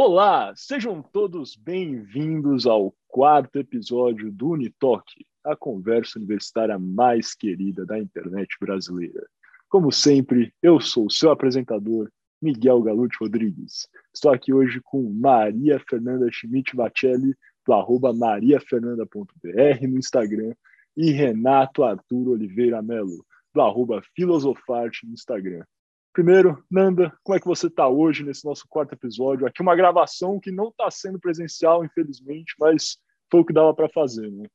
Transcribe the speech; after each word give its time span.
Olá, 0.00 0.54
sejam 0.54 1.02
todos 1.02 1.56
bem-vindos 1.56 2.66
ao 2.68 2.94
quarto 3.08 3.58
episódio 3.58 4.30
do 4.30 4.50
Unitalk, 4.50 5.04
a 5.42 5.56
conversa 5.56 6.20
universitária 6.20 6.78
mais 6.78 7.34
querida 7.34 7.84
da 7.84 7.98
internet 7.98 8.46
brasileira. 8.60 9.26
Como 9.68 9.90
sempre, 9.90 10.54
eu 10.62 10.78
sou 10.78 11.06
o 11.06 11.10
seu 11.10 11.32
apresentador, 11.32 12.08
Miguel 12.40 12.80
Galute 12.80 13.16
Rodrigues. 13.20 13.88
Estou 14.14 14.30
aqui 14.30 14.52
hoje 14.52 14.80
com 14.84 15.02
Maria 15.02 15.80
Fernanda 15.80 16.30
Schmidt 16.30 16.76
Bacelli, 16.76 17.34
do 17.66 17.72
arroba 17.72 18.14
mariafernanda.br 18.14 19.88
no 19.88 19.98
Instagram, 19.98 20.54
e 20.96 21.10
Renato 21.10 21.82
Arthur 21.82 22.28
Oliveira 22.28 22.80
Melo, 22.80 23.26
do 23.52 23.60
arroba 23.60 24.00
Filosofarte 24.14 25.04
no 25.04 25.14
Instagram. 25.14 25.64
Primeiro, 26.18 26.60
Nanda, 26.68 27.16
como 27.22 27.36
é 27.36 27.40
que 27.40 27.46
você 27.46 27.68
está 27.68 27.86
hoje 27.86 28.24
nesse 28.24 28.44
nosso 28.44 28.66
quarto 28.68 28.92
episódio? 28.92 29.46
Aqui 29.46 29.62
uma 29.62 29.76
gravação 29.76 30.40
que 30.40 30.50
não 30.50 30.66
está 30.66 30.90
sendo 30.90 31.16
presencial, 31.20 31.84
infelizmente, 31.84 32.56
mas 32.58 32.98
foi 33.30 33.38
o 33.38 33.44
que 33.44 33.52
dava 33.52 33.72
para 33.72 33.88
fazer, 33.88 34.28
né? 34.28 34.48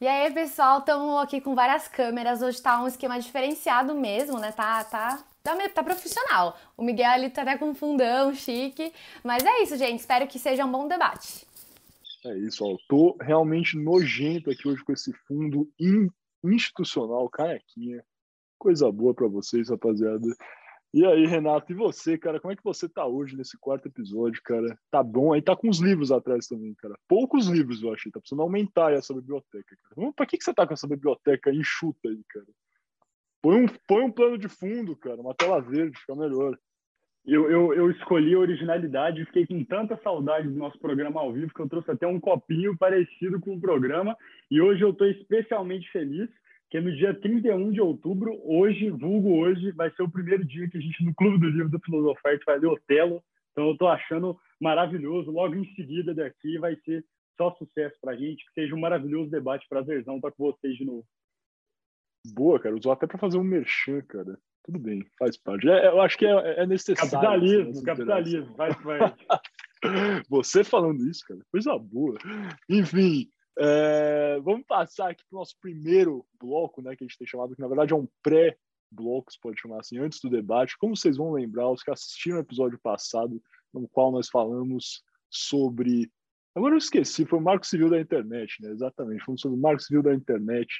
E 0.00 0.06
aí, 0.06 0.32
pessoal, 0.32 0.78
estamos 0.78 1.20
aqui 1.20 1.40
com 1.40 1.56
várias 1.56 1.88
câmeras. 1.88 2.40
Hoje 2.40 2.58
está 2.58 2.80
um 2.80 2.86
esquema 2.86 3.18
diferenciado 3.18 3.96
mesmo, 3.96 4.38
né? 4.38 4.52
Tá, 4.52 4.84
tá, 4.84 5.24
tá, 5.42 5.56
tá 5.70 5.82
profissional. 5.82 6.56
O 6.76 6.84
Miguel 6.84 7.10
ali 7.10 7.30
tá 7.30 7.42
até 7.42 7.58
com 7.58 7.70
um 7.70 7.74
fundão 7.74 8.32
chique. 8.32 8.92
Mas 9.24 9.44
é 9.44 9.60
isso, 9.64 9.76
gente. 9.76 9.98
Espero 9.98 10.24
que 10.28 10.38
seja 10.38 10.64
um 10.64 10.70
bom 10.70 10.86
debate. 10.86 11.44
É 12.26 12.38
isso, 12.38 12.64
ó. 12.64 12.70
Eu 12.70 12.78
tô 12.88 13.16
realmente 13.20 13.76
nojento 13.76 14.52
aqui 14.52 14.68
hoje 14.68 14.84
com 14.84 14.92
esse 14.92 15.12
fundo 15.26 15.68
in, 15.80 16.08
institucional, 16.44 17.28
canequinha. 17.28 18.04
Coisa 18.56 18.88
boa 18.92 19.12
para 19.12 19.26
vocês, 19.26 19.68
rapaziada. 19.68 20.28
E 20.92 21.04
aí, 21.04 21.26
Renato, 21.26 21.70
e 21.70 21.74
você, 21.74 22.16
cara? 22.16 22.40
Como 22.40 22.50
é 22.50 22.56
que 22.56 22.64
você 22.64 22.88
tá 22.88 23.04
hoje 23.06 23.36
nesse 23.36 23.58
quarto 23.58 23.86
episódio, 23.86 24.40
cara? 24.42 24.78
Tá 24.90 25.02
bom? 25.02 25.34
Aí 25.34 25.42
tá 25.42 25.54
com 25.54 25.68
os 25.68 25.80
livros 25.80 26.10
atrás 26.10 26.46
também, 26.46 26.74
cara. 26.74 26.98
Poucos 27.06 27.46
livros, 27.46 27.82
eu 27.82 27.92
achei. 27.92 28.10
Tá 28.10 28.18
precisando 28.18 28.40
aumentar 28.40 28.92
essa 28.92 29.12
biblioteca, 29.12 29.76
cara. 29.82 30.12
Pra 30.12 30.24
que, 30.24 30.38
que 30.38 30.44
você 30.44 30.54
tá 30.54 30.66
com 30.66 30.72
essa 30.72 30.88
biblioteca 30.88 31.52
enxuta 31.52 32.08
aí, 32.08 32.22
cara? 32.30 32.46
Põe 33.42 33.64
um, 33.64 33.66
põe 33.86 34.02
um 34.02 34.10
plano 34.10 34.38
de 34.38 34.48
fundo, 34.48 34.96
cara. 34.96 35.20
Uma 35.20 35.34
tela 35.34 35.60
verde, 35.60 35.98
fica 35.98 36.14
melhor. 36.14 36.58
Eu, 37.26 37.50
eu, 37.50 37.74
eu 37.74 37.90
escolhi 37.90 38.34
a 38.34 38.38
originalidade 38.38 39.20
e 39.20 39.26
fiquei 39.26 39.46
com 39.46 39.62
tanta 39.62 40.00
saudade 40.02 40.48
do 40.48 40.56
nosso 40.56 40.78
programa 40.78 41.20
ao 41.20 41.30
vivo 41.30 41.52
que 41.52 41.60
eu 41.60 41.68
trouxe 41.68 41.90
até 41.90 42.06
um 42.06 42.18
copinho 42.18 42.76
parecido 42.78 43.38
com 43.38 43.54
o 43.54 43.60
programa. 43.60 44.16
E 44.50 44.58
hoje 44.58 44.82
eu 44.82 44.90
estou 44.90 45.06
especialmente 45.06 45.90
feliz 45.92 46.30
que 46.70 46.80
no 46.80 46.94
dia 46.94 47.18
31 47.18 47.72
de 47.72 47.80
outubro, 47.80 48.38
hoje, 48.44 48.90
vulgo 48.90 49.38
hoje, 49.38 49.72
vai 49.72 49.90
ser 49.92 50.02
o 50.02 50.10
primeiro 50.10 50.44
dia 50.44 50.68
que 50.68 50.76
a 50.76 50.80
gente, 50.80 51.04
no 51.04 51.14
Clube 51.14 51.38
do 51.38 51.48
Livro 51.48 51.70
do 51.70 51.80
Filosofarte, 51.80 52.44
vai 52.44 52.58
ler 52.58 52.66
Otelo. 52.66 53.22
Então, 53.52 53.66
eu 53.66 53.72
estou 53.72 53.88
achando 53.88 54.38
maravilhoso. 54.60 55.30
Logo 55.30 55.54
em 55.54 55.64
seguida 55.74 56.14
daqui 56.14 56.58
vai 56.58 56.76
ser 56.84 57.04
só 57.36 57.54
sucesso 57.54 57.96
para 58.00 58.12
a 58.12 58.16
gente. 58.16 58.44
Que 58.46 58.52
seja 58.52 58.74
um 58.74 58.80
maravilhoso 58.80 59.30
debate. 59.30 59.66
Prazerzão 59.68 60.16
estar 60.16 60.30
com 60.32 60.52
vocês 60.52 60.76
de 60.76 60.84
novo. 60.84 61.06
Boa, 62.34 62.60
cara. 62.60 62.76
Usou 62.76 62.92
até 62.92 63.06
para 63.06 63.18
fazer 63.18 63.38
um 63.38 63.44
merchan, 63.44 64.02
cara. 64.02 64.38
Tudo 64.64 64.78
bem, 64.78 65.02
faz 65.18 65.38
parte. 65.38 65.66
É, 65.66 65.86
eu 65.86 66.00
acho 66.02 66.18
que 66.18 66.26
é, 66.26 66.62
é 66.62 66.66
necessário. 66.66 67.10
Capitalismo, 67.10 67.82
capitalismo. 67.82 68.54
Vai, 68.54 68.70
vai. 68.72 68.98
Você 70.28 70.62
falando 70.62 71.08
isso, 71.08 71.24
cara. 71.26 71.40
Coisa 71.50 71.78
boa. 71.78 72.18
Enfim, 72.68 73.30
é, 73.58 74.38
vamos 74.40 74.64
passar 74.66 75.10
aqui 75.10 75.24
para 75.28 75.36
o 75.36 75.40
nosso 75.40 75.56
primeiro 75.60 76.24
bloco, 76.40 76.80
né, 76.80 76.94
que 76.94 77.02
a 77.02 77.06
gente 77.06 77.18
tem 77.18 77.26
chamado, 77.26 77.56
que 77.56 77.60
na 77.60 77.66
verdade 77.66 77.92
é 77.92 77.96
um 77.96 78.08
pré-bloco, 78.22 79.32
se 79.32 79.40
pode 79.40 79.60
chamar 79.60 79.80
assim, 79.80 79.98
antes 79.98 80.20
do 80.20 80.30
debate. 80.30 80.78
Como 80.78 80.96
vocês 80.96 81.16
vão 81.16 81.32
lembrar, 81.32 81.68
os 81.68 81.82
que 81.82 81.90
assistiram 81.90 82.38
o 82.38 82.42
episódio 82.42 82.78
passado, 82.78 83.42
no 83.74 83.88
qual 83.88 84.12
nós 84.12 84.28
falamos 84.28 85.02
sobre. 85.28 86.10
Agora 86.54 86.74
eu 86.74 86.78
esqueci, 86.78 87.26
foi 87.26 87.38
o 87.38 87.42
Marco 87.42 87.66
Civil 87.66 87.90
da 87.90 88.00
Internet, 88.00 88.62
né? 88.62 88.70
Exatamente, 88.70 89.24
falamos 89.24 89.40
sobre 89.40 89.58
o 89.58 89.60
Marco 89.60 89.82
Civil 89.82 90.02
da 90.02 90.14
Internet. 90.14 90.72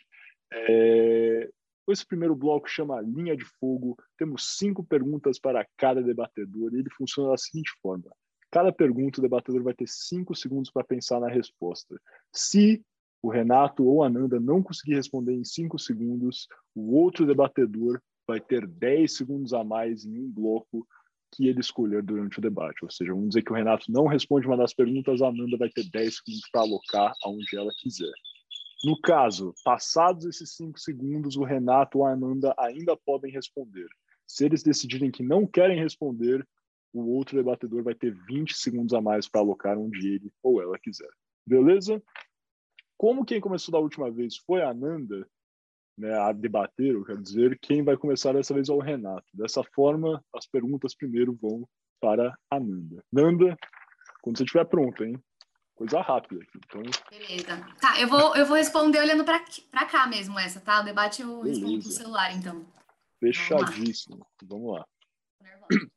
É... 0.52 1.50
Esse 1.88 2.06
primeiro 2.06 2.36
bloco 2.36 2.68
chama 2.68 3.00
Linha 3.00 3.36
de 3.36 3.44
Fogo. 3.58 3.96
Temos 4.18 4.56
cinco 4.58 4.84
perguntas 4.84 5.38
para 5.38 5.66
cada 5.76 6.02
debatedor 6.02 6.74
e 6.74 6.80
ele 6.80 6.90
funciona 6.90 7.30
da 7.30 7.36
seguinte 7.36 7.70
forma: 7.82 8.10
Cada 8.50 8.72
pergunta, 8.72 9.20
o 9.20 9.22
debatedor 9.22 9.62
vai 9.62 9.74
ter 9.74 9.86
cinco 9.86 10.34
segundos 10.34 10.70
para 10.70 10.84
pensar 10.84 11.20
na 11.20 11.28
resposta. 11.28 12.00
Se 12.32 12.82
o 13.22 13.28
Renato 13.28 13.84
ou 13.84 14.02
a 14.02 14.08
Nanda 14.08 14.40
não 14.40 14.62
conseguir 14.62 14.94
responder 14.94 15.34
em 15.34 15.44
cinco 15.44 15.78
segundos, 15.78 16.46
o 16.74 16.94
outro 16.94 17.26
debatedor 17.26 18.00
vai 18.26 18.40
ter 18.40 18.66
10 18.66 19.16
segundos 19.16 19.52
a 19.52 19.64
mais 19.64 20.04
em 20.04 20.18
um 20.18 20.30
bloco 20.30 20.86
que 21.32 21.48
ele 21.48 21.60
escolher 21.60 22.02
durante 22.02 22.38
o 22.38 22.42
debate. 22.42 22.84
Ou 22.84 22.90
seja, 22.90 23.12
vamos 23.12 23.30
dizer 23.30 23.42
que 23.42 23.52
o 23.52 23.54
Renato 23.54 23.90
não 23.90 24.06
responde 24.06 24.46
uma 24.46 24.56
das 24.56 24.72
perguntas, 24.72 25.20
a 25.20 25.32
Nanda 25.32 25.56
vai 25.56 25.68
ter 25.68 25.84
10 25.90 26.16
segundos 26.16 26.48
para 26.50 26.60
alocar 26.62 27.12
aonde 27.24 27.56
ela 27.56 27.72
quiser. 27.76 28.12
No 28.84 29.00
caso, 29.00 29.52
passados 29.64 30.24
esses 30.24 30.54
cinco 30.54 30.78
segundos, 30.78 31.36
o 31.36 31.42
Renato 31.42 31.98
ou 31.98 32.06
a 32.06 32.12
Ananda 32.12 32.54
ainda 32.56 32.96
podem 32.96 33.32
responder. 33.32 33.88
Se 34.26 34.44
eles 34.44 34.62
decidirem 34.62 35.10
que 35.10 35.22
não 35.22 35.46
querem 35.46 35.80
responder, 35.80 36.46
o 36.92 37.16
outro 37.16 37.36
debatedor 37.36 37.82
vai 37.82 37.94
ter 37.94 38.14
20 38.26 38.54
segundos 38.54 38.94
a 38.94 39.00
mais 39.00 39.28
para 39.28 39.40
alocar 39.40 39.78
onde 39.78 40.14
ele 40.14 40.32
ou 40.42 40.62
ela 40.62 40.78
quiser. 40.78 41.08
Beleza? 41.46 42.02
Como 42.96 43.24
quem 43.24 43.40
começou 43.40 43.72
da 43.72 43.78
última 43.78 44.10
vez 44.10 44.36
foi 44.38 44.62
a 44.62 44.74
Nanda, 44.74 45.26
né, 45.96 46.12
a 46.18 46.32
debater, 46.32 46.94
eu 46.94 47.04
quero 47.04 47.22
dizer, 47.22 47.58
quem 47.60 47.82
vai 47.82 47.96
começar 47.96 48.32
dessa 48.32 48.54
vez 48.54 48.68
é 48.68 48.72
o 48.72 48.80
Renato. 48.80 49.26
Dessa 49.34 49.62
forma, 49.74 50.22
as 50.34 50.46
perguntas 50.46 50.94
primeiro 50.94 51.36
vão 51.40 51.68
para 52.00 52.36
a 52.50 52.60
Nanda. 52.60 53.02
Nanda, 53.12 53.56
quando 54.22 54.38
você 54.38 54.44
estiver 54.44 54.64
pronto, 54.64 55.04
hein? 55.04 55.20
Coisa 55.74 56.00
rápida 56.00 56.42
aqui. 56.42 56.58
Então... 56.66 56.82
Beleza. 57.10 57.66
Tá, 57.80 58.00
eu 58.00 58.08
vou, 58.08 58.34
eu 58.34 58.46
vou 58.46 58.56
responder 58.56 58.98
olhando 58.98 59.24
para 59.24 59.86
cá 59.86 60.06
mesmo 60.08 60.38
essa, 60.38 60.60
tá? 60.60 60.80
O 60.80 60.84
debate 60.84 61.22
eu 61.22 61.40
Beleza. 61.40 61.60
respondo 61.60 61.82
pro 61.82 61.92
celular, 61.92 62.34
então. 62.34 62.66
Fechadíssimo. 63.20 64.26
Vamos 64.42 64.74
lá. 64.74 64.86
Vamos 65.40 65.68
lá 65.70 65.88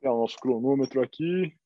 pegar 0.00 0.14
o 0.14 0.20
nosso 0.20 0.38
cronômetro 0.38 1.02
aqui. 1.02 1.56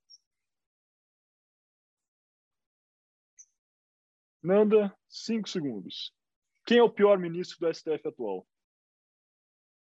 Nanda, 4.42 4.94
cinco 5.08 5.48
segundos. 5.48 6.12
Quem 6.66 6.78
é 6.78 6.82
o 6.82 6.90
pior 6.90 7.18
ministro 7.18 7.58
do 7.60 7.72
STF 7.72 8.08
atual? 8.08 8.46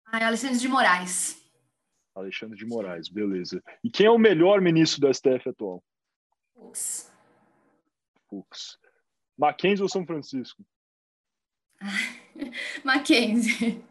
Ah, 0.06 0.26
Alexandre 0.26 0.58
de 0.58 0.68
Moraes. 0.68 1.40
Alexandre 2.14 2.58
de 2.58 2.66
Moraes, 2.66 3.08
beleza. 3.08 3.62
E 3.82 3.90
quem 3.90 4.06
é 4.06 4.10
o 4.10 4.18
melhor 4.18 4.60
ministro 4.60 5.00
do 5.00 5.14
STF 5.14 5.48
atual? 5.48 5.82
Fux. 6.54 7.10
Fux. 8.28 8.78
Mackenzie 9.38 9.82
ou 9.82 9.88
São 9.88 10.04
Francisco? 10.04 10.64
Mackenzie. 12.84 13.82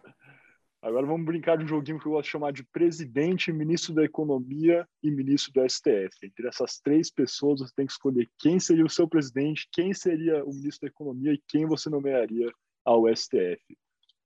Agora 0.81 1.06
vamos 1.06 1.25
brincar 1.25 1.57
de 1.57 1.66
um 1.66 1.67
joguinho 1.67 2.00
que 2.00 2.06
eu 2.06 2.13
gosto 2.13 2.25
de 2.25 2.31
chamar 2.31 2.53
de 2.53 2.63
presidente, 2.63 3.51
ministro 3.51 3.94
da 3.94 4.03
Economia 4.03 4.88
e 5.03 5.12
ministro 5.12 5.51
do 5.51 5.69
STF. 5.69 6.09
Entre 6.23 6.47
essas 6.47 6.79
três 6.79 7.12
pessoas, 7.12 7.59
você 7.59 7.73
tem 7.75 7.85
que 7.85 7.91
escolher 7.91 8.29
quem 8.38 8.59
seria 8.62 8.85
o 8.85 8.90
seu 8.90 9.07
presidente, 9.07 9.67
quem 9.73 9.94
seria 9.94 10.44
o 10.45 10.53
ministro 10.53 10.88
da 10.88 10.88
Economia 10.88 11.34
e 11.34 11.44
quem 11.50 11.66
você 11.66 11.90
nomearia 11.90 12.50
ao 12.85 13.13
STF. 13.13 13.62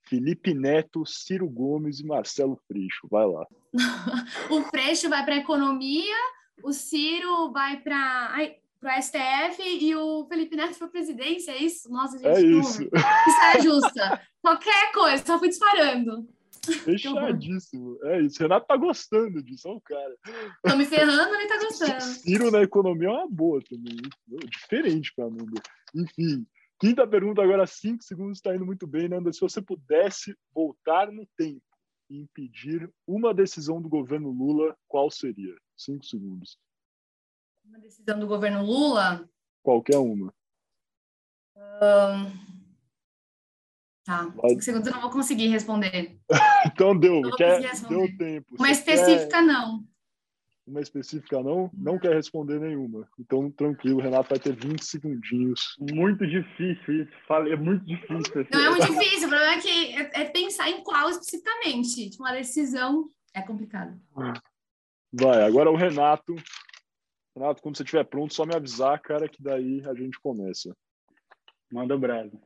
Felipe 0.04 0.54
Neto, 0.54 1.06
Ciro 1.08 1.50
Gomes 1.50 2.00
e 2.00 2.06
Marcelo 2.06 2.60
Freixo. 2.68 3.08
Vai 3.10 3.26
lá. 3.26 3.48
o 4.52 4.62
Freixo 4.70 5.10
vai 5.10 5.26
para 5.26 5.34
a 5.36 5.40
Economia, 5.40 6.16
o 6.62 6.72
Ciro 6.72 7.52
vai 7.52 7.82
para 7.82 8.36
para 8.80 9.00
o 9.00 9.02
STF 9.02 9.64
e 9.64 9.96
o 9.96 10.26
Felipe 10.26 10.58
Neto 10.58 10.78
para 10.78 10.88
a 10.88 10.92
presidência, 10.92 11.52
é 11.52 11.58
isso? 11.58 11.90
Nossa, 11.90 12.18
gente, 12.18 12.28
é 12.28 12.42
isso. 12.42 12.84
Isso 12.84 13.42
é 13.56 13.62
justa. 13.62 14.22
Qualquer 14.42 14.92
coisa, 14.92 15.26
só 15.26 15.40
fui 15.40 15.48
disparando. 15.48 16.28
Fechadíssimo. 16.84 17.98
É 18.04 18.22
isso. 18.22 18.40
Renato 18.40 18.68
tá 18.68 18.78
gostando 18.78 19.44
disso, 19.44 19.68
olha 19.68 19.78
o 19.78 19.82
cara. 19.82 20.18
Tô 20.64 20.76
me 20.76 20.86
ferrando, 20.86 21.36
ele 21.36 21.48
tá 21.48 21.60
gostando. 21.60 22.02
Ciro 22.02 22.52
na 22.52 22.62
economia 22.62 23.10
é 23.10 23.12
uma 23.12 23.30
boa 23.30 23.62
também. 23.70 23.98
Diferente 24.50 25.14
pra 25.16 25.30
Nanda. 25.30 25.62
Enfim. 25.94 26.46
Quinta 26.80 27.08
pergunta, 27.08 27.42
agora 27.42 27.66
cinco 27.66 28.04
segundos, 28.04 28.40
está 28.40 28.54
indo 28.56 28.66
muito 28.66 28.86
bem, 28.86 29.08
Nanda. 29.08 29.32
Se 29.32 29.40
você 29.40 29.62
pudesse 29.62 30.36
voltar 30.54 31.12
no 31.12 31.26
tempo 31.38 31.62
e 32.10 32.20
impedir 32.20 32.92
uma 33.08 33.34
decisão 33.34 33.82
do 33.82 33.88
governo 33.88 34.30
Lula, 34.32 34.76
qual 34.88 35.10
seria? 35.10 35.56
Cinco 35.78 36.06
segundos. 36.06 36.58
Uma 37.64 37.80
decisão 37.80 38.20
do 38.20 38.28
governo 38.28 38.66
Lula? 38.66 39.28
Qualquer 39.62 39.98
uma. 39.98 40.34
Um... 41.56 42.53
Tá. 44.04 44.26
Vai... 44.36 44.60
segundos 44.60 44.88
eu 44.88 44.94
não 44.94 45.02
vou 45.02 45.10
conseguir 45.10 45.48
responder. 45.48 46.18
então 46.68 46.98
deu, 46.98 47.22
quer, 47.38 47.62
deu 47.88 48.18
tempo. 48.18 48.56
Uma 48.58 48.68
Você 48.68 48.74
específica, 48.74 49.28
quer... 49.28 49.42
não. 49.42 49.88
Uma 50.66 50.80
específica, 50.80 51.44
não? 51.44 51.70
Não 51.74 52.00
quer 52.00 52.16
responder 52.16 52.58
nenhuma. 52.58 53.06
Então, 53.20 53.52
tranquilo, 53.52 54.00
Renato 54.00 54.30
vai 54.30 54.40
ter 54.40 54.56
20 54.56 54.82
segundinhos. 54.82 55.76
Muito 55.78 56.26
difícil 56.26 57.04
isso. 57.04 57.12
É 57.30 57.56
muito 57.58 57.86
difícil. 57.86 58.48
Não 58.50 58.66
é 58.66 58.70
muito 58.70 58.88
difícil. 58.88 59.28
O 59.28 59.30
problema 59.30 59.54
é 59.56 59.60
que 59.60 59.70
é, 59.70 60.22
é 60.22 60.26
pensar 60.26 60.70
em 60.70 60.82
qual 60.82 61.10
especificamente. 61.10 62.10
Tipo, 62.10 62.24
uma 62.24 62.32
decisão 62.32 63.10
é 63.34 63.42
complicado. 63.42 64.00
Vai, 65.12 65.44
agora 65.44 65.70
o 65.70 65.76
Renato. 65.76 66.34
Renato, 67.36 67.62
quando 67.62 67.76
você 67.76 67.84
estiver 67.84 68.06
pronto, 68.06 68.34
só 68.34 68.46
me 68.46 68.56
avisar, 68.56 69.02
cara, 69.02 69.28
que 69.28 69.44
daí 69.44 69.84
a 69.86 69.94
gente 69.94 70.18
começa. 70.22 70.74
Manda 71.74 71.98
brasa. 71.98 72.40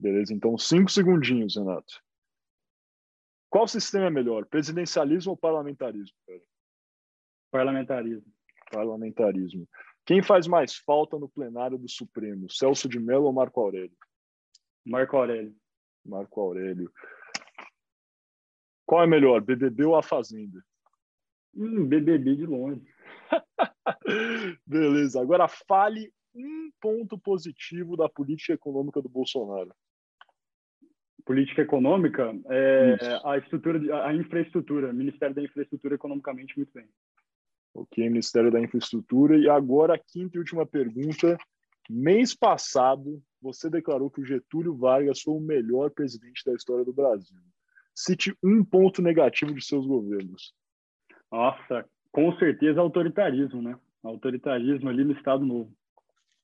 Beleza, 0.00 0.32
então 0.32 0.56
cinco 0.56 0.90
segundinhos, 0.90 1.56
Renato. 1.56 2.02
Qual 3.50 3.68
sistema 3.68 4.06
é 4.06 4.10
melhor, 4.10 4.46
presidencialismo 4.46 5.32
ou 5.32 5.36
parlamentarismo? 5.36 6.16
Cara? 6.26 6.40
Parlamentarismo. 7.50 8.32
Parlamentarismo. 8.72 9.68
Quem 10.06 10.22
faz 10.22 10.46
mais 10.46 10.76
falta 10.76 11.18
no 11.18 11.28
plenário 11.28 11.76
do 11.76 11.88
Supremo, 11.88 12.48
Celso 12.48 12.88
de 12.88 12.98
Mello 12.98 13.26
ou 13.26 13.32
Marco 13.32 13.60
Aurélio? 13.60 13.96
Marco 14.86 15.18
Aurélio. 15.18 15.54
Marco 16.02 16.40
Aurélio. 16.40 16.90
Qual 18.86 19.02
é 19.02 19.06
melhor, 19.06 19.42
BBB 19.42 19.84
ou 19.84 19.96
A 19.96 20.02
Fazenda? 20.02 20.64
Hum, 21.54 21.86
BBB 21.86 22.36
de 22.36 22.46
longe. 22.46 22.86
Beleza. 24.66 25.20
Agora 25.20 25.46
fale 25.46 26.10
um 26.34 26.70
ponto 26.80 27.18
positivo 27.18 27.96
da 27.96 28.08
política 28.08 28.54
econômica 28.54 29.02
do 29.02 29.08
Bolsonaro. 29.08 29.74
Política 31.30 31.62
econômica, 31.62 32.36
é, 32.50 32.96
a 33.24 33.38
estrutura, 33.38 34.04
a 34.04 34.12
infraestrutura, 34.12 34.92
Ministério 34.92 35.32
da 35.32 35.40
Infraestrutura 35.40 35.94
economicamente 35.94 36.56
muito 36.56 36.72
bem. 36.74 36.88
Ok, 37.72 38.04
Ministério 38.08 38.50
da 38.50 38.60
Infraestrutura. 38.60 39.38
E 39.38 39.48
agora 39.48 39.94
a 39.94 39.98
quinta 39.98 40.36
e 40.36 40.40
última 40.40 40.66
pergunta. 40.66 41.38
Mês 41.88 42.34
passado, 42.34 43.22
você 43.40 43.70
declarou 43.70 44.10
que 44.10 44.20
o 44.20 44.24
Getúlio 44.24 44.74
Vargas 44.74 45.22
foi 45.22 45.34
o 45.34 45.40
melhor 45.40 45.92
presidente 45.92 46.42
da 46.44 46.52
história 46.52 46.84
do 46.84 46.92
Brasil. 46.92 47.38
Cite 47.94 48.36
um 48.42 48.64
ponto 48.64 49.00
negativo 49.00 49.54
de 49.54 49.64
seus 49.64 49.86
governos. 49.86 50.52
Nossa, 51.30 51.88
com 52.10 52.36
certeza 52.40 52.80
autoritarismo, 52.80 53.62
né? 53.62 53.78
Autoritarismo 54.02 54.88
ali 54.88 55.04
no 55.04 55.12
Estado 55.12 55.46
Novo. 55.46 55.72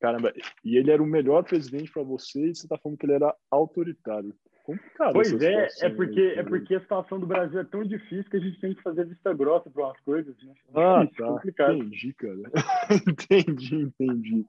Caramba, 0.01 0.33
e 0.65 0.77
ele 0.77 0.91
era 0.91 1.03
o 1.03 1.07
melhor 1.07 1.43
presidente 1.43 1.91
para 1.91 2.03
você 2.03 2.51
e 2.51 2.55
você 2.55 2.67
está 2.67 2.77
falando 2.77 2.99
que 2.99 3.07
ele 3.07 3.15
era 3.15 3.35
autoritário. 3.51 4.35
Complicado 4.67 5.13
pois 5.13 5.33
é, 5.41 5.69
é 5.83 5.89
porque, 5.89 6.21
é 6.37 6.43
porque 6.43 6.75
a 6.75 6.81
situação 6.81 7.21
do 7.21 7.27
Brasil 7.27 7.61
é 7.61 7.65
tão 7.65 7.85
difícil 7.85 8.29
que 8.29 8.37
a 8.37 8.41
gente 8.41 8.61
tem 8.61 8.75
que 8.75 8.83
fazer 8.83 9.07
vista 9.07 9.33
grossa 9.33 9.71
para 9.71 9.85
umas 9.85 10.01
coisas. 10.01 10.37
Né? 10.43 10.53
Ah, 10.75 11.05
é 11.05 11.17
tá. 11.17 11.25
Complicado. 11.25 11.75
Entendi, 11.75 12.13
cara. 12.15 12.43
entendi, 13.07 13.77
entendi. 13.77 14.47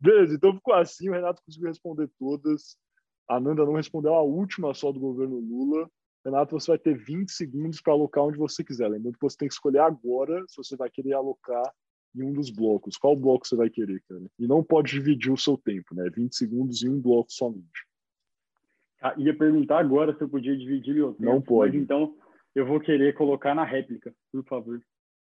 Beleza, 0.00 0.34
então 0.34 0.52
ficou 0.52 0.74
assim. 0.74 1.08
O 1.08 1.12
Renato 1.12 1.40
conseguiu 1.46 1.68
responder 1.68 2.10
todas. 2.18 2.76
A 3.28 3.38
Nanda 3.38 3.64
não 3.64 3.74
respondeu 3.74 4.14
a 4.14 4.22
última 4.22 4.74
só 4.74 4.90
do 4.90 4.98
governo 4.98 5.38
Lula. 5.38 5.88
Renato, 6.24 6.58
você 6.58 6.72
vai 6.72 6.78
ter 6.78 6.96
20 6.96 7.30
segundos 7.30 7.80
para 7.80 7.92
alocar 7.92 8.24
onde 8.24 8.36
você 8.36 8.64
quiser. 8.64 8.88
Lembrando 8.88 9.14
que 9.14 9.22
você 9.22 9.36
tem 9.36 9.46
que 9.46 9.54
escolher 9.54 9.78
agora 9.78 10.44
se 10.48 10.56
você 10.56 10.76
vai 10.76 10.90
querer 10.90 11.12
alocar 11.12 11.72
em 12.16 12.24
um 12.24 12.32
dos 12.32 12.50
blocos. 12.50 12.96
Qual 12.96 13.16
bloco 13.16 13.46
você 13.46 13.56
vai 13.56 13.68
querer, 13.68 14.02
cara? 14.08 14.22
E 14.38 14.46
não 14.46 14.62
pode 14.62 14.92
dividir 14.92 15.32
o 15.32 15.36
seu 15.36 15.56
tempo, 15.56 15.94
né? 15.94 16.08
20 16.10 16.34
segundos 16.34 16.82
em 16.82 16.88
um 16.88 17.00
bloco 17.00 17.30
somente. 17.30 17.86
Ah, 19.02 19.14
ia 19.18 19.36
perguntar 19.36 19.78
agora 19.78 20.16
se 20.16 20.22
eu 20.22 20.28
podia 20.28 20.56
dividir 20.56 20.94
meu 20.94 21.12
tempo. 21.12 21.24
Não 21.24 21.40
pode. 21.40 21.76
então 21.76 22.14
eu 22.54 22.66
vou 22.66 22.80
querer 22.80 23.14
colocar 23.14 23.54
na 23.54 23.64
réplica, 23.64 24.14
por 24.32 24.42
favor. 24.44 24.80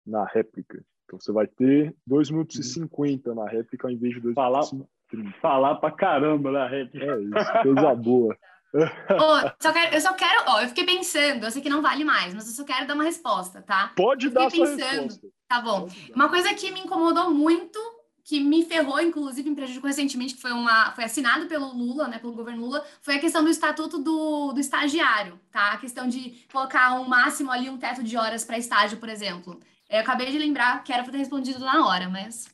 Na 0.05 0.25
réplica. 0.25 0.85
Então 1.05 1.21
você 1.21 1.31
vai 1.31 1.47
ter 1.47 1.95
2 2.07 2.31
minutos 2.31 2.59
e 2.59 2.63
50 2.63 3.31
uhum. 3.31 3.37
na 3.37 3.49
réplica 3.49 3.87
ao 3.87 3.93
invés 3.93 4.15
de 4.15 4.21
2 4.21 4.35
falar, 4.35 4.63
minutos 4.73 4.93
e 5.13 5.17
30. 5.17 5.39
Falar 5.41 5.77
pra 5.77 5.91
caramba 5.93 6.51
na 6.51 6.67
réplica. 6.67 7.07
É 7.07 7.21
isso, 7.21 7.63
coisa 7.63 7.95
boa. 7.95 8.37
oh, 8.75 9.63
só 9.63 9.73
quero, 9.73 9.95
eu 9.95 10.01
só 10.01 10.15
quero, 10.15 10.45
ó, 10.49 10.63
eu 10.63 10.69
fiquei 10.69 10.87
pensando, 10.87 11.45
eu 11.45 11.51
sei 11.51 11.61
que 11.61 11.69
não 11.69 11.83
vale 11.83 12.05
mais, 12.05 12.33
mas 12.33 12.47
eu 12.47 12.55
só 12.55 12.65
quero 12.65 12.87
dar 12.87 12.95
uma 12.95 13.05
resposta, 13.05 13.61
tá? 13.61 13.93
Pode 13.95 14.31
dar 14.31 14.51
sua 14.51 14.67
pensando, 14.67 15.03
resposta. 15.03 15.29
Tá 15.53 15.61
bom. 15.61 15.87
Uma 16.15 16.31
coisa 16.31 16.55
que 16.55 16.71
me 16.71 16.81
incomodou 16.81 17.31
muito 17.31 17.79
que 18.25 18.41
me 18.41 18.65
ferrou, 18.65 18.99
inclusive, 19.03 19.51
me 19.51 19.57
prejudicou 19.57 19.89
recentemente, 19.89 20.35
que 20.35 20.41
foi, 20.41 20.53
uma, 20.53 20.93
foi 20.93 21.05
assinado 21.05 21.47
pelo 21.47 21.75
Lula, 21.75 22.09
né, 22.09 22.19
pelo 22.19 22.33
governo 22.33 22.63
Lula, 22.63 22.87
foi 23.03 23.17
a 23.17 23.19
questão 23.19 23.45
do 23.45 23.51
estatuto 23.51 23.99
do, 23.99 24.53
do 24.53 24.61
estagiário, 24.61 25.39
tá? 25.51 25.73
A 25.73 25.77
questão 25.77 26.09
de 26.09 26.47
colocar 26.51 26.99
um 26.99 27.07
máximo 27.07 27.51
ali, 27.51 27.69
um 27.69 27.77
teto 27.77 28.03
de 28.03 28.17
horas 28.17 28.45
para 28.45 28.57
estágio, 28.57 28.97
por 28.99 29.11
exemplo. 29.11 29.61
Eu 29.91 30.01
acabei 30.01 30.31
de 30.31 30.39
lembrar 30.39 30.83
que 30.85 30.93
era 30.93 31.03
para 31.03 31.13
ter 31.13 31.19
respondido 31.19 31.59
na 31.59 31.87
hora, 31.87 32.09
mas, 32.09 32.47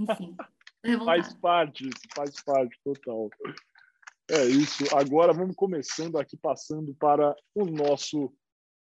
enfim. 0.00 0.34
faz 1.04 1.34
parte, 1.34 1.90
faz 2.14 2.40
parte, 2.40 2.80
total. 2.82 3.28
É 4.30 4.46
isso. 4.46 4.84
Agora 4.96 5.34
vamos 5.34 5.54
começando 5.54 6.16
aqui, 6.16 6.36
passando 6.38 6.94
para 6.94 7.36
o 7.54 7.66
nosso 7.66 8.32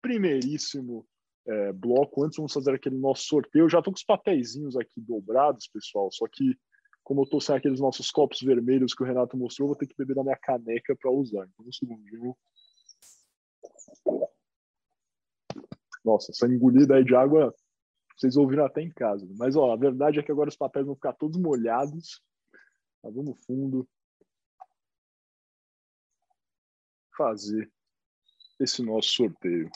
primeiríssimo 0.00 1.04
é, 1.46 1.72
bloco. 1.72 2.24
Antes, 2.24 2.36
vamos 2.36 2.52
fazer 2.52 2.74
aquele 2.74 2.96
nosso 2.96 3.24
sorteio. 3.24 3.64
Eu 3.64 3.68
já 3.68 3.78
estou 3.78 3.92
com 3.92 3.98
os 3.98 4.04
papeizinhos 4.04 4.76
aqui 4.76 5.00
dobrados, 5.00 5.68
pessoal, 5.68 6.10
só 6.10 6.26
que 6.26 6.56
como 7.04 7.20
eu 7.20 7.24
estou 7.24 7.40
sem 7.40 7.54
aqueles 7.54 7.78
nossos 7.78 8.10
copos 8.10 8.40
vermelhos 8.40 8.92
que 8.92 9.02
o 9.04 9.06
Renato 9.06 9.36
mostrou, 9.36 9.68
vou 9.68 9.76
ter 9.76 9.86
que 9.86 9.94
beber 9.96 10.16
na 10.16 10.24
minha 10.24 10.36
caneca 10.36 10.96
para 10.96 11.08
usar. 11.08 11.46
Então, 11.46 11.64
um 11.64 11.72
segundinho. 11.72 12.36
Nossa, 16.04 16.32
essa 16.32 16.48
engolida 16.48 16.96
aí 16.96 17.04
de 17.04 17.14
água 17.14 17.54
vocês 18.16 18.36
ouviram 18.36 18.64
até 18.64 18.80
em 18.80 18.90
casa. 18.90 19.24
Mas 19.36 19.54
ó, 19.54 19.72
a 19.72 19.76
verdade 19.76 20.18
é 20.18 20.22
que 20.22 20.32
agora 20.32 20.48
os 20.48 20.56
papéis 20.56 20.84
vão 20.84 20.96
ficar 20.96 21.12
todos 21.12 21.38
molhados. 21.38 22.20
Tá, 23.02 23.10
vamos 23.10 23.38
fundo. 23.44 23.88
Fazer 27.16 27.70
esse 28.58 28.82
nosso 28.82 29.10
sorteio. 29.10 29.70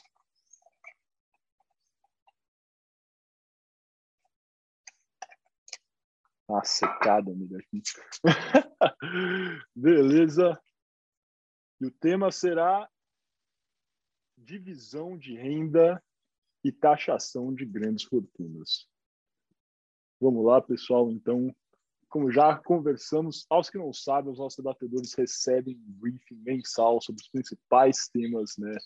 Uma 6.51 6.65
secada, 6.65 7.31
amiga. 7.31 7.59
Beleza. 9.73 10.61
E 11.81 11.87
o 11.87 11.93
tema 11.93 12.33
será 12.33 12.91
divisão 14.37 15.17
de 15.17 15.37
renda 15.37 16.03
e 16.65 16.73
taxação 16.73 17.55
de 17.55 17.65
grandes 17.65 18.03
fortunas. 18.03 18.89
Vamos 20.21 20.45
lá, 20.45 20.61
pessoal. 20.61 21.09
Então, 21.13 21.55
como 22.09 22.33
já 22.33 22.59
conversamos, 22.59 23.47
aos 23.49 23.71
que 23.71 23.79
não 23.79 23.93
sabem, 23.93 24.33
os 24.33 24.41
nossos 24.41 24.57
debatedores 24.57 25.15
recebem 25.15 25.77
um 25.77 25.93
briefing 26.01 26.43
mensal 26.43 27.01
sobre 27.01 27.23
os 27.23 27.29
principais 27.29 28.09
temas 28.09 28.57
né, 28.59 28.77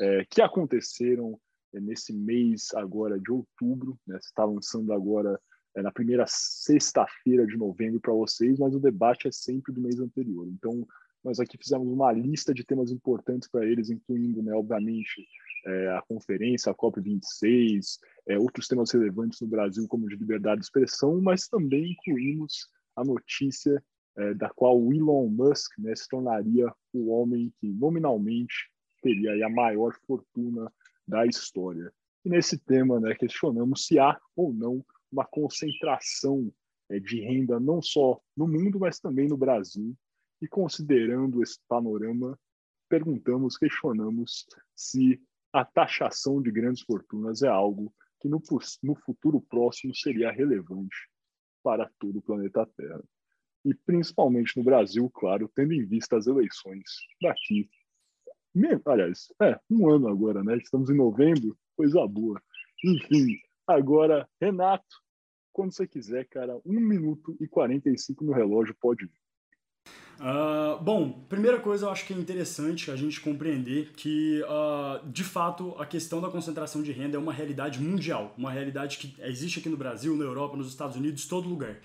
é, 0.00 0.24
que 0.24 0.42
aconteceram 0.42 1.40
é, 1.72 1.78
nesse 1.78 2.12
mês 2.12 2.74
agora 2.74 3.16
de 3.20 3.30
outubro. 3.30 3.96
Né, 4.08 4.18
está 4.18 4.44
lançando 4.44 4.92
agora 4.92 5.40
é, 5.74 5.82
na 5.82 5.90
primeira 5.90 6.24
sexta-feira 6.26 7.46
de 7.46 7.56
novembro 7.56 8.00
para 8.00 8.12
vocês, 8.12 8.58
mas 8.58 8.74
o 8.74 8.80
debate 8.80 9.28
é 9.28 9.32
sempre 9.32 9.72
do 9.72 9.80
mês 9.80 9.98
anterior. 9.98 10.46
Então, 10.48 10.86
nós 11.24 11.38
aqui 11.38 11.56
fizemos 11.56 11.88
uma 11.88 12.12
lista 12.12 12.52
de 12.52 12.64
temas 12.64 12.90
importantes 12.90 13.48
para 13.48 13.64
eles, 13.64 13.90
incluindo, 13.90 14.42
né, 14.42 14.52
obviamente, 14.52 15.26
é, 15.64 15.88
a 15.90 16.02
conferência, 16.02 16.72
a 16.72 16.74
COP26, 16.74 17.98
é, 18.26 18.38
outros 18.38 18.66
temas 18.66 18.90
relevantes 18.90 19.40
no 19.40 19.46
Brasil, 19.46 19.86
como 19.86 20.08
de 20.08 20.16
liberdade 20.16 20.60
de 20.60 20.66
expressão, 20.66 21.20
mas 21.20 21.46
também 21.46 21.92
incluímos 21.92 22.68
a 22.96 23.04
notícia 23.04 23.82
é, 24.16 24.34
da 24.34 24.50
qual 24.50 24.78
o 24.78 24.92
Elon 24.92 25.28
Musk 25.28 25.78
né, 25.78 25.94
se 25.94 26.08
tornaria 26.08 26.72
o 26.92 27.10
homem 27.10 27.52
que 27.60 27.68
nominalmente 27.68 28.70
teria 29.00 29.46
a 29.46 29.50
maior 29.50 29.94
fortuna 30.06 30.70
da 31.06 31.24
história. 31.26 31.92
E 32.24 32.28
nesse 32.28 32.58
tema, 32.58 33.00
né, 33.00 33.14
questionamos 33.14 33.86
se 33.86 33.98
há 33.98 34.18
ou 34.36 34.52
não 34.52 34.84
uma 35.12 35.24
concentração 35.26 36.52
é, 36.88 36.98
de 36.98 37.20
renda 37.20 37.60
não 37.60 37.82
só 37.82 38.20
no 38.36 38.48
mundo, 38.48 38.80
mas 38.80 38.98
também 38.98 39.28
no 39.28 39.36
Brasil. 39.36 39.94
E 40.40 40.48
considerando 40.48 41.42
esse 41.42 41.58
panorama, 41.68 42.38
perguntamos, 42.88 43.56
questionamos 43.56 44.46
se 44.74 45.20
a 45.52 45.64
taxação 45.64 46.40
de 46.42 46.50
grandes 46.50 46.82
fortunas 46.82 47.42
é 47.42 47.48
algo 47.48 47.94
que 48.20 48.28
no, 48.28 48.40
no 48.82 48.94
futuro 48.94 49.40
próximo 49.40 49.94
seria 49.94 50.30
relevante 50.30 50.96
para 51.62 51.90
todo 51.98 52.18
o 52.18 52.22
planeta 52.22 52.66
Terra. 52.76 53.02
E 53.64 53.74
principalmente 53.74 54.56
no 54.56 54.64
Brasil, 54.64 55.08
claro, 55.10 55.50
tendo 55.54 55.72
em 55.72 55.84
vista 55.84 56.16
as 56.16 56.26
eleições 56.26 56.82
daqui. 57.20 57.68
Aliás, 58.84 59.28
é, 59.40 59.58
um 59.70 59.88
ano 59.88 60.08
agora, 60.08 60.42
né? 60.42 60.56
Estamos 60.56 60.90
em 60.90 60.96
novembro, 60.96 61.56
coisa 61.76 62.06
boa. 62.06 62.42
Enfim, 62.84 63.38
agora, 63.66 64.28
Renato, 64.40 64.96
quando 65.52 65.72
você 65.72 65.86
quiser, 65.86 66.26
cara, 66.26 66.58
1 66.64 66.80
minuto 66.80 67.36
e 67.40 67.46
45 67.46 68.24
no 68.24 68.32
relógio, 68.32 68.74
pode 68.80 69.06
vir. 69.06 69.22
Uh, 70.20 70.80
bom, 70.80 71.10
primeira 71.28 71.58
coisa 71.58 71.86
eu 71.86 71.90
acho 71.90 72.06
que 72.06 72.14
é 72.14 72.16
interessante 72.16 72.90
a 72.92 72.96
gente 72.96 73.20
compreender 73.20 73.90
que, 73.96 74.40
uh, 74.44 75.04
de 75.10 75.24
fato, 75.24 75.74
a 75.78 75.84
questão 75.84 76.20
da 76.20 76.30
concentração 76.30 76.80
de 76.80 76.92
renda 76.92 77.16
é 77.16 77.18
uma 77.18 77.32
realidade 77.32 77.80
mundial, 77.80 78.32
uma 78.38 78.50
realidade 78.52 78.98
que 78.98 79.16
existe 79.20 79.58
aqui 79.58 79.68
no 79.68 79.76
Brasil, 79.76 80.16
na 80.16 80.24
Europa, 80.24 80.56
nos 80.56 80.68
Estados 80.68 80.96
Unidos, 80.96 81.26
todo 81.26 81.48
lugar. 81.48 81.76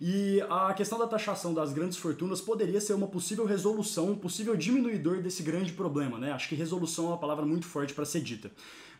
E 0.00 0.40
a 0.50 0.72
questão 0.74 0.98
da 0.98 1.06
taxação 1.06 1.54
das 1.54 1.72
grandes 1.72 1.98
fortunas 1.98 2.40
poderia 2.40 2.80
ser 2.80 2.94
uma 2.94 3.06
possível 3.06 3.44
resolução, 3.46 4.10
um 4.10 4.16
possível 4.16 4.56
diminuidor 4.56 5.22
desse 5.22 5.42
grande 5.42 5.72
problema, 5.72 6.18
né? 6.18 6.32
Acho 6.32 6.48
que 6.48 6.54
resolução 6.54 7.06
é 7.06 7.08
uma 7.08 7.18
palavra 7.18 7.46
muito 7.46 7.66
forte 7.66 7.94
para 7.94 8.04
ser 8.04 8.20
dita. 8.20 8.50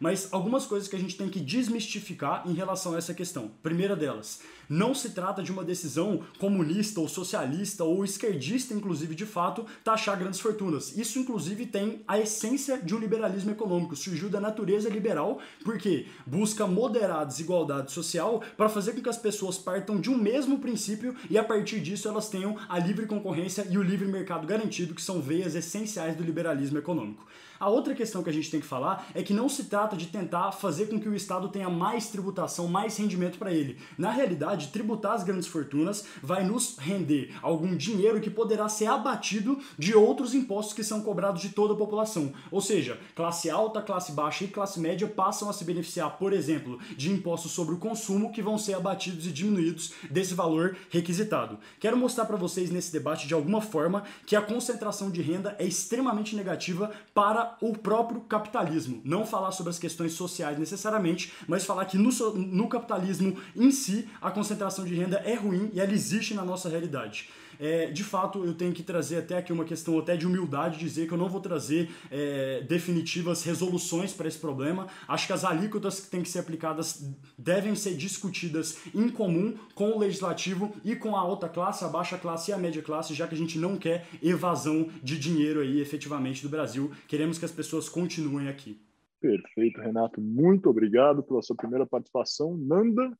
Mas 0.01 0.29
algumas 0.33 0.67
coisas 0.67 0.89
que 0.89 0.97
a 0.97 0.99
gente 0.99 1.17
tem 1.17 1.29
que 1.29 1.41
desmistificar 1.41 2.43
em 2.47 2.53
relação 2.53 2.95
a 2.95 2.99
essa 2.99 3.15
questão. 3.15 3.51
Primeira 3.63 3.95
delas, 3.95 4.41
não 4.69 4.95
se 4.95 5.11
trata 5.11 5.43
de 5.43 5.53
uma 5.53 5.65
decisão 5.65 6.23
comunista 6.39 7.01
ou 7.01 7.09
socialista 7.09 7.85
ou 7.85 8.05
esquerdista, 8.05 8.75
inclusive 8.75 9.15
de 9.15 9.25
fato, 9.25 9.65
taxar 9.83 10.19
grandes 10.19 10.41
fortunas. 10.41 10.97
Isso, 10.97 11.19
inclusive, 11.19 11.67
tem 11.67 12.03
a 12.09 12.19
essência 12.19 12.79
de 12.79 12.95
um 12.95 12.99
liberalismo 12.99 13.51
econômico. 13.51 13.95
Surgiu 13.97 14.29
da 14.29 14.41
natureza 14.41 14.89
liberal, 14.89 15.39
porque 15.65 16.07
busca 16.27 16.67
moderar 16.67 17.21
a 17.21 17.25
desigualdade 17.25 17.93
social 17.93 18.43
para 18.57 18.69
fazer 18.69 18.93
com 18.93 19.03
que 19.03 19.09
as 19.09 19.19
pessoas 19.19 19.59
partam 19.59 20.01
de 20.01 20.11
um 20.11 20.19
mesmo 20.19 20.59
princípio 20.59 20.84
e 21.31 21.39
a 21.39 21.45
partir 21.45 21.81
disso 21.81 22.09
elas 22.09 22.29
tenham 22.29 22.57
a 22.69 22.79
livre 22.79 23.07
concorrência 23.07 23.67
e 23.71 23.79
o 23.79 23.83
livre 23.83 24.07
mercado 24.07 24.47
garantido, 24.47 24.95
que 24.95 25.03
são 25.03 25.21
veias 25.21 25.55
essenciais 25.55 26.17
do 26.17 26.23
liberalismo 26.23 26.79
econômico. 26.79 27.27
A 27.65 27.71
outra 27.71 27.95
questão 27.95 28.23
que 28.23 28.29
a 28.29 28.33
gente 28.33 28.51
tem 28.51 28.61
que 28.61 28.67
falar 28.67 29.09
é 29.15 29.23
que 29.23 29.33
não 29.33 29.49
se 29.49 29.65
trata 29.65 29.97
de 29.97 30.09
tentar 30.09 30.53
fazer 30.53 30.85
com 30.85 31.01
que 31.01 31.09
o 31.09 31.15
Estado 31.15 31.49
tenha 31.49 31.71
mais 31.71 32.11
tributação, 32.11 32.69
mais 32.69 32.99
rendimento 32.99 33.39
para 33.39 33.55
ele. 33.55 33.79
Na 33.97 34.11
realidade, 34.11 34.69
tributar 34.69 35.13
as 35.15 35.25
grandes 35.25 35.49
fortunas 35.49 36.05
vai 36.23 36.45
nos 36.45 36.77
render 36.77 37.33
algum 37.41 37.75
dinheiro 37.75 38.21
que 38.21 38.29
poderá 38.29 38.69
ser 38.69 38.85
abatido 38.85 39.59
de 39.79 39.95
outros 39.95 40.35
impostos 40.35 40.75
que 40.75 40.85
são 40.85 41.01
cobrados 41.01 41.41
de 41.41 41.49
toda 41.49 41.73
a 41.73 41.77
população. 41.79 42.35
Ou 42.51 42.61
seja, 42.61 43.01
classe 43.15 43.49
alta, 43.49 43.81
classe 43.81 44.13
baixa 44.13 44.45
e 44.45 44.49
classe 44.49 44.79
média 44.79 45.09
passam 45.09 45.49
a 45.49 45.53
se 45.55 45.65
beneficiar, 45.65 46.19
por 46.19 46.35
exemplo, 46.35 46.79
de 46.99 47.11
impostos 47.11 47.53
sobre 47.53 47.75
o 47.75 47.79
consumo 47.79 48.31
que 48.31 48.43
vão 48.43 48.59
ser 48.59 48.75
abatidos 48.75 49.27
e 49.27 49.33
diminuídos 49.33 49.95
desse 50.11 50.35
valor 50.35 50.77
requisitado. 50.91 51.59
Quero 51.81 51.97
mostrar 51.97 52.27
para 52.27 52.37
vocês 52.37 52.71
nesse 52.71 52.93
debate 52.93 53.27
de 53.27 53.33
alguma 53.33 53.63
forma 53.63 54.05
que 54.27 54.37
a 54.37 54.43
concentração 54.43 55.11
de 55.11 55.23
renda 55.23 55.57
é 55.59 55.65
extremamente 55.65 56.37
negativa 56.37 56.93
para 57.15 57.54
o 57.61 57.73
próprio 57.73 58.21
capitalismo. 58.23 59.01
Não 59.05 59.27
falar 59.27 59.53
sobre 59.53 59.71
as 59.71 59.79
questões 59.79 60.13
sociais 60.13 60.59
necessariamente, 60.59 61.33
mas 61.47 61.65
falar 61.65 61.85
que 61.87 61.99
no, 61.99 62.11
no 62.35 62.69
capitalismo 62.69 63.37
em 63.55 63.71
si 63.71 64.09
a 64.21 64.31
concentração 64.31 64.85
de 64.85 64.95
renda 64.95 65.17
é 65.25 65.35
ruim 65.35 65.71
e 65.73 65.81
ela 65.81 65.93
existe 65.93 66.35
na 66.35 66.45
nossa 66.45 66.69
realidade. 66.69 67.29
É, 67.59 67.87
de 67.87 68.05
fato, 68.05 68.45
eu 68.45 68.55
tenho 68.55 68.73
que 68.73 68.83
trazer 68.83 69.19
até 69.19 69.39
aqui 69.39 69.53
uma 69.53 69.65
questão 69.65 69.99
até 69.99 70.17
de 70.17 70.27
humildade, 70.27 70.79
dizer 70.79 71.07
que 71.07 71.15
eu 71.15 71.19
não 71.19 71.29
vou 71.29 71.41
trazer 71.41 71.91
é, 72.11 72.61
definitivas 72.63 73.43
resoluções 73.43 74.13
para 74.13 74.29
esse 74.29 74.39
problema. 74.39 74.87
Acho 75.09 75.27
que 75.27 75.33
as 75.33 75.45
alíquotas 75.45 76.01
que 76.01 76.11
têm 76.11 76.23
que 76.23 76.29
ser 76.29 76.41
aplicadas 76.41 77.05
devem 77.39 77.75
ser 77.75 77.95
discutidas 77.97 78.79
em 78.95 79.09
comum 79.09 79.55
com 79.75 79.91
o 79.91 79.99
legislativo 79.99 80.75
e 80.85 80.97
com 80.97 81.17
a 81.17 81.21
alta 81.21 81.49
classe, 81.49 81.85
a 81.85 81.89
baixa 81.89 82.19
classe 82.19 82.51
e 82.51 82.55
a 82.55 82.59
média 82.59 82.83
classe, 82.83 83.15
já 83.15 83.27
que 83.27 83.35
a 83.35 83.39
gente 83.39 83.59
não 83.59 83.77
quer 83.77 84.07
evasão 84.23 84.89
de 85.03 85.19
dinheiro 85.19 85.61
aí 85.61 85.81
efetivamente 85.81 86.43
do 86.43 86.49
Brasil. 86.49 86.91
Queremos 87.09 87.39
que 87.39 87.45
as 87.45 87.53
pessoas 87.53 87.89
continuem 87.89 88.49
aqui. 88.49 88.81
Perfeito, 89.21 89.81
Renato. 89.81 90.21
Muito 90.21 90.69
obrigado 90.69 91.23
pela 91.23 91.41
sua 91.41 91.57
primeira 91.57 91.87
participação. 91.87 92.57
Nanda, 92.59 93.17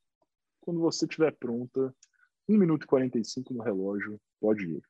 quando 0.61 0.81
você 0.81 1.07
estiver 1.07 1.33
pronta, 1.33 1.95
1 2.49 2.59
minuto 2.59 2.85
e 2.85 2.87
45 2.87 3.55
no 3.55 3.63
relógio, 3.63 4.21
pode 4.41 4.65
ir. 4.65 4.83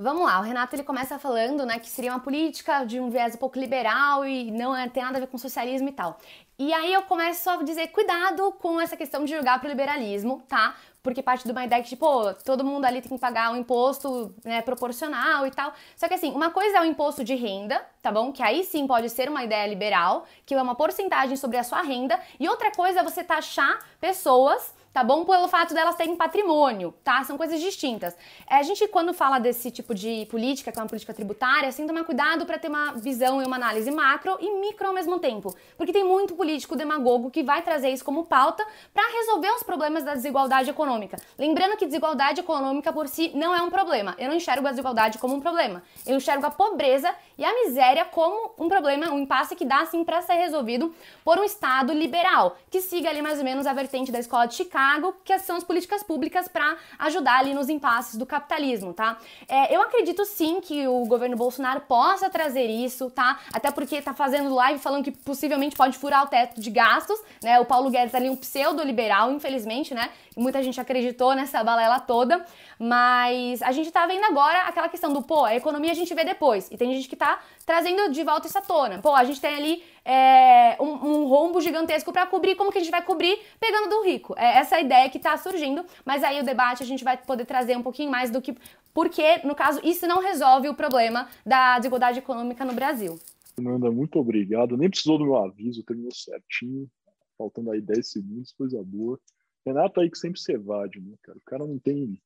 Vamos 0.00 0.22
lá, 0.22 0.38
o 0.38 0.44
Renato 0.44 0.76
ele 0.76 0.84
começa 0.84 1.18
falando 1.18 1.66
né, 1.66 1.76
que 1.80 1.88
seria 1.88 2.12
uma 2.12 2.20
política 2.20 2.84
de 2.84 3.00
um 3.00 3.10
viés 3.10 3.34
um 3.34 3.38
pouco 3.38 3.58
liberal 3.58 4.24
e 4.24 4.48
não 4.52 4.74
é, 4.76 4.88
tem 4.88 5.02
nada 5.02 5.16
a 5.16 5.20
ver 5.20 5.26
com 5.26 5.36
socialismo 5.36 5.88
e 5.88 5.92
tal. 5.92 6.20
E 6.56 6.72
aí 6.72 6.92
eu 6.92 7.02
começo 7.02 7.50
a 7.50 7.56
dizer, 7.64 7.88
cuidado 7.88 8.52
com 8.60 8.80
essa 8.80 8.96
questão 8.96 9.24
de 9.24 9.34
jogar 9.34 9.58
pro 9.58 9.68
liberalismo, 9.68 10.40
tá? 10.46 10.76
Porque 11.02 11.20
parte 11.20 11.44
de 11.44 11.50
uma 11.50 11.64
ideia 11.64 11.82
que, 11.82 11.88
tipo, 11.88 12.32
todo 12.44 12.64
mundo 12.64 12.84
ali 12.84 13.00
tem 13.00 13.10
que 13.10 13.18
pagar 13.18 13.50
um 13.50 13.56
imposto 13.56 14.32
né, 14.44 14.62
proporcional 14.62 15.44
e 15.48 15.50
tal. 15.50 15.72
Só 15.96 16.06
que 16.06 16.14
assim, 16.14 16.30
uma 16.30 16.50
coisa 16.50 16.78
é 16.78 16.80
o 16.80 16.84
imposto 16.84 17.24
de 17.24 17.34
renda, 17.34 17.84
tá 18.00 18.12
bom? 18.12 18.30
Que 18.30 18.42
aí 18.42 18.62
sim 18.62 18.86
pode 18.86 19.10
ser 19.10 19.28
uma 19.28 19.42
ideia 19.42 19.66
liberal, 19.68 20.26
que 20.46 20.54
é 20.54 20.62
uma 20.62 20.76
porcentagem 20.76 21.36
sobre 21.36 21.56
a 21.56 21.64
sua 21.64 21.82
renda. 21.82 22.20
E 22.38 22.48
outra 22.48 22.70
coisa 22.70 23.00
é 23.00 23.02
você 23.02 23.24
taxar 23.24 23.80
pessoas 24.00 24.77
tá 24.92 25.04
bom? 25.04 25.24
Pelo 25.24 25.48
fato 25.48 25.74
delas 25.74 25.96
terem 25.96 26.16
patrimônio, 26.16 26.94
tá? 27.04 27.22
São 27.24 27.36
coisas 27.36 27.60
distintas. 27.60 28.16
É, 28.48 28.56
a 28.56 28.62
gente, 28.62 28.86
quando 28.88 29.12
fala 29.12 29.38
desse 29.38 29.70
tipo 29.70 29.94
de 29.94 30.26
política, 30.26 30.72
que 30.72 30.78
é 30.78 30.82
uma 30.82 30.88
política 30.88 31.14
tributária, 31.14 31.68
assim, 31.68 31.86
tomar 31.86 32.04
cuidado 32.04 32.46
para 32.46 32.58
ter 32.58 32.68
uma 32.68 32.92
visão 32.92 33.42
e 33.42 33.44
uma 33.44 33.56
análise 33.56 33.90
macro 33.90 34.36
e 34.40 34.60
micro 34.60 34.88
ao 34.88 34.94
mesmo 34.94 35.18
tempo. 35.18 35.54
Porque 35.76 35.92
tem 35.92 36.04
muito 36.04 36.34
político 36.34 36.74
demagogo 36.74 37.30
que 37.30 37.42
vai 37.42 37.62
trazer 37.62 37.90
isso 37.90 38.04
como 38.04 38.24
pauta 38.24 38.64
para 38.92 39.04
resolver 39.18 39.50
os 39.50 39.62
problemas 39.62 40.04
da 40.04 40.14
desigualdade 40.14 40.70
econômica. 40.70 41.16
Lembrando 41.38 41.76
que 41.76 41.86
desigualdade 41.86 42.40
econômica 42.40 42.92
por 42.92 43.08
si 43.08 43.30
não 43.34 43.54
é 43.54 43.62
um 43.62 43.70
problema. 43.70 44.14
Eu 44.18 44.28
não 44.28 44.36
enxergo 44.36 44.66
a 44.66 44.70
desigualdade 44.70 45.18
como 45.18 45.34
um 45.34 45.40
problema. 45.40 45.82
Eu 46.06 46.16
enxergo 46.16 46.46
a 46.46 46.50
pobreza 46.50 47.14
e 47.36 47.44
a 47.44 47.52
miséria 47.64 48.04
como 48.04 48.52
um 48.58 48.68
problema, 48.68 49.10
um 49.10 49.18
impasse 49.18 49.54
que 49.54 49.64
dá, 49.64 49.80
assim, 49.82 50.02
para 50.04 50.22
ser 50.22 50.34
resolvido 50.34 50.94
por 51.24 51.38
um 51.38 51.44
Estado 51.44 51.92
liberal, 51.92 52.56
que 52.70 52.80
siga 52.80 53.10
ali 53.10 53.22
mais 53.22 53.38
ou 53.38 53.44
menos 53.44 53.66
a 53.66 53.72
vertente 53.72 54.10
da 54.10 54.18
escola 54.18 54.46
de 54.46 54.54
Chicago 54.54 54.77
que 55.24 55.38
são 55.38 55.56
as 55.56 55.64
políticas 55.64 56.02
públicas 56.02 56.48
para 56.48 56.76
ajudar 56.98 57.38
ali 57.38 57.54
nos 57.54 57.68
impasses 57.68 58.16
do 58.16 58.26
capitalismo, 58.26 58.92
tá? 58.92 59.18
É, 59.48 59.74
eu 59.74 59.82
acredito 59.82 60.24
sim 60.24 60.60
que 60.60 60.86
o 60.86 61.04
governo 61.06 61.36
Bolsonaro 61.36 61.80
possa 61.82 62.30
trazer 62.30 62.66
isso, 62.66 63.10
tá? 63.10 63.38
Até 63.52 63.70
porque 63.70 64.00
tá 64.00 64.14
fazendo 64.14 64.54
live 64.54 64.78
falando 64.78 65.04
que 65.04 65.12
possivelmente 65.12 65.76
pode 65.76 65.96
furar 65.98 66.24
o 66.24 66.28
teto 66.28 66.60
de 66.60 66.70
gastos, 66.70 67.20
né? 67.42 67.58
O 67.60 67.64
Paulo 67.64 67.90
Guedes 67.90 68.14
ali 68.14 68.28
um 68.30 68.36
pseudo-liberal, 68.36 69.30
infelizmente, 69.32 69.94
né? 69.94 70.10
Muita 70.36 70.62
gente 70.62 70.80
acreditou 70.80 71.34
nessa 71.34 71.62
balela 71.64 71.98
toda, 71.98 72.44
mas 72.78 73.60
a 73.62 73.72
gente 73.72 73.90
tá 73.90 74.06
vendo 74.06 74.24
agora 74.24 74.62
aquela 74.62 74.88
questão 74.88 75.12
do, 75.12 75.20
pô, 75.20 75.44
a 75.44 75.54
economia 75.56 75.90
a 75.90 75.94
gente 75.94 76.14
vê 76.14 76.24
depois. 76.24 76.70
E 76.70 76.76
tem 76.76 76.94
gente 76.94 77.08
que 77.08 77.16
tá 77.16 77.40
trazendo 77.66 78.10
de 78.12 78.22
volta 78.22 78.48
à 78.56 78.62
tona. 78.62 78.98
Pô, 79.00 79.14
a 79.14 79.24
gente 79.24 79.40
tem 79.40 79.54
ali 79.56 79.82
é, 80.10 80.74
um, 80.80 80.86
um, 80.86 81.24
rombo 81.26 81.60
gigantesco 81.60 82.10
para 82.10 82.26
cobrir, 82.26 82.56
como 82.56 82.72
que 82.72 82.78
a 82.78 82.80
gente 82.80 82.90
vai 82.90 83.04
cobrir 83.04 83.38
pegando 83.60 83.90
do 83.90 84.02
rico? 84.02 84.34
É 84.38 84.56
essa 84.56 84.76
a 84.76 84.80
ideia 84.80 85.10
que 85.10 85.18
tá 85.18 85.36
surgindo, 85.36 85.84
mas 86.02 86.24
aí 86.24 86.40
o 86.40 86.44
debate 86.44 86.82
a 86.82 86.86
gente 86.86 87.04
vai 87.04 87.18
poder 87.18 87.44
trazer 87.44 87.76
um 87.76 87.82
pouquinho 87.82 88.10
mais 88.10 88.30
do 88.30 88.40
que. 88.40 88.56
Porque, 88.94 89.46
no 89.46 89.54
caso, 89.54 89.80
isso 89.84 90.06
não 90.06 90.22
resolve 90.22 90.66
o 90.66 90.74
problema 90.74 91.28
da 91.44 91.76
desigualdade 91.76 92.20
econômica 92.20 92.64
no 92.64 92.72
Brasil. 92.72 93.18
Fernanda, 93.54 93.90
muito 93.90 94.18
obrigado. 94.18 94.78
Nem 94.78 94.88
precisou 94.88 95.18
do 95.18 95.24
meu 95.24 95.36
aviso, 95.36 95.82
terminou 95.82 96.14
certinho. 96.14 96.90
Faltando 97.36 97.70
aí 97.70 97.80
10 97.82 98.10
segundos, 98.10 98.52
coisa 98.52 98.82
boa. 98.82 99.20
Renato 99.66 100.00
aí 100.00 100.10
que 100.10 100.16
sempre 100.16 100.40
se 100.40 100.52
evade, 100.52 101.00
né, 101.00 101.16
cara? 101.22 101.36
O 101.36 101.42
cara 101.42 101.66
não 101.66 101.78
tem 101.78 102.18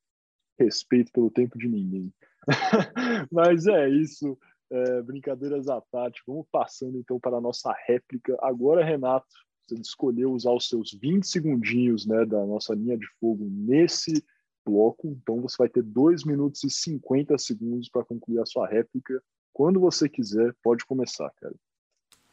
respeito 0.57 1.11
pelo 1.11 1.31
tempo 1.33 1.59
de 1.59 1.69
ninguém. 1.69 2.15
Mas 3.31 3.67
é 3.67 3.89
isso. 3.89 4.39
É, 4.75 5.03
brincadeiras 5.03 5.69
à 5.69 5.83
parte. 5.83 6.23
Vamos 6.27 6.47
passando 6.51 6.97
então 6.97 7.21
para 7.21 7.37
a 7.37 7.41
nossa 7.41 7.71
réplica. 7.87 8.35
Agora, 8.41 8.83
Renato, 8.83 9.27
você 9.67 9.75
escolheu 9.75 10.33
usar 10.33 10.53
os 10.53 10.67
seus 10.67 10.93
20 10.93 11.27
segundinhos 11.27 12.07
né, 12.07 12.25
da 12.25 12.47
nossa 12.47 12.75
linha 12.75 12.97
de 12.97 13.07
fogo 13.21 13.47
nesse 13.51 14.25
bloco. 14.65 15.09
Então 15.09 15.43
você 15.43 15.57
vai 15.59 15.69
ter 15.69 15.83
2 15.83 16.25
minutos 16.25 16.65
e 16.65 16.71
50 16.71 17.37
segundos 17.37 17.91
para 17.91 18.03
concluir 18.03 18.41
a 18.41 18.47
sua 18.47 18.67
réplica. 18.67 19.23
Quando 19.53 19.79
você 19.79 20.09
quiser, 20.09 20.55
pode 20.63 20.87
começar, 20.87 21.31
cara. 21.39 21.55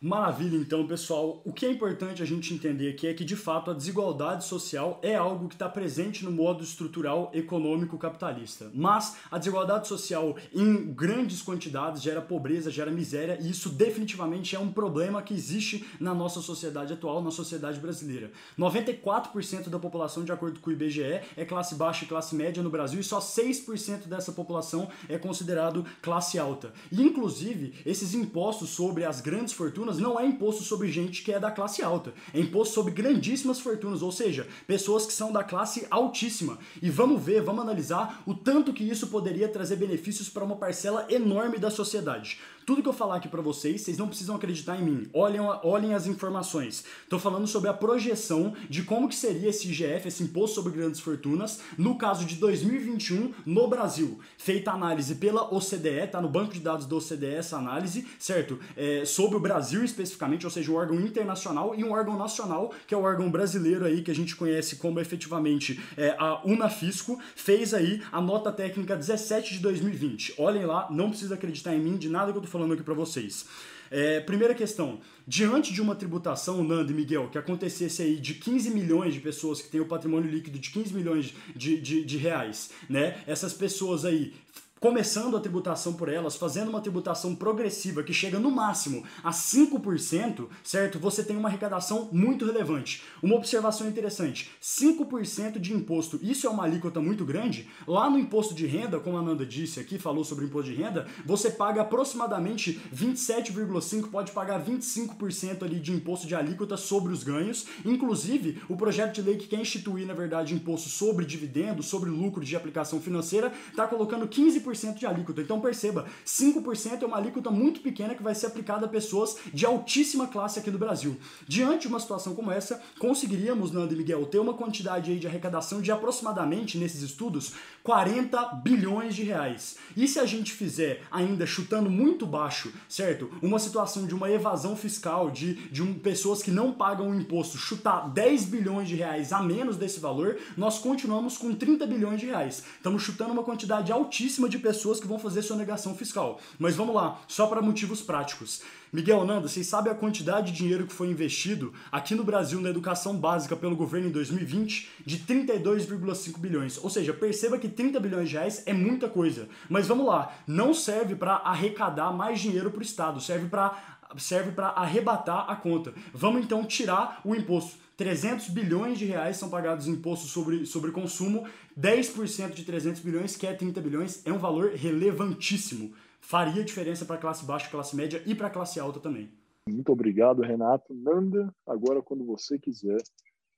Maravilha, 0.01 0.55
então, 0.55 0.87
pessoal. 0.87 1.41
O 1.43 1.51
que 1.51 1.65
é 1.65 1.69
importante 1.69 2.23
a 2.23 2.25
gente 2.25 2.53
entender 2.53 2.89
aqui 2.89 3.05
é 3.05 3.13
que, 3.13 3.25
de 3.25 3.35
fato, 3.35 3.69
a 3.69 3.73
desigualdade 3.73 4.45
social 4.45 4.97
é 5.03 5.13
algo 5.13 5.49
que 5.49 5.55
está 5.55 5.67
presente 5.67 6.23
no 6.23 6.31
modo 6.31 6.63
estrutural 6.63 7.29
econômico 7.33 7.97
capitalista. 7.97 8.71
Mas 8.73 9.17
a 9.29 9.37
desigualdade 9.37 9.89
social 9.89 10.37
em 10.55 10.85
grandes 10.93 11.41
quantidades 11.41 12.01
gera 12.01 12.21
pobreza, 12.21 12.71
gera 12.71 12.89
miséria, 12.89 13.37
e 13.41 13.49
isso 13.49 13.67
definitivamente 13.67 14.55
é 14.55 14.59
um 14.59 14.71
problema 14.71 15.21
que 15.21 15.33
existe 15.33 15.85
na 15.99 16.15
nossa 16.15 16.39
sociedade 16.39 16.93
atual, 16.93 17.21
na 17.21 17.29
sociedade 17.29 17.77
brasileira. 17.77 18.31
94% 18.57 19.67
da 19.67 19.79
população, 19.79 20.23
de 20.23 20.31
acordo 20.31 20.61
com 20.61 20.69
o 20.69 20.73
IBGE, 20.73 21.19
é 21.35 21.43
classe 21.43 21.75
baixa 21.75 22.05
e 22.05 22.07
classe 22.07 22.33
média 22.35 22.63
no 22.63 22.69
Brasil, 22.69 23.01
e 23.01 23.03
só 23.03 23.19
6% 23.19 24.07
dessa 24.07 24.31
população 24.31 24.87
é 25.09 25.17
considerado 25.17 25.85
classe 26.01 26.39
alta. 26.39 26.71
E, 26.89 27.01
inclusive, 27.01 27.73
esses 27.85 28.13
impostos 28.13 28.69
sobre 28.69 29.03
as 29.03 29.19
grandes 29.19 29.53
fortunas 29.53 29.88
fortunas 29.89 29.97
não 29.97 30.19
é 30.19 30.25
imposto 30.25 30.63
sobre 30.63 30.91
gente 30.91 31.23
que 31.23 31.31
é 31.31 31.39
da 31.39 31.49
classe 31.49 31.81
alta, 31.81 32.13
é 32.33 32.39
imposto 32.39 32.75
sobre 32.75 32.93
grandíssimas 32.93 33.59
fortunas, 33.59 34.01
ou 34.01 34.11
seja, 34.11 34.47
pessoas 34.67 35.05
que 35.05 35.13
são 35.13 35.31
da 35.31 35.43
classe 35.43 35.87
altíssima. 35.89 36.59
E 36.81 36.89
vamos 36.89 37.23
ver, 37.23 37.41
vamos 37.41 37.63
analisar 37.63 38.21
o 38.25 38.33
tanto 38.33 38.73
que 38.73 38.83
isso 38.83 39.07
poderia 39.07 39.47
trazer 39.47 39.77
benefícios 39.77 40.29
para 40.29 40.43
uma 40.43 40.55
parcela 40.55 41.07
enorme 41.09 41.57
da 41.57 41.71
sociedade. 41.71 42.39
Tudo 42.69 42.83
que 42.83 42.87
eu 42.87 42.93
falar 42.93 43.15
aqui 43.15 43.27
para 43.27 43.41
vocês, 43.41 43.81
vocês 43.81 43.97
não 43.97 44.07
precisam 44.07 44.35
acreditar 44.35 44.77
em 44.77 44.83
mim. 44.83 45.09
Olhem, 45.11 45.41
olhem 45.63 45.95
as 45.95 46.05
informações. 46.05 46.85
Estou 47.01 47.17
falando 47.17 47.47
sobre 47.47 47.67
a 47.67 47.73
projeção 47.73 48.53
de 48.69 48.83
como 48.83 49.09
que 49.09 49.15
seria 49.15 49.49
esse 49.49 49.67
IGF, 49.67 50.07
esse 50.07 50.21
imposto 50.21 50.57
sobre 50.57 50.73
grandes 50.73 50.99
fortunas, 50.99 51.61
no 51.79 51.97
caso 51.97 52.25
de 52.25 52.35
2021 52.35 53.33
no 53.43 53.67
Brasil. 53.67 54.19
Feita 54.37 54.69
análise 54.69 55.15
pela 55.15 55.51
OCDE, 55.51 56.11
tá 56.11 56.21
no 56.21 56.29
banco 56.29 56.53
de 56.53 56.59
dados 56.59 56.85
da 56.85 56.95
OCDE 56.95 57.25
essa 57.25 57.57
análise, 57.57 58.05
certo? 58.19 58.59
É, 58.77 59.03
sobre 59.03 59.37
o 59.37 59.39
Brasil 59.39 59.83
especificamente, 59.83 60.45
ou 60.45 60.51
seja, 60.51 60.71
um 60.71 60.75
órgão 60.75 61.01
internacional 61.01 61.73
e 61.73 61.83
um 61.83 61.91
órgão 61.91 62.15
nacional, 62.19 62.71
que 62.85 62.93
é 62.93 62.97
o 62.97 63.01
órgão 63.01 63.31
brasileiro 63.31 63.83
aí 63.83 64.03
que 64.03 64.11
a 64.11 64.15
gente 64.15 64.35
conhece 64.35 64.75
como 64.75 64.99
efetivamente 64.99 65.83
é, 65.97 66.15
a 66.19 66.45
Unafisco, 66.45 67.19
fez 67.35 67.73
aí 67.73 68.03
a 68.11 68.21
nota 68.21 68.51
técnica 68.51 68.95
17 68.95 69.55
de 69.55 69.59
2020. 69.59 70.35
Olhem 70.37 70.67
lá, 70.67 70.87
não 70.91 71.09
precisa 71.09 71.33
acreditar 71.33 71.73
em 71.73 71.79
mim 71.79 71.97
de 71.97 72.07
nada 72.07 72.31
que 72.31 72.37
eu 72.37 72.43
tô 72.43 72.47
falando 72.47 72.58
falando 72.59 72.73
aqui 72.73 72.83
para 72.83 72.93
vocês. 72.93 73.45
É, 73.89 74.19
primeira 74.19 74.53
questão, 74.53 74.99
diante 75.25 75.73
de 75.73 75.81
uma 75.81 75.95
tributação, 75.95 76.61
Nando 76.61 76.91
e 76.91 76.95
Miguel, 76.95 77.29
que 77.29 77.37
acontecesse 77.37 78.01
aí 78.01 78.17
de 78.17 78.35
15 78.35 78.69
milhões 78.71 79.13
de 79.13 79.19
pessoas 79.21 79.61
que 79.61 79.69
têm 79.69 79.79
o 79.79 79.85
patrimônio 79.85 80.29
líquido 80.29 80.59
de 80.59 80.69
15 80.69 80.93
milhões 80.93 81.33
de, 81.55 81.79
de, 81.79 82.03
de 82.03 82.17
reais, 82.17 82.71
né? 82.89 83.23
Essas 83.25 83.53
pessoas 83.53 84.03
aí 84.03 84.33
começando 84.79 85.35
a 85.35 85.39
tributação 85.39 85.93
por 85.93 86.09
elas, 86.09 86.35
fazendo 86.35 86.69
uma 86.69 86.81
tributação 86.81 87.35
progressiva 87.35 88.01
que 88.01 88.13
chega 88.13 88.39
no 88.39 88.49
máximo 88.49 89.03
a 89.23 89.31
5%, 89.31 90.47
certo? 90.63 90.99
Você 90.99 91.23
tem 91.23 91.35
uma 91.35 91.49
arrecadação 91.49 92.09
muito 92.11 92.45
relevante. 92.45 93.03
Uma 93.21 93.35
observação 93.35 93.87
interessante: 93.87 94.49
5% 94.61 95.59
de 95.59 95.73
imposto, 95.73 96.19
isso 96.21 96.47
é 96.47 96.49
uma 96.49 96.63
alíquota 96.63 97.01
muito 97.01 97.25
grande. 97.25 97.67
Lá 97.87 98.09
no 98.09 98.17
imposto 98.17 98.53
de 98.53 98.65
renda, 98.65 98.99
como 98.99 99.17
a 99.17 99.21
Nanda 99.21 99.45
disse 99.45 99.79
aqui, 99.79 99.99
falou 99.99 100.23
sobre 100.23 100.45
o 100.45 100.47
imposto 100.47 100.71
de 100.71 100.77
renda, 100.81 101.07
você 101.25 101.49
paga 101.49 101.81
aproximadamente 101.81 102.79
27,5, 102.95 104.09
pode 104.09 104.31
pagar 104.31 104.63
25% 104.63 105.63
ali 105.63 105.79
de 105.79 105.91
imposto 105.91 106.27
de 106.27 106.35
alíquota 106.35 106.77
sobre 106.77 107.11
os 107.11 107.23
ganhos. 107.23 107.65
Inclusive, 107.83 108.61
o 108.69 108.77
projeto 108.77 109.15
de 109.15 109.21
lei 109.21 109.35
que 109.35 109.47
quer 109.47 109.59
instituir, 109.59 110.05
na 110.07 110.13
verdade, 110.13 110.53
imposto 110.53 110.89
sobre 110.89 111.25
dividendos, 111.25 111.87
sobre 111.87 112.09
lucro 112.09 112.43
de 112.43 112.55
aplicação 112.55 113.01
financeira, 113.01 113.51
está 113.71 113.87
colocando 113.87 114.27
15% 114.27 114.68
5% 114.73 114.95
de 114.95 115.05
alíquota. 115.05 115.41
Então 115.41 115.59
perceba, 115.59 116.05
5% 116.25 117.01
é 117.01 117.05
uma 117.05 117.17
alíquota 117.17 117.49
muito 117.49 117.81
pequena 117.81 118.15
que 118.15 118.23
vai 118.23 118.35
ser 118.35 118.47
aplicada 118.47 118.85
a 118.85 118.89
pessoas 118.89 119.37
de 119.53 119.65
altíssima 119.65 120.27
classe 120.27 120.59
aqui 120.59 120.71
do 120.71 120.77
Brasil. 120.77 121.17
Diante 121.47 121.81
de 121.81 121.87
uma 121.87 121.99
situação 121.99 122.35
como 122.35 122.51
essa, 122.51 122.81
conseguiríamos, 122.99 123.71
Nando 123.71 123.93
e 123.93 123.97
Miguel, 123.97 124.25
ter 124.25 124.39
uma 124.39 124.53
quantidade 124.53 125.17
de 125.17 125.27
arrecadação 125.27 125.81
de 125.81 125.91
aproximadamente, 125.91 126.77
nesses 126.77 127.01
estudos, 127.01 127.53
40 127.89 128.61
bilhões 128.63 129.15
de 129.15 129.23
reais. 129.23 129.77
E 129.97 130.07
se 130.07 130.19
a 130.19 130.25
gente 130.27 130.53
fizer, 130.53 131.01
ainda 131.09 131.43
chutando 131.47 131.89
muito 131.89 132.23
baixo, 132.23 132.71
certo? 132.87 133.31
Uma 133.41 133.57
situação 133.57 134.05
de 134.05 134.13
uma 134.13 134.29
evasão 134.29 134.75
fiscal, 134.75 135.31
de, 135.31 135.55
de 135.71 135.81
um, 135.81 135.95
pessoas 135.95 136.43
que 136.43 136.51
não 136.51 136.71
pagam 136.71 137.09
o 137.09 137.15
imposto, 137.15 137.57
chutar 137.57 138.07
10 138.07 138.45
bilhões 138.45 138.87
de 138.87 138.93
reais 138.93 139.33
a 139.33 139.41
menos 139.41 139.75
desse 139.75 139.99
valor, 139.99 140.37
nós 140.55 140.77
continuamos 140.77 141.35
com 141.35 141.51
30 141.51 141.87
bilhões 141.87 142.19
de 142.19 142.27
reais. 142.27 142.63
Estamos 142.77 143.01
chutando 143.01 143.33
uma 143.33 143.43
quantidade 143.43 143.91
altíssima 143.91 144.47
de 144.47 144.59
pessoas 144.59 144.99
que 144.99 145.07
vão 145.07 145.17
fazer 145.17 145.41
sonegação 145.41 145.95
fiscal. 145.95 146.39
Mas 146.59 146.75
vamos 146.75 146.93
lá, 146.93 147.19
só 147.27 147.47
para 147.47 147.59
motivos 147.59 148.03
práticos. 148.03 148.61
Miguel 148.91 149.23
Nanda, 149.23 149.47
vocês 149.47 149.67
sabem 149.67 149.91
a 149.91 149.95
quantidade 149.95 150.51
de 150.51 150.57
dinheiro 150.57 150.87
que 150.87 150.93
foi 150.93 151.09
investido 151.09 151.71
aqui 151.91 152.15
no 152.15 152.23
Brasil 152.23 152.59
na 152.59 152.71
educação 152.71 153.15
básica 153.15 153.55
pelo 153.55 153.75
governo 153.75 154.07
em 154.07 154.11
2020? 154.11 154.89
De 155.05 155.19
32,5 155.19 156.39
bilhões. 156.39 156.79
Ou 156.83 156.89
seja, 156.89 157.13
perceba 157.13 157.59
que 157.59 157.69
30 157.69 157.99
bilhões 157.99 158.29
de 158.29 158.35
reais 158.35 158.63
é 158.65 158.73
muita 158.73 159.07
coisa. 159.07 159.47
Mas 159.69 159.87
vamos 159.87 160.07
lá, 160.07 160.35
não 160.47 160.73
serve 160.73 161.15
para 161.15 161.35
arrecadar 161.35 162.11
mais 162.11 162.39
dinheiro 162.39 162.71
para 162.71 162.79
o 162.79 162.83
Estado, 162.83 163.21
serve 163.21 163.47
para 163.47 163.99
serve 164.17 164.51
para 164.53 164.69
arrebatar 164.69 165.47
a 165.47 165.55
conta. 165.55 165.93
Vamos 166.11 166.43
então 166.43 166.65
tirar 166.65 167.21
o 167.23 167.35
imposto. 167.35 167.77
300 167.95 168.47
bilhões 168.49 168.97
de 168.97 169.05
reais 169.05 169.37
são 169.37 169.49
pagados 169.49 169.87
em 169.87 169.91
impostos 169.91 170.31
sobre, 170.31 170.65
sobre 170.65 170.89
consumo, 170.89 171.45
10% 171.79 172.53
de 172.53 172.63
300 172.63 173.01
bilhões, 173.01 173.35
que 173.35 173.45
é 173.45 173.53
30 173.53 173.79
bilhões, 173.81 174.21
é 174.25 174.33
um 174.33 174.39
valor 174.39 174.71
relevantíssimo. 174.73 175.93
Faria 176.19 176.63
diferença 176.63 177.05
para 177.05 177.15
a 177.15 177.19
classe 177.19 177.45
baixa, 177.45 177.69
classe 177.69 177.95
média 177.95 178.21
e 178.25 178.35
para 178.35 178.47
a 178.47 178.51
classe 178.51 178.79
alta 178.79 178.99
também. 178.99 179.31
Muito 179.67 179.91
obrigado, 179.91 180.41
Renato. 180.41 180.93
Nanda, 180.93 181.53
agora 181.67 182.01
quando 182.01 182.25
você 182.25 182.57
quiser, 182.57 182.97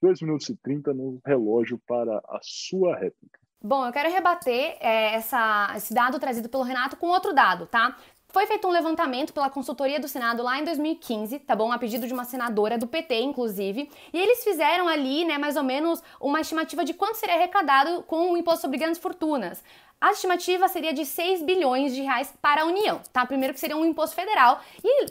2 0.01 0.22
minutos 0.22 0.50
e 0.50 0.56
30 0.56 0.94
no 0.94 1.22
relógio 1.25 1.80
para 1.88 2.18
a 2.18 2.39
sua 2.41 2.96
réplica. 2.96 3.39
Bom, 3.63 3.86
eu 3.86 3.91
quero 3.91 4.12
rebater 4.12 4.75
é, 4.80 5.13
essa, 5.13 5.72
esse 5.75 5.94
dado 5.94 6.20
trazido 6.20 6.50
pelo 6.50 6.63
Renato 6.63 6.98
com 6.98 7.08
outro 7.08 7.32
dado, 7.32 7.68
tá? 7.68 7.96
Foi 8.27 8.48
feito 8.48 8.65
um 8.65 8.72
levantamento 8.72 9.34
pela 9.34 9.50
consultoria 9.50 10.00
do 10.00 10.08
Senado 10.08 10.41
lá 10.41 10.58
em 10.58 10.63
2015, 10.63 11.39
tá 11.39 11.53
bom? 11.53 11.72
A 11.72 11.77
pedido 11.77 12.08
de 12.08 12.13
uma 12.13 12.24
senadora 12.24 12.78
do 12.78 12.88
PT, 12.88 13.19
inclusive. 13.19 13.91
E 14.12 14.17
eles 14.17 14.43
fizeram 14.43 14.88
ali, 14.88 15.26
né, 15.26 15.38
mais 15.38 15.58
ou 15.58 15.63
menos, 15.63 16.02
uma 16.19 16.39
estimativa 16.39 16.84
de 16.86 16.93
quanto 16.93 17.17
seria 17.17 17.36
arrecadado 17.36 18.04
com 18.04 18.32
o 18.32 18.38
imposto 18.38 18.62
sobre 18.62 18.78
grandes 18.78 19.00
fortunas. 19.00 19.62
A 20.01 20.13
estimativa 20.13 20.67
seria 20.67 20.91
de 20.91 21.05
6 21.05 21.43
bilhões 21.43 21.93
de 21.93 22.01
reais 22.01 22.33
para 22.41 22.63
a 22.63 22.65
União, 22.65 22.99
tá? 23.13 23.23
Primeiro 23.23 23.53
que 23.53 23.59
seria 23.59 23.77
um 23.77 23.85
imposto 23.85 24.15
federal. 24.15 24.59
E, 24.83 25.05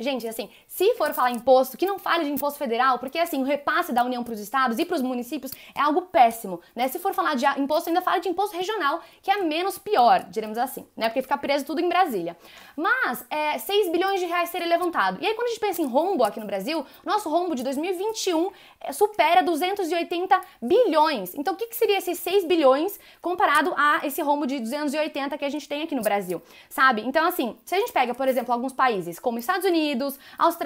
gente, 0.00 0.26
assim, 0.26 0.50
se 0.72 0.94
for 0.94 1.12
falar 1.12 1.32
imposto, 1.32 1.76
que 1.76 1.84
não 1.84 1.98
fale 1.98 2.24
de 2.24 2.30
imposto 2.30 2.58
federal, 2.58 2.98
porque, 2.98 3.18
assim, 3.18 3.42
o 3.42 3.44
repasse 3.44 3.92
da 3.92 4.02
União 4.02 4.24
para 4.24 4.32
os 4.32 4.40
estados 4.40 4.78
e 4.78 4.86
para 4.86 4.94
os 4.94 5.02
municípios 5.02 5.52
é 5.74 5.80
algo 5.82 6.00
péssimo, 6.00 6.62
né? 6.74 6.88
Se 6.88 6.98
for 6.98 7.12
falar 7.12 7.34
de 7.34 7.44
imposto, 7.60 7.90
ainda 7.90 8.00
fala 8.00 8.20
de 8.20 8.30
imposto 8.30 8.56
regional, 8.56 9.02
que 9.20 9.30
é 9.30 9.42
menos 9.42 9.78
pior, 9.78 10.24
diremos 10.30 10.56
assim, 10.56 10.86
né? 10.96 11.10
Porque 11.10 11.20
fica 11.20 11.36
preso 11.36 11.66
tudo 11.66 11.82
em 11.82 11.88
Brasília. 11.90 12.38
Mas, 12.74 13.22
é, 13.28 13.58
6 13.58 13.92
bilhões 13.92 14.18
de 14.18 14.24
reais 14.24 14.48
seria 14.48 14.66
levantado. 14.66 15.18
E 15.20 15.26
aí, 15.26 15.34
quando 15.34 15.48
a 15.48 15.50
gente 15.50 15.60
pensa 15.60 15.82
em 15.82 15.84
rombo 15.84 16.24
aqui 16.24 16.40
no 16.40 16.46
Brasil, 16.46 16.86
nosso 17.04 17.28
rombo 17.28 17.54
de 17.54 17.62
2021 17.64 18.50
é, 18.80 18.92
supera 18.94 19.42
280 19.42 20.40
bilhões. 20.62 21.34
Então, 21.34 21.52
o 21.52 21.56
que, 21.58 21.66
que 21.66 21.76
seria 21.76 21.98
esses 21.98 22.18
6 22.18 22.46
bilhões 22.46 22.98
comparado 23.20 23.74
a 23.76 24.06
esse 24.06 24.22
rombo 24.22 24.46
de 24.46 24.58
280 24.58 25.36
que 25.36 25.44
a 25.44 25.50
gente 25.50 25.68
tem 25.68 25.82
aqui 25.82 25.94
no 25.94 26.02
Brasil, 26.02 26.40
sabe? 26.70 27.02
Então, 27.02 27.26
assim, 27.26 27.58
se 27.62 27.74
a 27.74 27.78
gente 27.78 27.92
pega, 27.92 28.14
por 28.14 28.26
exemplo, 28.26 28.54
alguns 28.54 28.72
países 28.72 29.18
como 29.18 29.38
Estados 29.38 29.66
Unidos, 29.66 30.18
Austrália, 30.38 30.61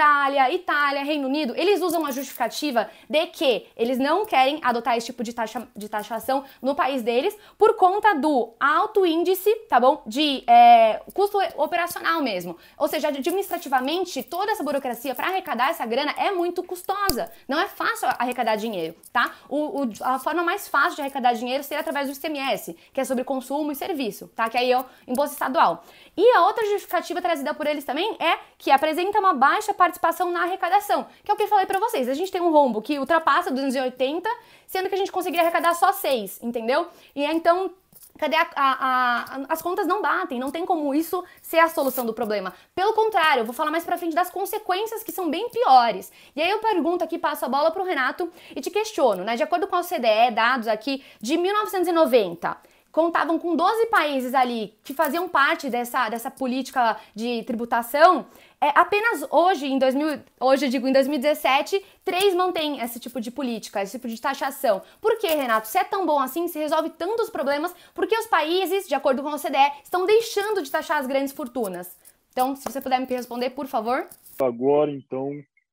Itália, 0.53 1.05
Reino 1.05 1.29
Unido, 1.29 1.55
eles 1.57 1.81
usam 1.81 2.05
a 2.05 2.11
justificativa 2.11 2.89
de 3.09 3.27
que 3.27 3.67
eles 3.77 3.99
não 3.99 4.25
querem 4.25 4.61
adotar 4.63 4.97
esse 4.97 5.07
tipo 5.07 5.23
de, 5.23 5.33
taxa, 5.33 5.67
de 5.75 5.89
taxação 5.89 6.45
no 6.61 6.75
país 6.75 7.03
deles 7.03 7.37
por 7.57 7.75
conta 7.75 8.15
do 8.15 8.55
alto 8.59 9.07
índice, 9.07 9.55
tá 9.69 9.79
bom? 9.81 10.03
De 10.07 10.45
é, 10.47 11.01
custo 11.15 11.39
operacional 11.57 12.23
mesmo. 12.23 12.57
Ou 12.79 12.89
seja, 12.89 13.09
administrativamente, 13.09 14.23
toda 14.23 14.53
essa 14.53 14.63
burocracia 14.63 15.15
para 15.15 15.29
arrecadar 15.29 15.71
essa 15.71 15.87
grana 15.87 16.15
é 16.19 16.31
muito 16.31 16.63
custosa. 16.63 17.31
Não 17.49 17.59
é 17.59 17.67
fácil 17.67 18.09
arrecadar 18.19 18.57
dinheiro, 18.57 18.95
tá? 19.13 19.33
O, 19.49 19.83
o, 19.83 19.91
a 20.03 20.19
forma 20.19 20.43
mais 20.43 20.69
fácil 20.69 20.97
de 20.97 21.03
arrecadar 21.03 21.33
dinheiro 21.35 21.63
seria 21.63 21.81
através 21.81 22.09
do 22.09 22.17
ICMS, 22.17 22.77
que 22.93 23.01
é 23.01 23.05
sobre 23.05 23.25
consumo 23.25 23.73
e 23.73 23.75
serviço, 23.77 24.29
tá? 24.35 24.49
Que 24.49 24.59
aí 24.59 24.73
é 24.73 24.79
o 24.79 24.85
imposto 25.07 25.33
estadual. 25.35 25.85
E 26.17 26.33
a 26.33 26.47
outra 26.47 26.65
justificativa 26.67 27.21
trazida 27.21 27.53
por 27.53 27.67
eles 27.67 27.85
também 27.85 28.17
é 28.19 28.39
que 28.57 28.71
apresenta 28.71 29.19
uma 29.21 29.35
baixa 29.35 29.75
participação 29.75 30.31
na 30.33 30.43
arrecadação, 30.43 31.07
que 31.23 31.31
é 31.31 31.35
o 31.35 31.37
que 31.37 31.43
eu 31.43 31.49
falei 31.49 31.67
para 31.67 31.79
vocês. 31.79 32.09
A 32.09 32.15
gente 32.15 32.33
tem 32.33 32.41
um 32.41 32.51
rombo 32.51 32.81
que 32.81 32.99
ultrapassa 32.99 33.51
280, 33.51 34.29
sendo 34.67 34.89
que 34.89 34.95
a 34.95 34.99
gente 34.99 35.13
conseguiria 35.13 35.43
arrecadar 35.43 35.75
só 35.75 35.93
6, 35.93 36.43
entendeu? 36.43 36.87
E 37.15 37.25
então 37.25 37.71
Cadê 38.19 38.37
a, 38.37 38.49
a, 38.57 38.73
a, 38.73 39.41
as 39.49 39.61
contas 39.61 39.87
não 39.87 40.01
batem, 40.01 40.39
não 40.39 40.51
tem 40.51 40.65
como 40.65 40.95
isso 40.95 41.23
ser 41.43 41.59
a 41.59 41.69
solução 41.69 42.07
do 42.07 42.15
problema. 42.15 42.55
Pelo 42.75 42.93
contrário, 42.95 43.43
eu 43.43 43.45
vou 43.45 43.55
falar 43.55 43.71
mais 43.71 43.85
pra 43.85 43.99
frente 43.99 44.15
das 44.15 44.31
consequências 44.31 45.03
que 45.03 45.13
são 45.13 45.31
bem 45.31 45.49
piores. 45.51 46.11
E 46.35 46.41
aí 46.41 46.51
eu 46.51 46.59
pergunto 46.59 47.05
aqui, 47.05 47.19
passo 47.19 47.45
a 47.45 47.49
bola 47.49 47.71
pro 47.71 47.85
Renato 47.85 48.31
e 48.55 48.61
te 48.61 48.71
questiono, 48.71 49.23
né? 49.23 49.37
De 49.37 49.43
acordo 49.43 49.67
com 49.67 49.77
a 49.77 49.81
OCDE, 49.81 50.35
dados 50.35 50.67
aqui 50.67 51.05
de 51.21 51.37
1990, 51.37 52.57
contavam 52.97 53.39
com 53.39 53.55
12 53.55 53.89
países 53.89 54.33
ali 54.33 54.73
que 54.83 54.95
faziam 54.95 55.29
parte 55.29 55.69
dessa, 55.69 56.09
dessa 56.09 56.31
política 56.31 56.99
de 57.15 57.43
tributação, 57.43 58.27
é, 58.59 58.69
apenas 58.71 59.23
hoje, 59.31 59.67
em 59.67 59.79
2000, 59.79 60.21
hoje 60.41 60.67
digo 60.71 60.89
em 60.89 60.93
2017, 60.95 61.85
três 62.03 62.35
mantêm 62.35 62.81
esse 62.81 62.99
tipo 62.99 63.21
de 63.21 63.31
política, 63.31 63.83
esse 63.83 63.99
tipo 63.99 64.09
de 64.09 64.19
taxação. 64.19 64.81
Por 64.99 65.19
que, 65.19 65.27
Renato? 65.27 65.69
Se 65.69 65.77
é 65.77 65.85
tão 65.85 66.07
bom 66.07 66.19
assim, 66.19 66.49
se 66.49 66.59
resolve 66.59 66.89
tantos 66.89 67.29
problemas, 67.29 67.75
por 67.95 68.07
que 68.07 68.17
os 68.17 68.27
países, 68.29 68.89
de 68.89 68.95
acordo 68.95 69.23
com 69.23 69.29
a 69.29 69.35
OCDE, 69.35 69.83
estão 69.85 70.07
deixando 70.07 70.63
de 70.63 70.71
taxar 70.71 70.97
as 70.97 71.07
grandes 71.07 71.35
fortunas? 71.35 71.95
Então, 72.33 72.57
se 72.57 72.65
você 72.65 72.81
puder 72.81 72.99
me 72.99 73.07
responder, 73.07 73.51
por 73.51 73.67
favor. 73.67 74.09
Agora, 74.41 74.91
então, 74.91 75.33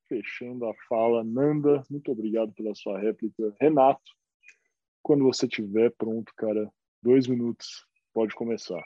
fechando 0.10 0.66
a 0.66 0.74
fala, 0.90 1.24
Nanda, 1.24 1.86
muito 1.90 2.12
obrigado 2.12 2.52
pela 2.52 2.76
sua 2.76 3.00
réplica. 3.00 3.56
Renato, 3.62 4.12
quando 5.02 5.24
você 5.24 5.46
estiver 5.46 5.90
pronto, 5.98 6.30
cara, 6.36 6.70
Dois 7.04 7.28
minutos, 7.28 7.86
pode 8.14 8.34
começar. 8.34 8.82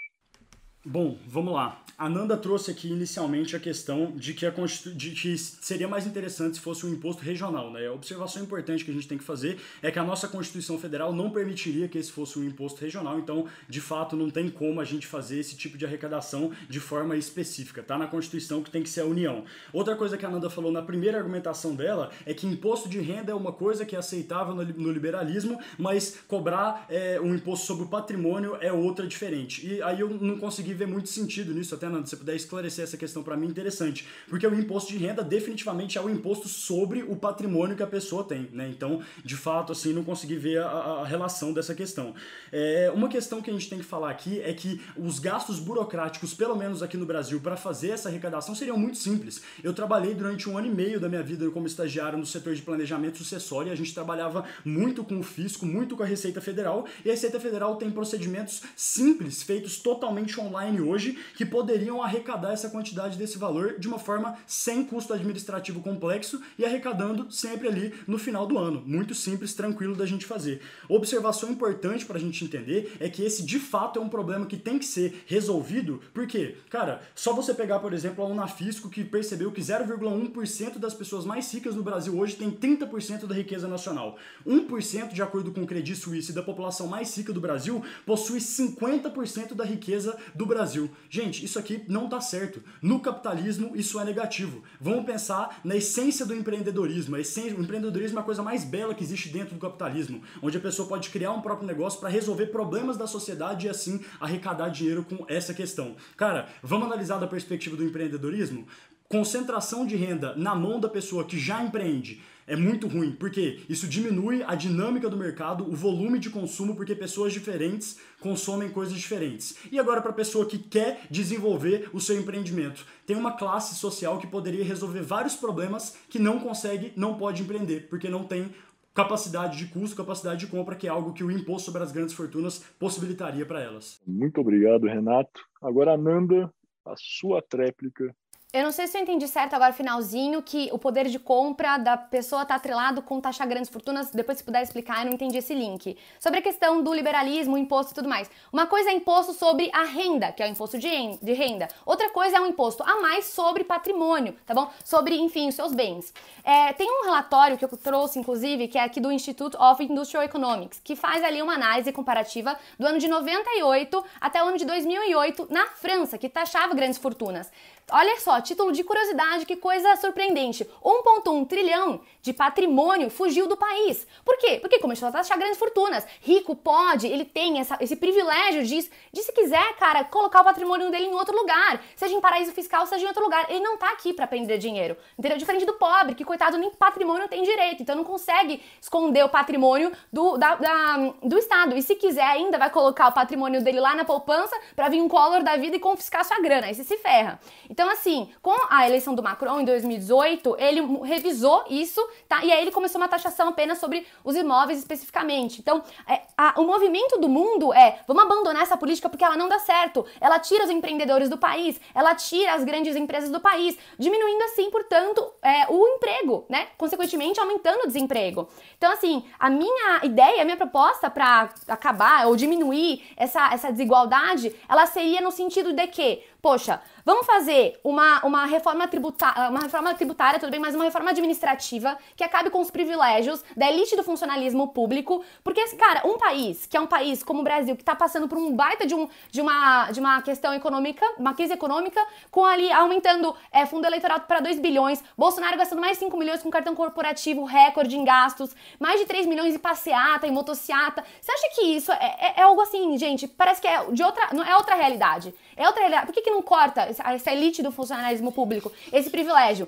Bom, 0.90 1.18
vamos 1.28 1.54
lá. 1.54 1.84
A 1.98 2.08
Nanda 2.08 2.38
trouxe 2.38 2.70
aqui 2.70 2.88
inicialmente 2.90 3.56
a 3.56 3.60
questão 3.60 4.12
de 4.16 4.34
que, 4.36 4.46
a 4.46 4.52
Constitu... 4.52 4.94
de 4.94 5.12
que 5.12 5.36
seria 5.36 5.88
mais 5.88 6.06
interessante 6.06 6.58
se 6.58 6.62
fosse 6.62 6.86
um 6.86 6.94
imposto 6.94 7.24
regional. 7.24 7.72
Né? 7.72 7.88
A 7.88 7.92
observação 7.92 8.44
importante 8.44 8.86
que 8.86 8.92
a 8.92 8.94
gente 8.94 9.08
tem 9.08 9.18
que 9.18 9.24
fazer 9.24 9.60
é 9.82 9.90
que 9.90 9.98
a 9.98 10.04
nossa 10.04 10.28
Constituição 10.28 10.78
Federal 10.78 11.12
não 11.12 11.32
permitiria 11.32 11.88
que 11.88 11.98
esse 11.98 12.12
fosse 12.12 12.38
um 12.38 12.44
imposto 12.44 12.80
regional, 12.80 13.18
então, 13.18 13.48
de 13.68 13.82
fato, 13.82 14.16
não 14.16 14.30
tem 14.30 14.48
como 14.48 14.80
a 14.80 14.86
gente 14.86 15.08
fazer 15.08 15.40
esse 15.40 15.58
tipo 15.58 15.76
de 15.76 15.88
arrecadação 15.88 16.52
de 16.70 16.80
forma 16.80 17.18
específica. 17.18 17.82
Tá 17.82 17.98
na 17.98 18.06
Constituição 18.06 18.62
que 18.62 18.70
tem 18.70 18.84
que 18.84 18.90
ser 18.90 19.02
a 19.02 19.06
União. 19.06 19.44
Outra 19.74 19.96
coisa 19.96 20.18
que 20.18 20.26
a 20.26 20.30
Nanda 20.30 20.52
falou 20.52 20.72
na 20.72 20.84
primeira 20.84 21.18
argumentação 21.18 21.76
dela 21.76 22.12
é 22.28 22.34
que 22.34 22.46
imposto 22.46 22.88
de 22.88 23.00
renda 23.00 23.32
é 23.32 23.36
uma 23.36 23.52
coisa 23.52 23.88
que 23.88 23.96
é 23.96 24.00
aceitável 24.00 24.54
no 24.54 24.92
liberalismo, 24.92 25.60
mas 25.80 26.20
cobrar 26.28 26.86
é, 26.90 27.20
um 27.20 27.34
imposto 27.34 27.66
sobre 27.66 27.86
o 27.86 27.88
patrimônio 27.88 28.56
é 28.62 28.72
outra 28.72 29.08
diferente. 29.08 29.66
E 29.66 29.82
aí 29.82 30.00
eu 30.00 30.10
não 30.10 30.38
consegui 30.38 30.77
ver 30.78 30.88
muito 30.88 31.10
sentido 31.10 31.54
nisso, 31.54 31.76
até 31.76 31.90
Nando, 31.90 32.06
se 32.06 32.12
você 32.12 32.18
puder 32.18 32.36
esclarecer 32.36 32.84
essa 32.84 32.98
questão 32.98 33.24
para 33.24 33.36
mim, 33.36 33.48
interessante. 33.48 34.08
Porque 34.30 34.46
o 34.46 34.54
imposto 34.58 34.92
de 34.92 34.98
renda 34.98 35.24
definitivamente 35.24 35.98
é 35.98 36.02
o 36.02 36.10
imposto 36.10 36.48
sobre 36.48 37.04
o 37.04 37.16
patrimônio 37.16 37.76
que 37.76 37.84
a 37.84 37.88
pessoa 37.88 38.24
tem, 38.24 38.50
né? 38.54 38.70
Então, 38.70 39.02
de 39.24 39.36
fato, 39.36 39.72
assim, 39.72 39.94
não 39.94 40.04
consegui 40.04 40.36
ver 40.36 40.60
a, 40.60 40.68
a 40.68 41.06
relação 41.06 41.54
dessa 41.54 41.74
questão. 41.74 42.14
É, 42.52 42.92
uma 42.94 43.10
questão 43.10 43.42
que 43.42 43.50
a 43.50 43.54
gente 43.54 43.70
tem 43.70 43.80
que 43.80 43.86
falar 43.86 44.10
aqui 44.10 44.42
é 44.42 44.54
que 44.54 44.82
os 44.96 45.20
gastos 45.20 45.60
burocráticos, 45.60 46.34
pelo 46.34 46.56
menos 46.56 46.84
aqui 46.84 46.98
no 46.98 47.06
Brasil, 47.06 47.40
para 47.40 47.58
fazer 47.58 47.90
essa 47.90 48.10
arrecadação 48.10 48.54
seriam 48.56 48.78
muito 48.78 48.98
simples. 48.98 49.42
Eu 49.64 49.74
trabalhei 49.74 50.14
durante 50.14 50.50
um 50.50 50.58
ano 50.58 50.68
e 50.68 50.72
meio 50.72 51.00
da 51.00 51.10
minha 51.10 51.24
vida 51.24 51.50
como 51.52 51.68
estagiário 51.68 52.18
no 52.18 52.26
setor 52.26 52.54
de 52.56 52.62
planejamento 52.62 53.18
sucessório 53.18 53.70
e 53.70 53.72
a 53.72 53.76
gente 53.76 53.94
trabalhava 53.94 54.46
muito 54.64 55.04
com 55.04 55.20
o 55.20 55.24
fisco, 55.24 55.66
muito 55.66 55.96
com 55.96 56.04
a 56.04 56.06
Receita 56.06 56.42
Federal, 56.42 56.86
e 57.04 57.10
a 57.10 57.14
Receita 57.14 57.40
Federal 57.40 57.76
tem 57.76 57.90
procedimentos 57.90 58.62
simples, 58.76 59.44
feitos 59.44 59.78
totalmente 59.78 60.40
online 60.40 60.67
hoje, 60.82 61.18
que 61.36 61.46
poderiam 61.46 62.02
arrecadar 62.02 62.52
essa 62.52 62.70
quantidade 62.70 63.18
desse 63.18 63.38
valor 63.38 63.80
de 63.80 63.88
uma 63.88 63.98
forma 63.98 64.38
sem 64.46 64.84
custo 64.84 65.14
administrativo 65.14 65.82
complexo 65.82 66.42
e 66.58 66.66
arrecadando 66.66 67.32
sempre 67.32 67.68
ali 67.68 67.94
no 68.06 68.18
final 68.18 68.46
do 68.46 68.58
ano. 68.58 68.84
Muito 68.86 69.16
simples, 69.16 69.54
tranquilo 69.54 69.96
da 69.96 70.06
gente 70.06 70.26
fazer. 70.26 70.62
Observação 70.90 71.52
importante 71.52 72.06
para 72.06 72.18
a 72.18 72.20
gente 72.20 72.44
entender 72.44 72.96
é 73.00 73.10
que 73.10 73.24
esse 73.24 73.44
de 73.44 73.60
fato 73.60 74.00
é 74.00 74.02
um 74.02 74.10
problema 74.10 74.46
que 74.46 74.58
tem 74.58 74.78
que 74.78 74.86
ser 74.86 75.24
resolvido, 75.26 76.02
porque, 76.14 76.58
cara, 76.70 77.02
só 77.16 77.34
você 77.34 77.54
pegar, 77.54 77.80
por 77.80 77.94
exemplo, 77.94 78.24
a 78.24 78.28
Unafisco 78.28 78.90
que 78.90 79.04
percebeu 79.04 79.52
que 79.52 79.62
0,1% 79.62 80.78
das 80.78 80.94
pessoas 80.94 81.26
mais 81.26 81.52
ricas 81.54 81.76
no 81.76 81.84
Brasil 81.84 82.18
hoje 82.18 82.36
tem 82.36 82.52
30% 82.52 83.26
da 83.26 83.36
riqueza 83.36 83.68
nacional. 83.68 84.18
1%, 84.46 85.14
de 85.14 85.22
acordo 85.22 85.52
com 85.52 85.64
o 85.64 85.68
Credit 85.68 85.96
Suisse, 85.96 86.34
da 86.34 86.44
população 86.44 86.88
mais 86.88 87.16
rica 87.16 87.32
do 87.32 87.42
Brasil 87.42 87.84
possui 88.06 88.40
50% 88.40 89.54
da 89.54 89.64
riqueza 89.64 90.18
do 90.34 90.46
Brasil. 90.48 90.90
Gente, 91.10 91.44
isso 91.44 91.60
aqui 91.60 91.84
não 91.88 92.10
tá 92.10 92.20
certo. 92.20 92.64
No 92.82 93.00
capitalismo, 93.00 93.72
isso 93.76 94.00
é 94.00 94.06
negativo. 94.06 94.64
Vamos 94.80 95.06
pensar 95.06 95.60
na 95.64 95.76
essência 95.76 96.26
do 96.26 96.34
empreendedorismo. 96.34 97.16
A 97.16 97.20
essência, 97.20 97.58
o 97.58 97.62
empreendedorismo 97.62 98.18
é 98.18 98.22
a 98.22 98.26
coisa 98.26 98.42
mais 98.42 98.64
bela 98.64 98.96
que 98.96 99.04
existe 99.04 99.30
dentro 99.30 99.56
do 99.56 99.62
capitalismo, 99.62 100.22
onde 100.42 100.58
a 100.58 100.62
pessoa 100.62 100.88
pode 100.88 101.10
criar 101.10 101.32
um 101.32 101.42
próprio 101.42 101.68
negócio 101.68 102.00
para 102.00 102.10
resolver 102.10 102.48
problemas 102.48 102.98
da 102.98 103.06
sociedade 103.06 103.68
e 103.68 103.70
assim 103.70 104.00
arrecadar 104.20 104.70
dinheiro 104.70 105.04
com 105.04 105.26
essa 105.28 105.54
questão. 105.54 105.96
Cara, 106.16 106.48
vamos 106.64 106.88
analisar 106.88 107.18
da 107.18 107.28
perspectiva 107.28 107.76
do 107.76 107.84
empreendedorismo? 107.84 108.66
Concentração 109.10 109.86
de 109.86 109.96
renda 109.96 110.36
na 110.36 110.54
mão 110.54 110.80
da 110.80 110.90
pessoa 110.90 111.24
que 111.24 111.40
já 111.40 111.64
empreende 111.64 112.22
é 112.48 112.56
muito 112.56 112.88
ruim, 112.88 113.12
porque 113.12 113.60
isso 113.68 113.88
diminui 113.88 114.42
a 114.42 114.56
dinâmica 114.56 115.10
do 115.10 115.18
mercado, 115.18 115.70
o 115.70 115.76
volume 115.76 116.18
de 116.18 116.30
consumo, 116.30 116.76
porque 116.76 116.96
pessoas 116.96 117.34
diferentes 117.34 118.00
consomem 118.22 118.70
coisas 118.70 118.96
diferentes. 118.96 119.58
E 119.70 119.78
agora, 119.78 120.02
para 120.02 120.12
a 120.12 120.16
pessoa 120.16 120.46
que 120.46 120.58
quer 120.58 121.02
desenvolver 121.12 121.90
o 121.94 122.00
seu 122.00 122.18
empreendimento, 122.18 122.86
tem 123.06 123.18
uma 123.18 123.34
classe 123.34 123.76
social 123.76 124.18
que 124.18 124.26
poderia 124.26 124.64
resolver 124.64 125.02
vários 125.02 125.36
problemas 125.36 125.98
que 126.10 126.18
não 126.18 126.40
consegue, 126.40 126.94
não 126.96 127.18
pode 127.18 127.44
empreender, 127.44 127.90
porque 127.90 128.08
não 128.08 128.24
tem 128.24 128.50
capacidade 128.94 129.58
de 129.58 129.68
custo, 129.68 129.96
capacidade 129.96 130.40
de 130.40 130.48
compra, 130.48 130.76
que 130.76 130.88
é 130.88 130.90
algo 130.90 131.14
que 131.14 131.24
o 131.24 131.30
imposto 131.30 131.66
sobre 131.66 131.84
as 131.84 131.92
grandes 131.92 132.16
fortunas 132.16 132.60
possibilitaria 132.80 133.46
para 133.46 133.62
elas. 133.62 134.02
Muito 134.08 134.42
obrigado, 134.42 134.88
Renato. 134.88 135.42
Agora, 135.62 135.96
Nanda, 135.96 136.52
a 136.84 136.96
sua 136.98 137.42
tréplica 137.42 138.16
eu 138.58 138.64
não 138.64 138.72
sei 138.72 138.88
se 138.88 138.98
eu 138.98 139.02
entendi 139.02 139.28
certo 139.28 139.54
agora, 139.54 139.72
finalzinho, 139.72 140.42
que 140.42 140.70
o 140.72 140.80
poder 140.80 141.08
de 141.08 141.20
compra 141.20 141.78
da 141.78 141.96
pessoa 141.96 142.42
está 142.42 142.56
atrelado 142.56 143.02
com 143.02 143.22
taxar 143.22 143.48
grandes 143.48 143.70
fortunas. 143.70 144.10
Depois, 144.12 144.40
se 144.40 144.44
puder 144.44 144.64
explicar, 144.64 145.00
eu 145.00 145.06
não 145.06 145.14
entendi 145.14 145.38
esse 145.38 145.54
link. 145.54 145.98
Sobre 146.20 146.40
a 146.40 146.42
questão 146.42 146.82
do 146.82 146.94
liberalismo, 146.94 147.58
imposto 147.58 147.92
e 147.92 147.96
tudo 147.96 148.10
mais. 148.10 148.30
Uma 148.52 148.66
coisa 148.66 148.90
é 148.90 148.94
imposto 148.94 149.34
sobre 149.34 149.70
a 149.74 149.84
renda, 149.84 150.32
que 150.32 150.42
é 150.42 150.48
o 150.48 150.50
imposto 150.50 150.80
de 150.80 151.34
renda. 151.34 151.68
Outra 151.86 152.10
coisa 152.10 152.38
é 152.38 152.40
um 152.40 152.48
imposto 152.48 152.84
a 152.84 153.00
mais 153.00 153.26
sobre 153.26 153.64
patrimônio, 153.64 154.36
tá 154.46 154.54
bom? 154.54 154.72
Sobre, 154.84 155.16
enfim, 155.18 155.50
os 155.50 155.56
seus 155.56 155.74
bens. 155.74 156.14
É, 156.44 156.74
tem 156.74 156.90
um 156.90 157.06
relatório 157.06 157.58
que 157.58 157.66
eu 157.66 157.70
trouxe, 157.78 158.18
inclusive, 158.18 158.68
que 158.68 158.78
é 158.78 158.84
aqui 158.84 159.00
do 159.00 159.12
Institute 159.12 159.56
of 159.58 159.84
Industrial 159.84 160.24
Economics, 160.24 160.82
que 160.84 160.96
faz 160.96 161.24
ali 161.24 161.42
uma 161.42 161.54
análise 161.54 161.92
comparativa 161.92 162.58
do 162.80 162.88
ano 162.88 162.98
de 162.98 163.08
98 163.08 164.04
até 164.20 164.44
o 164.44 164.48
ano 164.48 164.58
de 164.58 164.66
2008 164.66 165.48
na 165.50 165.68
França, 165.68 166.18
que 166.18 166.28
taxava 166.28 166.74
grandes 166.74 166.98
fortunas. 166.98 167.52
Olha 167.90 168.20
só, 168.20 168.42
título 168.42 168.74
de 168.74 168.84
curiosidade, 168.84 169.46
que 169.46 169.56
coisa 169.56 169.96
surpreendente. 169.96 170.66
1,1 170.84 171.48
trilhão 171.48 172.02
de 172.22 172.34
patrimônio 172.34 173.10
fugiu 173.10 173.48
do 173.48 173.56
país. 173.56 174.06
Por 174.26 174.38
quê? 174.40 174.58
Porque 174.60 174.80
começou 174.80 175.08
a 175.08 175.12
taxar 175.14 175.40
grandes 175.40 175.58
fortunas. 175.58 176.06
Rico 176.20 176.54
pode, 176.54 177.08
ele 177.08 177.24
tem 177.24 177.62
essa, 177.62 177.78
esse 177.80 177.96
privilégio 177.96 178.64
de, 178.64 178.92
de, 179.14 179.24
se 179.24 179.32
quiser, 179.32 179.74
cara, 179.78 180.04
colocar 180.04 180.42
o 180.42 180.44
patrimônio 180.44 180.92
dele 180.92 181.06
em 181.06 181.14
outro 181.14 181.34
lugar. 181.34 181.82
Seja 181.96 182.14
em 182.14 182.20
paraíso 182.20 182.52
fiscal, 182.52 182.86
seja 182.88 183.06
em 183.06 183.08
outro 183.08 183.24
lugar. 183.24 183.50
Ele 183.50 183.62
não 183.62 183.78
tá 183.78 183.90
aqui 183.92 184.12
para 184.12 184.28
prender 184.28 184.58
dinheiro. 184.58 184.98
Entendeu? 185.18 185.38
Diferente 185.38 185.66
do 185.66 185.76
pobre, 185.76 186.14
que 186.14 186.26
coitado 186.26 186.58
nem 186.58 186.70
patrimônio 186.72 187.30
tem 187.30 187.42
direito. 187.44 187.84
Então 187.84 187.96
não 187.96 188.04
consegue 188.04 188.62
esconder 188.82 189.24
o 189.24 189.30
patrimônio 189.30 189.94
do, 190.12 190.36
da, 190.36 190.56
da, 190.56 191.14
do 191.24 191.38
Estado. 191.38 191.78
E 191.78 191.82
se 191.82 191.96
quiser 191.96 192.26
ainda, 192.26 192.58
vai 192.58 192.70
colocar 192.70 193.08
o 193.08 193.14
patrimônio 193.14 193.64
dele 193.64 193.80
lá 193.80 193.96
na 193.96 194.04
poupança 194.04 194.60
para 194.76 194.90
vir 194.90 195.02
um 195.02 195.08
color 195.08 195.42
da 195.42 195.56
vida 195.56 195.78
e 195.78 195.80
confiscar 195.80 196.26
sua 196.26 196.42
grana. 196.42 196.68
Aí 196.68 196.76
você 196.76 196.84
se 196.84 196.98
ferra. 196.98 197.40
Então, 197.78 197.92
assim, 197.92 198.28
com 198.42 198.56
a 198.72 198.88
eleição 198.88 199.14
do 199.14 199.22
Macron 199.22 199.60
em 199.60 199.64
2018, 199.64 200.56
ele 200.58 200.82
revisou 201.04 201.64
isso, 201.70 202.02
tá? 202.28 202.44
E 202.44 202.52
aí 202.52 202.60
ele 202.60 202.72
começou 202.72 203.00
uma 203.00 203.08
taxação 203.08 203.50
apenas 203.50 203.78
sobre 203.78 204.04
os 204.24 204.36
imóveis 204.36 204.80
especificamente. 204.80 205.62
Então, 205.62 205.84
é, 206.08 206.22
a, 206.36 206.60
o 206.60 206.66
movimento 206.66 207.20
do 207.20 207.30
mundo 207.30 207.72
é: 207.72 208.00
vamos 208.08 208.24
abandonar 208.24 208.64
essa 208.64 208.76
política 208.76 209.08
porque 209.08 209.24
ela 209.24 209.38
não 209.38 209.48
dá 209.48 209.60
certo. 209.60 210.04
Ela 210.20 210.40
tira 210.40 210.64
os 210.64 210.72
empreendedores 210.72 211.30
do 211.30 211.38
país, 211.38 211.80
ela 211.94 212.16
tira 212.16 212.56
as 212.56 212.64
grandes 212.64 212.96
empresas 212.96 213.30
do 213.30 213.40
país, 213.40 213.78
diminuindo 214.00 214.42
assim, 214.46 214.72
portanto, 214.72 215.32
é, 215.44 215.68
o 215.70 215.88
emprego, 215.88 216.48
né? 216.50 216.70
Consequentemente, 216.80 217.40
aumentando 217.40 217.84
o 217.84 217.88
desemprego. 217.88 218.50
Então, 218.76 218.92
assim, 218.92 219.24
a 219.38 219.52
minha 219.52 220.00
ideia, 220.02 220.42
a 220.42 220.46
minha 220.46 220.58
proposta 220.58 221.12
para 221.12 221.52
acabar 221.68 222.26
ou 222.26 222.36
diminuir 222.36 223.04
essa, 223.16 223.54
essa 223.54 223.72
desigualdade, 223.72 224.56
ela 224.68 224.88
seria 224.88 225.22
no 225.22 225.30
sentido 225.30 225.74
de 225.74 225.86
que 225.86 226.24
poxa, 226.48 226.80
vamos 227.04 227.26
fazer 227.26 227.78
uma, 227.84 228.26
uma, 228.26 228.46
reforma 228.46 228.88
tributária, 228.88 229.50
uma 229.50 229.60
reforma 229.60 229.94
tributária, 229.94 230.40
tudo 230.40 230.50
bem, 230.50 230.62
mas 230.62 230.76
uma 230.76 230.86
reforma 230.86 231.10
administrativa 231.10 231.98
que 232.16 232.24
acabe 232.24 232.50
com 232.50 232.62
os 232.62 232.72
privilégios 232.72 233.44
da 233.58 233.70
elite 233.70 233.98
do 233.98 234.04
funcionalismo 234.04 234.70
público, 234.70 235.22
porque, 235.44 235.62
cara, 235.76 236.08
um 236.08 236.18
país, 236.18 236.66
que 236.66 236.78
é 236.78 236.80
um 236.80 236.88
país 236.88 237.22
como 237.22 237.42
o 237.42 237.44
Brasil, 237.44 237.76
que 237.76 237.82
está 237.82 237.94
passando 237.94 238.30
por 238.30 238.38
um 238.38 238.56
baita 238.56 238.88
de, 238.88 238.96
um, 238.96 239.10
de, 239.30 239.42
uma, 239.42 239.92
de 239.92 240.00
uma 240.00 240.22
questão 240.22 240.54
econômica, 240.54 241.06
uma 241.18 241.34
crise 241.34 241.52
econômica, 241.52 242.02
com 242.32 242.46
ali 242.46 242.72
aumentando 242.72 243.36
é, 243.52 243.66
fundo 243.66 243.86
eleitoral 243.86 244.22
para 244.22 244.40
2 244.40 244.58
bilhões, 244.60 245.04
Bolsonaro 245.18 245.58
gastando 245.58 245.82
mais 245.82 245.98
5 245.98 246.16
milhões 246.16 246.42
com 246.42 246.50
cartão 246.50 246.74
corporativo, 246.74 247.44
recorde 247.44 247.98
em 247.98 248.06
gastos, 248.06 248.56
mais 248.80 249.02
de 249.02 249.06
3 249.06 249.26
milhões 249.26 249.54
em 249.54 249.60
passeata, 249.60 250.26
em 250.26 250.32
motociata. 250.32 251.04
Você 251.20 251.30
acha 251.30 251.56
que 251.56 251.62
isso 251.76 251.92
é, 251.92 252.16
é, 252.22 252.34
é 252.38 252.42
algo 252.44 252.62
assim, 252.62 252.98
gente, 252.98 253.28
parece 253.28 253.60
que 253.60 253.68
é 253.68 253.84
de 253.92 254.02
outra, 254.02 254.30
não 254.32 254.46
é 254.46 254.56
outra 254.56 254.76
realidade. 254.76 255.36
É 255.58 255.66
outra 255.66 255.82
realidade. 255.82 256.06
Por 256.06 256.14
que, 256.14 256.22
que 256.22 256.30
não 256.30 256.37
corta 256.42 256.82
essa 256.82 257.32
elite 257.32 257.62
do 257.62 257.72
funcionalismo 257.72 258.32
público, 258.32 258.72
esse 258.92 259.10
privilégio? 259.10 259.68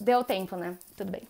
Deu 0.00 0.22
tempo, 0.22 0.56
né? 0.56 0.76
Tudo 0.96 1.10
bem. 1.10 1.22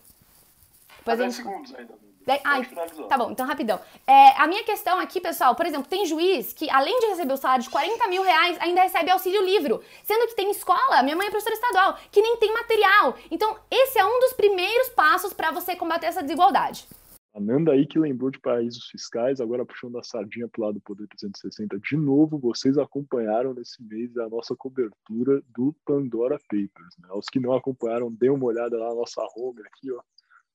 Depois 0.97 1.17
10 1.17 1.33
gente... 1.33 1.43
segundos 1.43 1.75
ainda. 1.75 2.09
Ai, 2.43 2.63
tá 3.07 3.17
bom, 3.17 3.31
então 3.31 3.45
rapidão. 3.45 3.79
É, 4.05 4.39
a 4.39 4.45
minha 4.45 4.63
questão 4.63 4.99
aqui, 4.99 5.19
pessoal, 5.19 5.55
por 5.55 5.65
exemplo, 5.65 5.87
tem 5.89 6.05
juiz 6.05 6.53
que, 6.53 6.69
além 6.69 6.99
de 6.99 7.07
receber 7.07 7.33
o 7.33 7.37
salário 7.37 7.63
de 7.63 7.69
40 7.69 8.07
mil 8.07 8.21
reais, 8.21 8.57
ainda 8.59 8.81
recebe 8.81 9.09
auxílio 9.09 9.43
livro. 9.43 9.83
Sendo 10.03 10.27
que 10.27 10.35
tem 10.35 10.51
escola, 10.51 11.01
minha 11.01 11.15
mãe 11.15 11.27
é 11.27 11.31
professora 11.31 11.55
estadual, 11.55 11.97
que 12.11 12.21
nem 12.21 12.37
tem 12.37 12.53
material. 12.53 13.15
Então, 13.31 13.57
esse 13.71 13.97
é 13.97 14.05
um 14.05 14.19
dos 14.19 14.33
primeiros 14.33 14.89
passos 14.89 15.33
para 15.33 15.49
você 15.49 15.75
combater 15.75 16.05
essa 16.05 16.21
desigualdade. 16.21 16.85
A 17.33 17.39
Nanda 17.39 17.73
aí 17.73 17.85
que 17.85 17.99
lembrou 17.99 18.31
de 18.31 18.39
paraísos 18.39 18.87
fiscais, 18.87 19.39
agora 19.39 19.65
puxando 19.65 19.97
a 19.99 20.03
sardinha 20.03 20.47
para 20.47 20.61
o 20.61 20.65
lado 20.65 20.75
do 20.75 20.81
Poder 20.81 21.07
360 21.07 21.79
de 21.79 21.95
novo, 21.95 22.39
vocês 22.39 22.77
acompanharam 22.77 23.53
nesse 23.53 23.83
mês 23.83 24.17
a 24.17 24.27
nossa 24.27 24.55
cobertura 24.55 25.41
do 25.55 25.75
Pandora 25.85 26.39
Papers. 26.39 26.97
Né? 26.97 27.09
Os 27.13 27.27
que 27.27 27.39
não 27.39 27.53
acompanharam, 27.53 28.11
dê 28.11 28.29
uma 28.29 28.45
olhada 28.45 28.77
lá 28.77 28.89
na 28.89 28.95
nossa 28.95 29.21
home 29.35 29.61
aqui, 29.61 29.91
ó, 29.91 30.01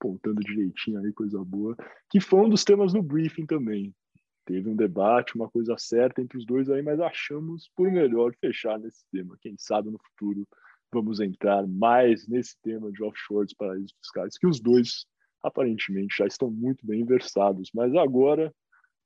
apontando 0.00 0.40
direitinho 0.40 0.98
aí, 0.98 1.12
coisa 1.12 1.42
boa, 1.44 1.76
que 2.10 2.20
foi 2.20 2.40
um 2.40 2.48
dos 2.48 2.64
temas 2.64 2.92
do 2.92 3.02
briefing 3.02 3.46
também. 3.46 3.94
Teve 4.44 4.68
um 4.68 4.76
debate, 4.76 5.36
uma 5.36 5.48
coisa 5.48 5.76
certa 5.78 6.20
entre 6.20 6.36
os 6.36 6.44
dois 6.44 6.68
aí, 6.68 6.82
mas 6.82 7.00
achamos 7.00 7.70
por 7.74 7.90
melhor 7.90 8.34
fechar 8.40 8.78
nesse 8.78 9.04
tema. 9.10 9.38
Quem 9.40 9.54
sabe 9.56 9.90
no 9.90 9.98
futuro 9.98 10.46
vamos 10.92 11.18
entrar 11.18 11.66
mais 11.66 12.28
nesse 12.28 12.56
tema 12.62 12.92
de 12.92 13.02
offshores, 13.02 13.54
paraísos 13.54 13.92
fiscais, 14.00 14.38
que 14.38 14.46
os 14.46 14.60
dois 14.60 15.06
aparentemente 15.44 16.16
já 16.18 16.26
estão 16.26 16.50
muito 16.50 16.84
bem 16.86 17.04
versados, 17.04 17.70
mas 17.74 17.94
agora 17.94 18.52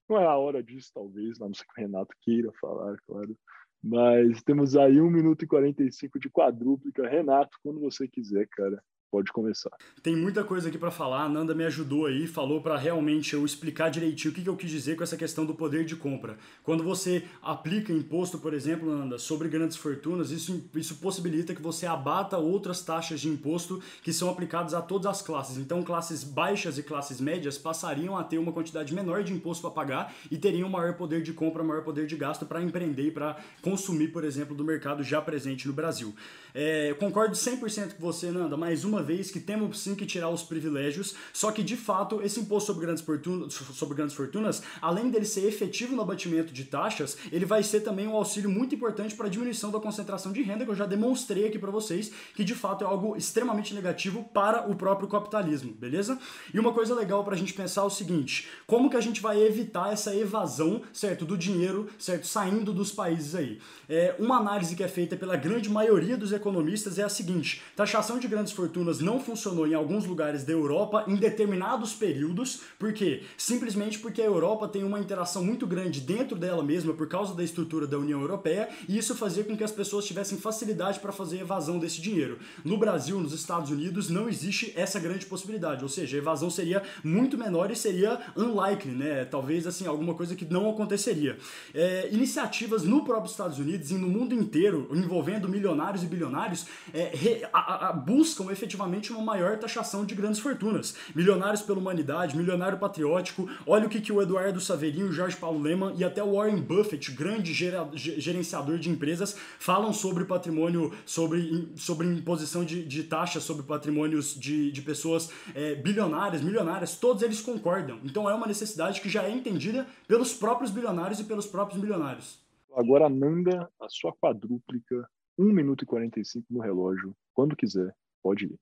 não 0.09 0.17
é 0.19 0.25
a 0.25 0.37
hora 0.37 0.63
disso, 0.63 0.91
talvez, 0.95 1.39
não 1.39 1.53
sei 1.53 1.67
que 1.67 1.81
o 1.81 1.85
Renato 1.85 2.15
queira 2.23 2.51
falar, 2.61 2.97
claro. 3.07 3.37
Mas 3.83 4.43
temos 4.43 4.75
aí 4.77 5.01
1 5.01 5.11
minuto 5.11 5.45
e 5.45 5.49
45 5.49 6.19
de 6.19 6.31
quadrúplica. 6.31 7.07
Renato, 7.09 7.59
quando 7.63 7.79
você 7.81 8.09
quiser, 8.09 8.49
cara, 8.49 8.83
Pode 9.11 9.33
começar. 9.33 9.71
Tem 10.03 10.15
muita 10.15 10.45
coisa 10.45 10.69
aqui 10.69 10.77
para 10.77 10.91
falar. 10.91 11.23
A 11.23 11.29
Nanda 11.31 11.55
me 11.55 11.65
ajudou 11.65 12.05
aí, 12.05 12.27
falou 12.27 12.61
para 12.61 12.77
realmente 12.77 13.33
eu 13.33 13.43
explicar 13.43 13.89
direitinho 13.89 14.31
o 14.31 14.35
que, 14.35 14.43
que 14.43 14.49
eu 14.49 14.57
quis 14.57 14.71
dizer 14.71 14.97
com 14.97 15.03
essa 15.03 15.17
questão 15.17 15.47
do 15.47 15.55
poder 15.55 15.87
de 15.87 15.97
compra. 15.97 16.37
Quando 16.63 16.85
você 16.85 17.25
aplica 17.41 17.91
imposto, 17.91 18.39
por 18.39 18.53
exemplo, 18.53 18.95
Nanda, 18.95 19.19
sobre 19.19 19.49
grandes 19.49 19.79
fortunas, 19.79 20.31
isso, 20.31 20.63
isso 20.75 20.97
possibilita 20.97 21.55
que 21.55 21.63
você 21.63 21.87
abata 21.87 22.37
outras 22.37 22.83
taxas 22.83 23.19
de 23.19 23.31
imposto 23.31 23.83
que 24.03 24.13
são 24.13 24.29
aplicadas 24.29 24.75
a 24.75 24.83
todas 24.83 25.07
as 25.07 25.23
classes. 25.23 25.57
Então, 25.57 25.83
classes 25.83 26.23
baixas 26.23 26.77
e 26.77 26.83
classes 26.83 27.19
médias 27.19 27.57
passariam 27.57 28.15
a 28.15 28.23
ter 28.23 28.37
uma 28.37 28.53
quantidade 28.53 28.95
menor 28.95 29.25
de 29.25 29.33
imposto 29.33 29.63
para 29.63 29.71
pagar 29.71 30.15
e 30.31 30.37
teriam 30.37 30.69
maior 30.69 30.99
poder 30.99 31.23
de 31.23 31.33
compra, 31.33 31.65
maior 31.65 31.83
poder 31.83 32.07
de 32.07 32.15
gasto 32.15 32.45
para 32.45 32.63
empreender 32.63 33.07
e 33.07 33.11
para 33.11 33.39
consumir, 33.63 34.09
por 34.09 34.23
exemplo, 34.23 34.55
do 34.55 34.65
mercado 34.65 35.03
já 35.03 35.23
presente 35.23 35.67
no 35.67 35.73
Brasil. 35.73 36.15
É, 36.55 36.93
concordo 36.99 37.35
100% 37.35 37.95
com 37.95 38.03
você, 38.03 38.31
Nanda, 38.31 38.57
mais 38.57 38.85
uma 38.85 38.98
vez 39.03 39.31
que 39.31 39.41
temos 39.41 39.81
sim 39.81 39.95
que 39.95 40.07
tirar 40.07 40.29
os 40.29 40.43
privilégios, 40.43 41.15
só 41.33 41.51
que 41.51 41.63
de 41.63 41.77
fato 41.77 42.21
esse 42.23 42.41
imposto 42.41 42.69
sobre 42.69 42.87
grandes, 42.87 43.03
fortunas, 43.03 43.55
sobre 43.55 43.97
grandes 43.97 44.15
fortunas, 44.15 44.63
além 44.81 45.11
dele 45.11 45.25
ser 45.25 45.47
efetivo 45.47 45.95
no 45.95 46.03
abatimento 46.03 46.53
de 46.53 46.65
taxas, 46.65 47.17
ele 47.31 47.45
vai 47.45 47.63
ser 47.63 47.81
também 47.81 48.07
um 48.07 48.15
auxílio 48.15 48.51
muito 48.51 48.75
importante 48.75 49.15
para 49.15 49.27
a 49.27 49.31
diminuição 49.31 49.71
da 49.71 49.81
concentração 49.81 50.33
de 50.33 50.43
renda, 50.43 50.65
que 50.65 50.71
eu 50.71 50.77
já 50.77 50.87
demonstrei 50.87 51.47
aqui 51.47 51.59
para 51.59 51.71
vocês, 51.71 52.11
que 52.35 52.45
de 52.45 52.55
fato 52.55 52.85
é 52.85 52.87
algo 52.87 53.17
extremamente 53.17 53.75
negativo 53.75 54.25
para 54.33 54.69
o 54.71 54.75
próprio 54.75 55.09
capitalismo, 55.09 55.73
beleza? 55.73 56.19
E 56.53 56.59
uma 56.59 56.73
coisa 56.73 56.95
legal 56.95 57.25
para 57.25 57.35
a 57.35 57.39
gente 57.39 57.53
pensar 57.53 57.83
é 57.83 57.85
o 57.85 57.91
seguinte, 57.91 58.49
como 58.67 58.91
que 58.91 58.97
a 58.97 59.01
gente 59.01 59.21
vai 59.21 59.41
evitar 59.43 59.93
essa 59.93 60.15
evasão, 60.15 60.83
certo, 60.93 61.25
do 61.25 61.37
dinheiro, 61.37 61.89
certo, 61.99 62.27
saindo 62.27 62.73
dos 62.73 62.93
países 62.93 63.35
aí? 63.35 63.59
É, 63.89 64.15
uma 64.19 64.37
análise 64.37 64.75
que 64.75 64.83
é 64.83 64.89
feita 64.89 65.17
pela 65.17 65.37
grande 65.37 65.69
maioria 65.69 66.17
dos 66.17 66.33
economistas 66.33 66.99
é 66.99 67.03
a 67.03 67.09
seguinte: 67.09 67.63
taxação 67.77 68.19
de 68.19 68.29
grandes 68.29 68.53
fortunas 68.53 68.88
não 68.99 69.21
funcionou 69.21 69.67
em 69.67 69.75
alguns 69.75 70.07
lugares 70.07 70.45
da 70.45 70.53
Europa 70.53 71.05
em 71.07 71.17
determinados 71.17 71.93
períodos, 71.93 72.63
por 72.79 72.93
quê? 72.93 73.23
Simplesmente 73.37 73.99
porque 73.99 74.23
a 74.23 74.25
Europa 74.25 74.67
tem 74.67 74.83
uma 74.83 74.99
interação 74.99 75.45
muito 75.45 75.67
grande 75.67 76.01
dentro 76.01 76.37
dela 76.37 76.63
mesma 76.63 76.95
por 76.95 77.07
causa 77.07 77.35
da 77.35 77.45
estrutura 77.45 77.87
da 77.87 77.99
União 77.99 78.21
Europeia, 78.21 78.69
e 78.89 78.97
isso 78.97 79.15
fazia 79.15 79.45
com 79.45 79.57
que 79.57 79.65
as 79.65 79.71
pessoas 79.71 80.07
tivessem 80.07 80.39
facilidade 80.39 81.01
para 81.01 81.13
fazer 81.13 81.41
evasão 81.41 81.79
desse 81.79 82.01
dinheiro. 82.01 82.39
No 82.65 82.79
Brasil, 82.79 83.21
nos 83.21 83.33
Estados 83.33 83.71
Unidos, 83.71 84.09
não 84.09 84.29
existe 84.29 84.73
essa 84.75 84.99
grande 84.99 85.27
possibilidade, 85.27 85.83
ou 85.83 85.89
seja, 85.89 86.17
a 86.17 86.19
evasão 86.19 86.49
seria 86.49 86.83
muito 87.05 87.37
menor 87.37 87.71
e 87.71 87.77
seria 87.77 88.19
unlikely, 88.37 88.93
né? 88.93 89.25
Talvez 89.25 89.67
assim, 89.67 89.87
alguma 89.87 90.15
coisa 90.15 90.35
que 90.35 90.45
não 90.45 90.71
aconteceria. 90.71 91.37
É, 91.75 92.09
iniciativas 92.11 92.85
no 92.85 93.05
próprio 93.05 93.31
Estados 93.31 93.59
Unidos 93.59 93.91
e 93.91 93.95
no 93.95 94.09
mundo 94.09 94.35
inteiro 94.35 94.89
envolvendo 94.93 95.49
milionários 95.49 96.03
e 96.03 96.07
bilionários 96.07 96.67
é, 96.93 97.11
re, 97.15 97.47
a, 97.53 97.89
a, 97.89 97.93
buscam 97.93 98.51
efetivamente 98.51 98.78
uma 99.13 99.23
maior 99.23 99.59
taxação 99.59 100.05
de 100.05 100.15
grandes 100.15 100.41
fortunas. 100.41 100.95
Milionários 101.15 101.63
pela 101.63 101.79
humanidade, 101.79 102.37
milionário 102.37 102.79
patriótico. 102.79 103.49
Olha 103.67 103.87
o 103.87 103.89
que, 103.89 104.01
que 104.01 104.13
o 104.13 104.23
Eduardo 104.23 104.61
Saverinho, 104.61 105.09
o 105.09 105.13
Jorge 105.13 105.37
Paulo 105.37 105.61
Leman 105.61 105.95
e 105.97 106.05
até 106.05 106.23
o 106.23 106.35
Warren 106.35 106.61
Buffett, 106.61 107.11
grande 107.13 107.53
gerenciador 107.53 108.79
de 108.79 108.91
empresas, 108.91 109.37
falam 109.59 109.93
sobre 109.93 110.25
patrimônio, 110.25 110.93
sobre, 111.05 111.73
sobre 111.77 112.07
imposição 112.07 112.65
de, 112.65 112.85
de 112.85 113.05
taxas 113.05 113.43
sobre 113.43 113.63
patrimônios 113.65 114.39
de, 114.39 114.71
de 114.71 114.83
pessoas 114.83 115.31
é, 115.55 115.75
bilionárias, 115.75 116.43
milionárias. 116.43 116.97
Todos 116.97 117.23
eles 117.23 117.41
concordam. 117.41 117.99
Então 118.05 118.29
é 118.29 118.35
uma 118.35 118.47
necessidade 118.47 119.01
que 119.01 119.09
já 119.09 119.25
é 119.25 119.31
entendida 119.31 119.87
pelos 120.07 120.33
próprios 120.35 120.71
bilionários 120.71 121.21
e 121.21 121.25
pelos 121.25 121.47
próprios 121.47 121.81
milionários. 121.81 122.39
Agora, 122.75 123.09
Nanda, 123.09 123.69
a 123.81 123.89
sua 123.89 124.13
quadrúplica 124.13 125.09
1 125.39 125.45
minuto 125.53 125.85
e 125.85 125.87
45 125.87 126.47
no 126.51 126.61
relógio. 126.61 127.15
Quando 127.33 127.57
quiser, 127.57 127.95
pode 128.23 128.47
ir. 128.47 128.59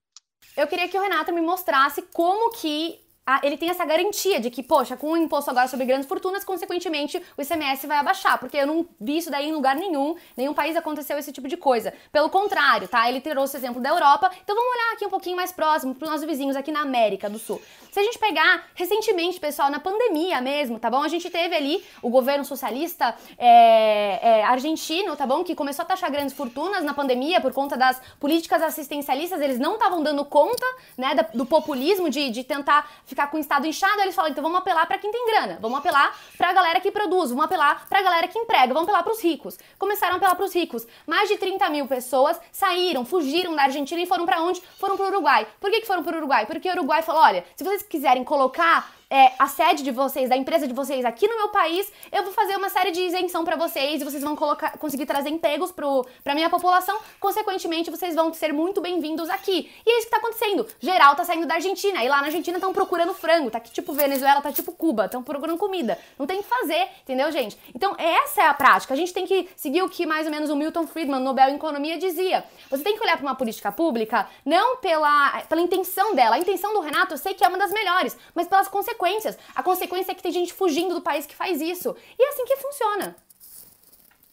Eu 0.56 0.66
queria 0.66 0.88
que 0.88 0.98
o 0.98 1.02
Renato 1.02 1.32
me 1.32 1.40
mostrasse 1.40 2.02
como 2.12 2.50
que 2.52 2.98
ele 3.42 3.56
tem 3.56 3.68
essa 3.68 3.84
garantia 3.84 4.38
de 4.38 4.50
que, 4.50 4.62
poxa, 4.62 4.96
com 4.96 5.12
o 5.12 5.16
imposto 5.16 5.50
agora 5.50 5.66
sobre 5.66 5.84
grandes 5.84 6.08
fortunas, 6.08 6.44
consequentemente 6.44 7.20
o 7.36 7.42
ICMS 7.42 7.86
vai 7.86 7.98
abaixar, 7.98 8.38
porque 8.38 8.56
eu 8.56 8.66
não 8.66 8.86
vi 9.00 9.18
isso 9.18 9.30
daí 9.30 9.48
em 9.48 9.52
lugar 9.52 9.74
nenhum, 9.74 10.14
nenhum 10.36 10.54
país 10.54 10.76
aconteceu 10.76 11.18
esse 11.18 11.32
tipo 11.32 11.48
de 11.48 11.56
coisa. 11.56 11.92
Pelo 12.12 12.30
contrário, 12.30 12.86
tá? 12.86 13.08
Ele 13.08 13.20
trouxe 13.20 13.56
o 13.56 13.58
exemplo 13.58 13.82
da 13.82 13.90
Europa, 13.90 14.30
então 14.42 14.54
vamos 14.54 14.72
olhar 14.72 14.92
aqui 14.94 15.04
um 15.04 15.10
pouquinho 15.10 15.36
mais 15.36 15.50
próximo 15.50 15.94
para 15.94 16.04
os 16.04 16.10
nossos 16.10 16.26
vizinhos 16.26 16.54
aqui 16.54 16.70
na 16.70 16.82
América 16.82 17.28
do 17.28 17.38
Sul. 17.38 17.60
Se 17.90 18.00
a 18.00 18.02
gente 18.02 18.18
pegar 18.18 18.66
recentemente, 18.74 19.40
pessoal, 19.40 19.70
na 19.70 19.80
pandemia 19.80 20.40
mesmo, 20.40 20.78
tá 20.78 20.90
bom? 20.90 21.02
A 21.02 21.08
gente 21.08 21.28
teve 21.30 21.56
ali 21.56 21.82
o 22.02 22.10
governo 22.10 22.44
socialista 22.44 23.14
é, 23.38 24.18
é, 24.22 24.44
argentino, 24.44 25.16
tá 25.16 25.26
bom? 25.26 25.42
Que 25.42 25.54
começou 25.54 25.82
a 25.82 25.86
taxar 25.86 26.12
grandes 26.12 26.34
fortunas 26.34 26.84
na 26.84 26.94
pandemia 26.94 27.40
por 27.40 27.52
conta 27.52 27.76
das 27.76 28.00
políticas 28.20 28.62
assistencialistas, 28.62 29.40
eles 29.40 29.58
não 29.58 29.74
estavam 29.74 30.02
dando 30.02 30.24
conta, 30.24 30.66
né, 30.96 31.14
do 31.32 31.46
populismo 31.46 32.10
de, 32.10 32.30
de 32.30 32.44
tentar 32.44 32.88
ficar 33.16 33.28
com 33.28 33.38
o 33.38 33.40
Estado 33.40 33.66
inchado, 33.66 34.02
eles 34.02 34.14
falam, 34.14 34.30
então 34.30 34.42
vamos 34.42 34.58
apelar 34.58 34.84
para 34.86 34.98
quem 34.98 35.10
tem 35.10 35.26
grana, 35.26 35.58
vamos 35.58 35.78
apelar 35.78 36.14
para 36.36 36.50
a 36.50 36.52
galera 36.52 36.80
que 36.80 36.90
produz, 36.90 37.30
vamos 37.30 37.46
apelar 37.46 37.86
para 37.88 38.00
a 38.00 38.02
galera 38.02 38.28
que 38.28 38.38
emprega, 38.38 38.74
vamos 38.74 38.82
apelar 38.82 39.02
para 39.02 39.12
os 39.12 39.22
ricos. 39.22 39.58
Começaram 39.78 40.14
a 40.14 40.16
apelar 40.18 40.34
para 40.34 40.44
os 40.44 40.54
ricos. 40.54 40.86
Mais 41.06 41.26
de 41.26 41.38
30 41.38 41.70
mil 41.70 41.86
pessoas 41.86 42.38
saíram, 42.52 43.06
fugiram 43.06 43.56
da 43.56 43.62
Argentina 43.62 44.02
e 44.02 44.06
foram 44.06 44.26
para 44.26 44.42
onde? 44.42 44.60
Foram 44.78 44.98
para 44.98 45.06
o 45.06 45.08
Uruguai. 45.08 45.46
Por 45.58 45.70
que, 45.70 45.80
que 45.80 45.86
foram 45.86 46.02
para 46.02 46.14
o 46.14 46.18
Uruguai? 46.18 46.44
Porque 46.44 46.68
o 46.68 46.72
Uruguai 46.72 47.00
falou, 47.00 47.22
olha, 47.22 47.42
se 47.56 47.64
vocês 47.64 47.82
quiserem 47.82 48.22
colocar 48.22 48.95
é, 49.08 49.32
a 49.38 49.46
sede 49.46 49.82
de 49.82 49.90
vocês, 49.90 50.28
da 50.28 50.36
empresa 50.36 50.66
de 50.66 50.74
vocês 50.74 51.04
aqui 51.04 51.28
no 51.28 51.36
meu 51.36 51.48
país, 51.48 51.90
eu 52.10 52.24
vou 52.24 52.32
fazer 52.32 52.56
uma 52.56 52.68
série 52.68 52.90
de 52.90 53.00
isenção 53.00 53.44
para 53.44 53.56
vocês 53.56 54.00
e 54.00 54.04
vocês 54.04 54.22
vão 54.22 54.34
colocar, 54.34 54.76
conseguir 54.78 55.06
trazer 55.06 55.30
empregos 55.30 55.70
para 55.70 56.34
minha 56.34 56.50
população. 56.50 56.98
Consequentemente, 57.20 57.90
vocês 57.90 58.14
vão 58.14 58.32
ser 58.34 58.52
muito 58.52 58.80
bem-vindos 58.80 59.30
aqui. 59.30 59.70
E 59.84 59.90
é 59.90 59.98
isso 59.98 60.06
que 60.06 60.10
tá 60.10 60.16
acontecendo. 60.16 60.66
Geral 60.80 61.14
tá 61.14 61.24
saindo 61.24 61.46
da 61.46 61.54
Argentina 61.54 62.02
e 62.02 62.08
lá 62.08 62.18
na 62.18 62.26
Argentina 62.26 62.56
estão 62.56 62.72
procurando 62.72 63.14
frango, 63.14 63.50
tá 63.50 63.60
tipo 63.60 63.92
Venezuela, 63.92 64.40
tá 64.40 64.50
tipo 64.50 64.72
Cuba, 64.72 65.04
estão 65.04 65.22
procurando 65.22 65.56
comida. 65.56 65.98
Não 66.18 66.26
tem 66.26 66.42
que 66.42 66.48
fazer, 66.48 66.88
entendeu, 67.02 67.30
gente? 67.30 67.56
Então, 67.74 67.94
essa 67.98 68.42
é 68.42 68.46
a 68.46 68.54
prática. 68.54 68.92
A 68.92 68.96
gente 68.96 69.12
tem 69.12 69.24
que 69.24 69.48
seguir 69.56 69.82
o 69.82 69.88
que 69.88 70.04
mais 70.04 70.26
ou 70.26 70.32
menos 70.32 70.50
o 70.50 70.56
Milton 70.56 70.86
Friedman, 70.86 71.20
Nobel 71.20 71.50
em 71.50 71.56
Economia, 71.56 71.96
dizia. 71.96 72.44
Você 72.68 72.82
tem 72.82 72.96
que 72.96 73.02
olhar 73.02 73.16
para 73.16 73.26
uma 73.26 73.34
política 73.36 73.70
pública 73.70 74.28
não 74.44 74.78
pela, 74.78 75.42
pela 75.42 75.60
intenção 75.60 76.14
dela. 76.14 76.36
A 76.36 76.38
intenção 76.38 76.72
do 76.72 76.80
Renato 76.80 77.14
eu 77.14 77.18
sei 77.18 77.34
que 77.34 77.44
é 77.44 77.48
uma 77.48 77.58
das 77.58 77.70
melhores, 77.70 78.16
mas 78.34 78.48
pelas 78.48 78.66
consequências 78.66 78.95
consequências. 78.96 79.38
A 79.54 79.62
consequência 79.62 80.12
é 80.12 80.14
que 80.14 80.22
tem 80.22 80.32
gente 80.32 80.52
fugindo 80.52 80.94
do 80.94 81.00
país 81.00 81.26
que 81.26 81.34
faz 81.34 81.60
isso. 81.60 81.94
E 82.18 82.22
é 82.22 82.28
assim 82.30 82.44
que 82.44 82.56
funciona. 82.56 83.16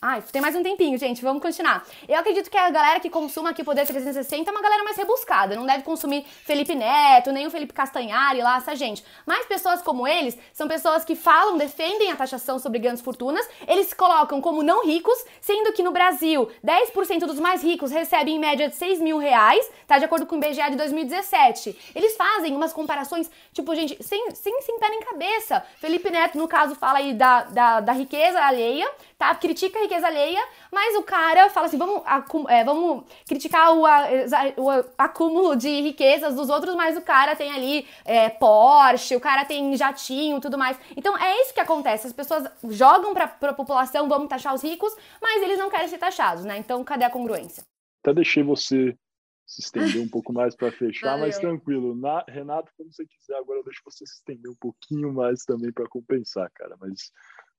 Ai, 0.05 0.21
tem 0.33 0.41
mais 0.41 0.53
um 0.53 0.61
tempinho, 0.61 0.97
gente. 0.97 1.21
Vamos 1.21 1.41
continuar. 1.41 1.87
Eu 2.09 2.19
acredito 2.19 2.51
que 2.51 2.57
a 2.57 2.69
galera 2.69 2.99
que 2.99 3.09
consuma 3.09 3.51
aqui 3.51 3.61
o 3.61 3.65
Poder 3.65 3.87
360 3.87 4.49
é 4.49 4.51
uma 4.51 4.61
galera 4.61 4.83
mais 4.83 4.97
rebuscada. 4.97 5.55
Não 5.55 5.65
deve 5.65 5.83
consumir 5.83 6.25
Felipe 6.43 6.75
Neto, 6.75 7.31
nem 7.31 7.47
o 7.47 7.49
Felipe 7.49 7.71
Castanhari 7.71 8.41
lá, 8.41 8.57
essa 8.57 8.75
gente. 8.75 9.01
Mas 9.25 9.45
pessoas 9.45 9.81
como 9.81 10.05
eles 10.05 10.37
são 10.51 10.67
pessoas 10.67 11.05
que 11.05 11.15
falam, 11.15 11.55
defendem 11.57 12.11
a 12.11 12.17
taxação 12.17 12.59
sobre 12.59 12.79
grandes 12.79 13.01
fortunas. 13.01 13.47
Eles 13.65 13.87
se 13.87 13.95
colocam 13.95 14.41
como 14.41 14.61
não 14.61 14.85
ricos, 14.85 15.17
sendo 15.39 15.71
que 15.71 15.81
no 15.81 15.93
Brasil 15.93 16.51
10% 16.61 17.19
dos 17.19 17.39
mais 17.39 17.63
ricos 17.63 17.89
recebem 17.89 18.35
em 18.35 18.39
média 18.39 18.67
de 18.67 18.75
6 18.75 18.99
mil 18.99 19.17
reais, 19.17 19.65
tá? 19.87 19.99
De 19.99 20.03
acordo 20.03 20.25
com 20.25 20.35
o 20.35 20.43
IBGE 20.43 20.69
de 20.69 20.75
2017. 20.75 21.93
Eles 21.95 22.17
fazem 22.17 22.53
umas 22.53 22.73
comparações, 22.73 23.31
tipo, 23.53 23.73
gente, 23.73 24.03
sem, 24.03 24.31
sem, 24.31 24.61
sem 24.63 24.79
pé 24.79 24.89
nem 24.89 24.99
cabeça. 24.99 25.65
Felipe 25.77 26.09
Neto, 26.09 26.37
no 26.37 26.45
caso, 26.45 26.75
fala 26.75 26.99
aí 26.99 27.13
da, 27.13 27.43
da, 27.43 27.79
da 27.79 27.93
riqueza 27.93 28.37
alheia, 28.41 28.91
tá? 29.23 29.35
Critica 29.35 29.79
a 29.79 29.83
riqueza 29.83 30.07
alheia, 30.07 30.41
mas 30.71 30.95
o 30.95 31.03
cara 31.03 31.49
fala 31.49 31.67
assim: 31.67 31.77
vamos, 31.77 32.03
é, 32.49 32.63
vamos 32.63 33.05
criticar 33.25 33.73
o, 33.73 33.83
o, 33.83 34.69
acúmulo 34.97 35.55
de 35.55 35.81
riquezas 35.81 36.35
dos 36.35 36.49
outros, 36.49 36.75
mas 36.75 36.97
o 36.97 37.01
cara 37.01 37.35
tem 37.35 37.51
ali 37.51 37.87
é, 38.03 38.29
Porsche, 38.29 39.15
o 39.15 39.21
cara 39.21 39.45
tem 39.45 39.75
jatinho 39.77 40.41
tudo 40.41 40.57
mais. 40.57 40.77
Então 40.97 41.17
é 41.17 41.41
isso 41.41 41.53
que 41.53 41.59
acontece: 41.59 42.07
as 42.07 42.13
pessoas 42.13 42.45
jogam 42.69 43.13
pra, 43.13 43.27
pra 43.27 43.53
população, 43.53 44.09
vamos 44.09 44.27
taxar 44.27 44.53
os 44.53 44.63
ricos, 44.63 44.93
mas 45.21 45.41
eles 45.41 45.57
não 45.57 45.69
querem 45.69 45.87
ser 45.87 45.97
taxados, 45.97 46.43
né? 46.43 46.57
Então 46.57 46.83
cadê 46.83 47.05
a 47.05 47.09
congruência? 47.09 47.63
Até 48.01 48.13
deixei 48.13 48.43
você 48.43 48.97
se 49.45 49.61
estender 49.61 50.01
um 50.01 50.07
pouco 50.07 50.33
mais 50.33 50.55
para 50.55 50.71
fechar, 50.71 51.11
Valeu. 51.11 51.25
mas 51.27 51.37
tranquilo. 51.37 51.95
Na, 51.95 52.23
Renato, 52.27 52.71
como 52.77 52.91
você 52.91 53.05
quiser, 53.05 53.35
agora 53.35 53.59
eu 53.59 53.63
deixo 53.63 53.81
você 53.85 54.05
se 54.05 54.15
estender 54.15 54.51
um 54.51 54.55
pouquinho 54.55 55.13
mais 55.13 55.43
também 55.45 55.71
para 55.71 55.87
compensar, 55.87 56.49
cara. 56.53 56.75
Mas 56.79 57.11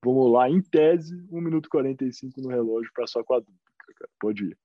Vamos 0.05 0.31
lá, 0.33 0.51
em 0.51 0.61
tese, 0.61 1.15
1 1.31 1.41
minuto 1.41 1.67
e 1.67 1.71
45 1.71 2.41
no 2.43 2.49
relógio 2.49 2.91
para 2.95 3.07
sua 3.07 3.25
quadrúpla, 3.25 3.55
cara. 3.97 4.11
Pode 4.21 4.45
ir. 4.45 4.59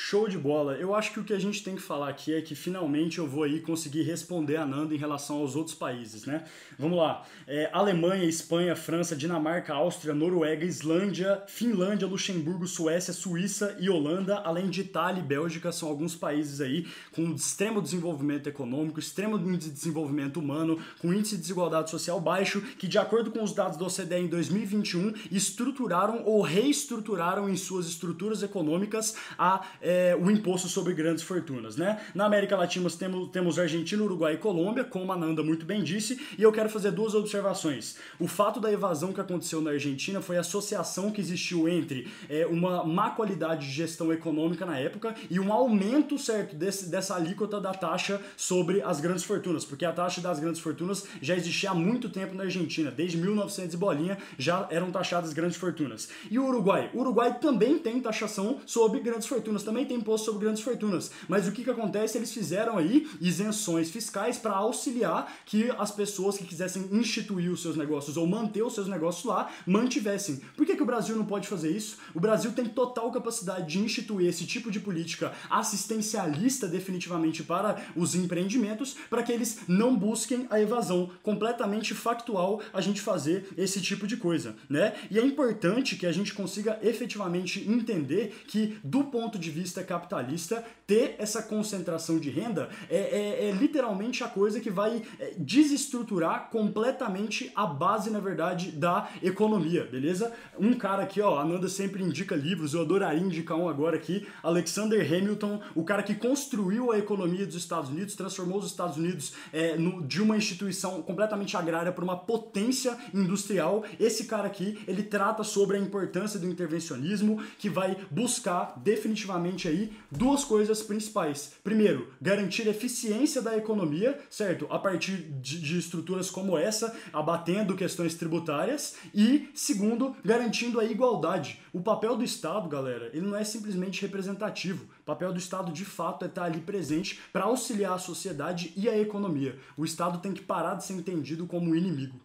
Show 0.00 0.28
de 0.28 0.38
bola. 0.38 0.74
Eu 0.74 0.94
acho 0.94 1.12
que 1.12 1.18
o 1.18 1.24
que 1.24 1.32
a 1.32 1.38
gente 1.40 1.60
tem 1.64 1.74
que 1.74 1.82
falar 1.82 2.08
aqui 2.08 2.32
é 2.32 2.40
que 2.40 2.54
finalmente 2.54 3.18
eu 3.18 3.26
vou 3.26 3.42
aí 3.42 3.58
conseguir 3.58 4.02
responder 4.02 4.54
a 4.54 4.64
Nanda 4.64 4.94
em 4.94 4.96
relação 4.96 5.38
aos 5.38 5.56
outros 5.56 5.74
países, 5.74 6.24
né? 6.24 6.44
Vamos 6.78 6.96
lá. 6.96 7.24
É, 7.48 7.68
Alemanha, 7.72 8.22
Espanha, 8.24 8.76
França, 8.76 9.16
Dinamarca, 9.16 9.74
Áustria, 9.74 10.14
Noruega, 10.14 10.64
Islândia, 10.64 11.42
Finlândia, 11.48 12.06
Luxemburgo, 12.06 12.64
Suécia, 12.64 13.12
Suíça 13.12 13.76
e 13.80 13.90
Holanda, 13.90 14.36
além 14.36 14.70
de 14.70 14.82
Itália 14.82 15.18
e 15.18 15.24
Bélgica, 15.24 15.72
são 15.72 15.88
alguns 15.88 16.14
países 16.14 16.60
aí 16.60 16.86
com 17.10 17.34
extremo 17.34 17.82
desenvolvimento 17.82 18.48
econômico, 18.48 19.00
extremo 19.00 19.36
índice 19.36 19.68
de 19.68 19.74
desenvolvimento 19.74 20.38
humano, 20.38 20.78
com 21.00 21.12
índice 21.12 21.34
de 21.34 21.40
desigualdade 21.40 21.90
social 21.90 22.20
baixo, 22.20 22.60
que 22.78 22.86
de 22.86 22.98
acordo 22.98 23.32
com 23.32 23.42
os 23.42 23.52
dados 23.52 23.76
do 23.76 23.84
OCDE 23.84 24.14
em 24.14 24.28
2021, 24.28 25.12
estruturaram 25.32 26.22
ou 26.24 26.40
reestruturaram 26.40 27.48
em 27.48 27.56
suas 27.56 27.88
estruturas 27.88 28.44
econômicas 28.44 29.16
a 29.36 29.66
é, 29.88 30.14
o 30.14 30.30
imposto 30.30 30.68
sobre 30.68 30.92
grandes 30.92 31.22
fortunas, 31.22 31.74
né? 31.74 31.98
Na 32.14 32.26
América 32.26 32.54
Latina 32.54 32.90
temos, 32.90 33.30
temos 33.30 33.58
Argentina, 33.58 34.02
Uruguai 34.02 34.34
e 34.34 34.36
Colômbia, 34.36 34.84
como 34.84 35.10
a 35.10 35.16
Nanda 35.16 35.42
muito 35.42 35.64
bem 35.64 35.82
disse, 35.82 36.20
e 36.36 36.42
eu 36.42 36.52
quero 36.52 36.68
fazer 36.68 36.90
duas 36.90 37.14
observações. 37.14 37.96
O 38.20 38.28
fato 38.28 38.60
da 38.60 38.70
evasão 38.70 39.14
que 39.14 39.20
aconteceu 39.20 39.62
na 39.62 39.70
Argentina 39.70 40.20
foi 40.20 40.36
a 40.36 40.40
associação 40.40 41.10
que 41.10 41.22
existiu 41.22 41.66
entre 41.66 42.06
é, 42.28 42.46
uma 42.46 42.84
má 42.84 43.08
qualidade 43.10 43.66
de 43.66 43.72
gestão 43.72 44.12
econômica 44.12 44.66
na 44.66 44.78
época 44.78 45.14
e 45.30 45.40
um 45.40 45.50
aumento, 45.50 46.18
certo, 46.18 46.54
desse, 46.54 46.90
dessa 46.90 47.14
alíquota 47.16 47.58
da 47.58 47.72
taxa 47.72 48.20
sobre 48.36 48.82
as 48.82 49.00
grandes 49.00 49.24
fortunas, 49.24 49.64
porque 49.64 49.86
a 49.86 49.92
taxa 49.92 50.20
das 50.20 50.38
grandes 50.38 50.60
fortunas 50.60 51.06
já 51.22 51.34
existia 51.34 51.70
há 51.70 51.74
muito 51.74 52.10
tempo 52.10 52.34
na 52.34 52.42
Argentina, 52.42 52.90
desde 52.90 53.16
1900 53.16 53.72
e 53.72 53.76
bolinha 53.78 54.18
já 54.36 54.68
eram 54.70 54.90
taxadas 54.90 55.32
grandes 55.32 55.56
fortunas. 55.56 56.10
E 56.30 56.38
o 56.38 56.44
Uruguai? 56.44 56.90
O 56.92 57.00
Uruguai 57.00 57.38
também 57.40 57.78
tem 57.78 57.98
taxação 58.00 58.60
sobre 58.66 59.00
grandes 59.00 59.26
fortunas, 59.26 59.62
também 59.62 59.77
tem 59.86 59.98
imposto 59.98 60.26
sobre 60.26 60.44
grandes 60.44 60.62
fortunas. 60.62 61.10
Mas 61.28 61.46
o 61.46 61.52
que, 61.52 61.64
que 61.64 61.70
acontece? 61.70 62.18
Eles 62.18 62.32
fizeram 62.32 62.78
aí 62.78 63.08
isenções 63.20 63.90
fiscais 63.90 64.38
para 64.38 64.52
auxiliar 64.52 65.32
que 65.44 65.70
as 65.78 65.90
pessoas 65.90 66.36
que 66.36 66.44
quisessem 66.44 66.88
instituir 66.92 67.50
os 67.50 67.62
seus 67.62 67.76
negócios 67.76 68.16
ou 68.16 68.26
manter 68.26 68.62
os 68.62 68.74
seus 68.74 68.88
negócios 68.88 69.24
lá 69.24 69.50
mantivessem. 69.66 70.40
Por 70.56 70.66
que, 70.66 70.76
que 70.76 70.82
o 70.82 70.86
Brasil 70.86 71.16
não 71.16 71.24
pode 71.24 71.48
fazer 71.48 71.70
isso? 71.70 71.98
O 72.14 72.20
Brasil 72.20 72.52
tem 72.52 72.66
total 72.66 73.10
capacidade 73.10 73.66
de 73.66 73.78
instituir 73.78 74.28
esse 74.28 74.46
tipo 74.46 74.70
de 74.70 74.80
política 74.80 75.32
assistencialista 75.50 76.66
definitivamente 76.66 77.42
para 77.42 77.82
os 77.94 78.14
empreendimentos 78.14 78.96
para 79.08 79.22
que 79.22 79.32
eles 79.32 79.60
não 79.68 79.96
busquem 79.96 80.46
a 80.50 80.60
evasão. 80.60 81.10
Completamente 81.22 81.94
factual 81.94 82.60
a 82.72 82.80
gente 82.80 83.00
fazer 83.00 83.48
esse 83.56 83.80
tipo 83.80 84.06
de 84.06 84.16
coisa, 84.16 84.56
né? 84.68 84.94
E 85.10 85.18
é 85.18 85.24
importante 85.24 85.96
que 85.96 86.06
a 86.06 86.12
gente 86.12 86.34
consiga 86.34 86.78
efetivamente 86.82 87.60
entender 87.68 88.44
que, 88.46 88.78
do 88.82 89.04
ponto 89.04 89.38
de 89.38 89.50
vista 89.50 89.67
capitalista, 89.84 90.64
ter 90.86 91.16
essa 91.18 91.42
concentração 91.42 92.18
de 92.18 92.30
renda 92.30 92.68
é, 92.88 92.96
é, 92.96 93.48
é 93.48 93.52
literalmente 93.52 94.24
a 94.24 94.28
coisa 94.28 94.60
que 94.60 94.70
vai 94.70 95.02
é, 95.18 95.34
desestruturar 95.36 96.48
completamente 96.50 97.52
a 97.54 97.66
base, 97.66 98.10
na 98.10 98.20
verdade, 98.20 98.70
da 98.70 99.08
economia, 99.22 99.84
beleza? 99.84 100.32
Um 100.58 100.74
cara 100.74 101.02
aqui, 101.02 101.20
ó, 101.20 101.38
a 101.38 101.44
Nanda 101.44 101.68
sempre 101.68 102.02
indica 102.02 102.34
livros, 102.34 102.74
eu 102.74 102.80
adoraria 102.80 103.20
indicar 103.20 103.56
um 103.56 103.68
agora 103.68 103.96
aqui, 103.96 104.26
Alexander 104.42 105.00
Hamilton, 105.04 105.60
o 105.74 105.84
cara 105.84 106.02
que 106.02 106.14
construiu 106.14 106.90
a 106.92 106.98
economia 106.98 107.46
dos 107.46 107.56
Estados 107.56 107.90
Unidos, 107.90 108.14
transformou 108.14 108.58
os 108.58 108.66
Estados 108.66 108.96
Unidos 108.96 109.32
é, 109.52 109.76
no, 109.76 110.02
de 110.06 110.22
uma 110.22 110.36
instituição 110.36 111.02
completamente 111.02 111.56
agrária 111.56 111.92
para 111.92 112.04
uma 112.04 112.16
potência 112.16 112.96
industrial. 113.12 113.84
Esse 113.98 114.24
cara 114.24 114.46
aqui, 114.46 114.78
ele 114.86 115.02
trata 115.02 115.42
sobre 115.44 115.76
a 115.76 115.80
importância 115.80 116.38
do 116.38 116.46
intervencionismo, 116.46 117.42
que 117.58 117.68
vai 117.68 117.96
buscar 118.10 118.74
definitivamente 118.78 119.47
aí 119.68 119.92
duas 120.10 120.44
coisas 120.44 120.82
principais. 120.82 121.54
Primeiro, 121.64 122.12
garantir 122.20 122.68
eficiência 122.68 123.40
da 123.40 123.56
economia, 123.56 124.18
certo? 124.28 124.66
A 124.68 124.78
partir 124.78 125.16
de, 125.40 125.60
de 125.60 125.78
estruturas 125.78 126.30
como 126.30 126.58
essa, 126.58 126.94
abatendo 127.12 127.76
questões 127.76 128.14
tributárias. 128.14 128.96
E, 129.14 129.48
segundo, 129.54 130.14
garantindo 130.24 130.80
a 130.80 130.84
igualdade. 130.84 131.60
O 131.72 131.80
papel 131.80 132.16
do 132.16 132.24
Estado, 132.24 132.68
galera, 132.68 133.10
ele 133.14 133.26
não 133.26 133.36
é 133.36 133.44
simplesmente 133.44 134.02
representativo. 134.02 134.84
O 135.00 135.04
papel 135.04 135.32
do 135.32 135.38
Estado, 135.38 135.72
de 135.72 135.84
fato, 135.84 136.24
é 136.24 136.28
estar 136.28 136.44
ali 136.44 136.60
presente 136.60 137.20
para 137.32 137.44
auxiliar 137.44 137.94
a 137.94 137.98
sociedade 137.98 138.72
e 138.76 138.88
a 138.88 138.98
economia. 138.98 139.58
O 139.76 139.84
Estado 139.84 140.18
tem 140.18 140.32
que 140.32 140.42
parar 140.42 140.74
de 140.74 140.84
ser 140.84 140.94
entendido 140.94 141.46
como 141.46 141.74
inimigo. 141.74 142.20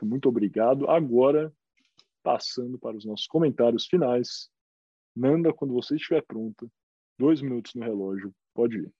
Muito 0.00 0.28
obrigado. 0.28 0.88
Agora, 0.90 1.52
passando 2.22 2.78
para 2.78 2.96
os 2.96 3.04
nossos 3.04 3.26
comentários 3.26 3.86
finais. 3.86 4.50
Nanda, 5.14 5.52
quando 5.52 5.74
você 5.74 5.96
estiver 5.96 6.22
pronta, 6.22 6.66
dois 7.18 7.40
minutos 7.42 7.74
no 7.74 7.84
relógio, 7.84 8.32
pode 8.54 8.78
ir. 8.78 8.92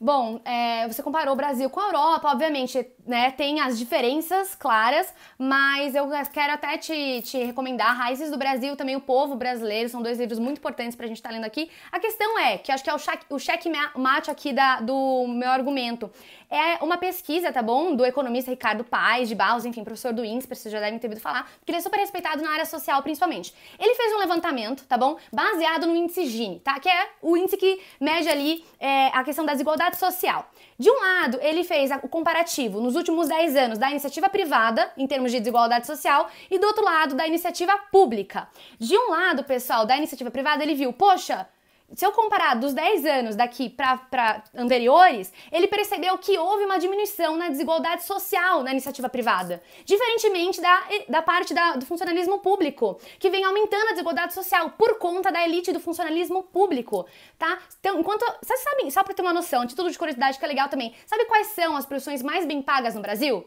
Bom, 0.00 0.40
é, 0.44 0.88
você 0.88 1.00
comparou 1.00 1.34
o 1.34 1.36
Brasil 1.36 1.70
com 1.70 1.78
a 1.78 1.86
Europa, 1.86 2.32
obviamente, 2.32 2.84
né? 3.06 3.30
Tem 3.32 3.60
as 3.60 3.78
diferenças 3.78 4.54
claras, 4.54 5.12
mas 5.38 5.94
eu 5.94 6.08
quero 6.32 6.52
até 6.52 6.78
te, 6.78 7.22
te 7.22 7.38
recomendar 7.44 7.96
Raízes 7.96 8.30
do 8.30 8.36
Brasil, 8.36 8.76
também 8.76 8.96
O 8.96 9.00
Povo 9.00 9.34
Brasileiro, 9.34 9.88
são 9.88 10.02
dois 10.02 10.18
livros 10.18 10.38
muito 10.38 10.58
importantes 10.58 10.94
pra 10.94 11.06
gente 11.06 11.16
estar 11.16 11.30
tá 11.30 11.34
lendo 11.34 11.44
aqui. 11.44 11.70
A 11.90 11.98
questão 11.98 12.38
é, 12.38 12.58
que 12.58 12.70
acho 12.70 12.84
que 12.84 12.90
é 12.90 12.94
o 12.94 13.38
cheque, 13.38 13.68
mate 13.96 14.30
aqui 14.30 14.52
da, 14.52 14.80
do 14.80 15.26
meu 15.28 15.50
argumento, 15.50 16.10
é 16.52 16.84
uma 16.84 16.98
pesquisa, 16.98 17.50
tá 17.50 17.62
bom? 17.62 17.96
Do 17.96 18.04
economista 18.04 18.50
Ricardo 18.50 18.84
Paes, 18.84 19.28
de 19.28 19.34
Barros, 19.34 19.64
enfim, 19.64 19.82
professor 19.82 20.12
do 20.12 20.22
INSPER, 20.22 20.54
vocês 20.54 20.70
já 20.70 20.80
devem 20.80 20.98
ter 20.98 21.06
ouvido 21.06 21.22
falar, 21.22 21.44
porque 21.58 21.70
ele 21.72 21.78
é 21.78 21.80
super 21.80 21.98
respeitado 21.98 22.42
na 22.42 22.50
área 22.50 22.66
social, 22.66 23.02
principalmente. 23.02 23.54
Ele 23.78 23.94
fez 23.94 24.12
um 24.12 24.18
levantamento, 24.18 24.84
tá 24.84 24.98
bom? 24.98 25.16
Baseado 25.32 25.86
no 25.86 25.96
índice 25.96 26.26
Gini, 26.26 26.60
tá? 26.60 26.78
Que 26.78 26.90
é 26.90 27.08
o 27.22 27.38
índice 27.38 27.56
que 27.56 27.80
mede 27.98 28.28
ali 28.28 28.64
é, 28.78 29.06
a 29.08 29.24
questão 29.24 29.46
da 29.46 29.52
desigualdade 29.52 29.96
social. 29.96 30.46
De 30.78 30.90
um 30.90 31.00
lado, 31.00 31.38
ele 31.40 31.64
fez 31.64 31.90
o 32.02 32.08
comparativo 32.08 32.80
nos 32.80 32.91
últimos 32.96 33.28
10 33.28 33.56
anos 33.56 33.78
da 33.78 33.90
iniciativa 33.90 34.28
privada, 34.28 34.90
em 34.96 35.06
termos 35.06 35.30
de 35.30 35.38
desigualdade 35.38 35.86
social, 35.86 36.28
e 36.50 36.58
do 36.58 36.66
outro 36.66 36.84
lado, 36.84 37.14
da 37.14 37.26
iniciativa 37.26 37.76
pública. 37.90 38.48
De 38.78 38.96
um 38.96 39.10
lado, 39.10 39.44
pessoal, 39.44 39.86
da 39.86 39.96
iniciativa 39.96 40.30
privada, 40.30 40.62
ele 40.62 40.74
viu, 40.74 40.92
poxa, 40.92 41.46
se 41.94 42.04
eu 42.06 42.12
comparar 42.12 42.54
dos 42.54 42.72
10 42.72 43.04
anos 43.04 43.36
daqui 43.36 43.68
para 43.68 44.42
anteriores, 44.54 45.32
ele 45.50 45.66
percebeu 45.66 46.16
que 46.18 46.38
houve 46.38 46.64
uma 46.64 46.78
diminuição 46.78 47.36
na 47.36 47.48
desigualdade 47.48 48.04
social 48.04 48.62
na 48.62 48.70
iniciativa 48.70 49.08
privada, 49.08 49.62
diferentemente 49.84 50.60
da, 50.60 50.82
da 51.08 51.22
parte 51.22 51.52
da, 51.52 51.76
do 51.76 51.84
funcionalismo 51.84 52.38
público, 52.38 52.98
que 53.18 53.30
vem 53.30 53.44
aumentando 53.44 53.88
a 53.88 53.92
desigualdade 53.92 54.34
social 54.34 54.70
por 54.70 54.98
conta 54.98 55.30
da 55.30 55.44
elite 55.44 55.72
do 55.72 55.80
funcionalismo 55.80 56.42
público, 56.42 57.06
tá? 57.38 57.58
Então, 57.80 58.00
enquanto 58.00 58.24
vocês 58.42 58.60
sabem, 58.60 58.90
só 58.90 59.02
para 59.02 59.14
ter 59.14 59.22
uma 59.22 59.32
noção, 59.32 59.66
título 59.66 59.90
de 59.90 59.98
curiosidade 59.98 60.38
que 60.38 60.44
é 60.44 60.48
legal 60.48 60.68
também, 60.68 60.94
sabe 61.06 61.24
quais 61.26 61.48
são 61.48 61.76
as 61.76 61.86
profissões 61.86 62.22
mais 62.22 62.46
bem 62.46 62.62
pagas 62.62 62.94
no 62.94 63.02
Brasil? 63.02 63.46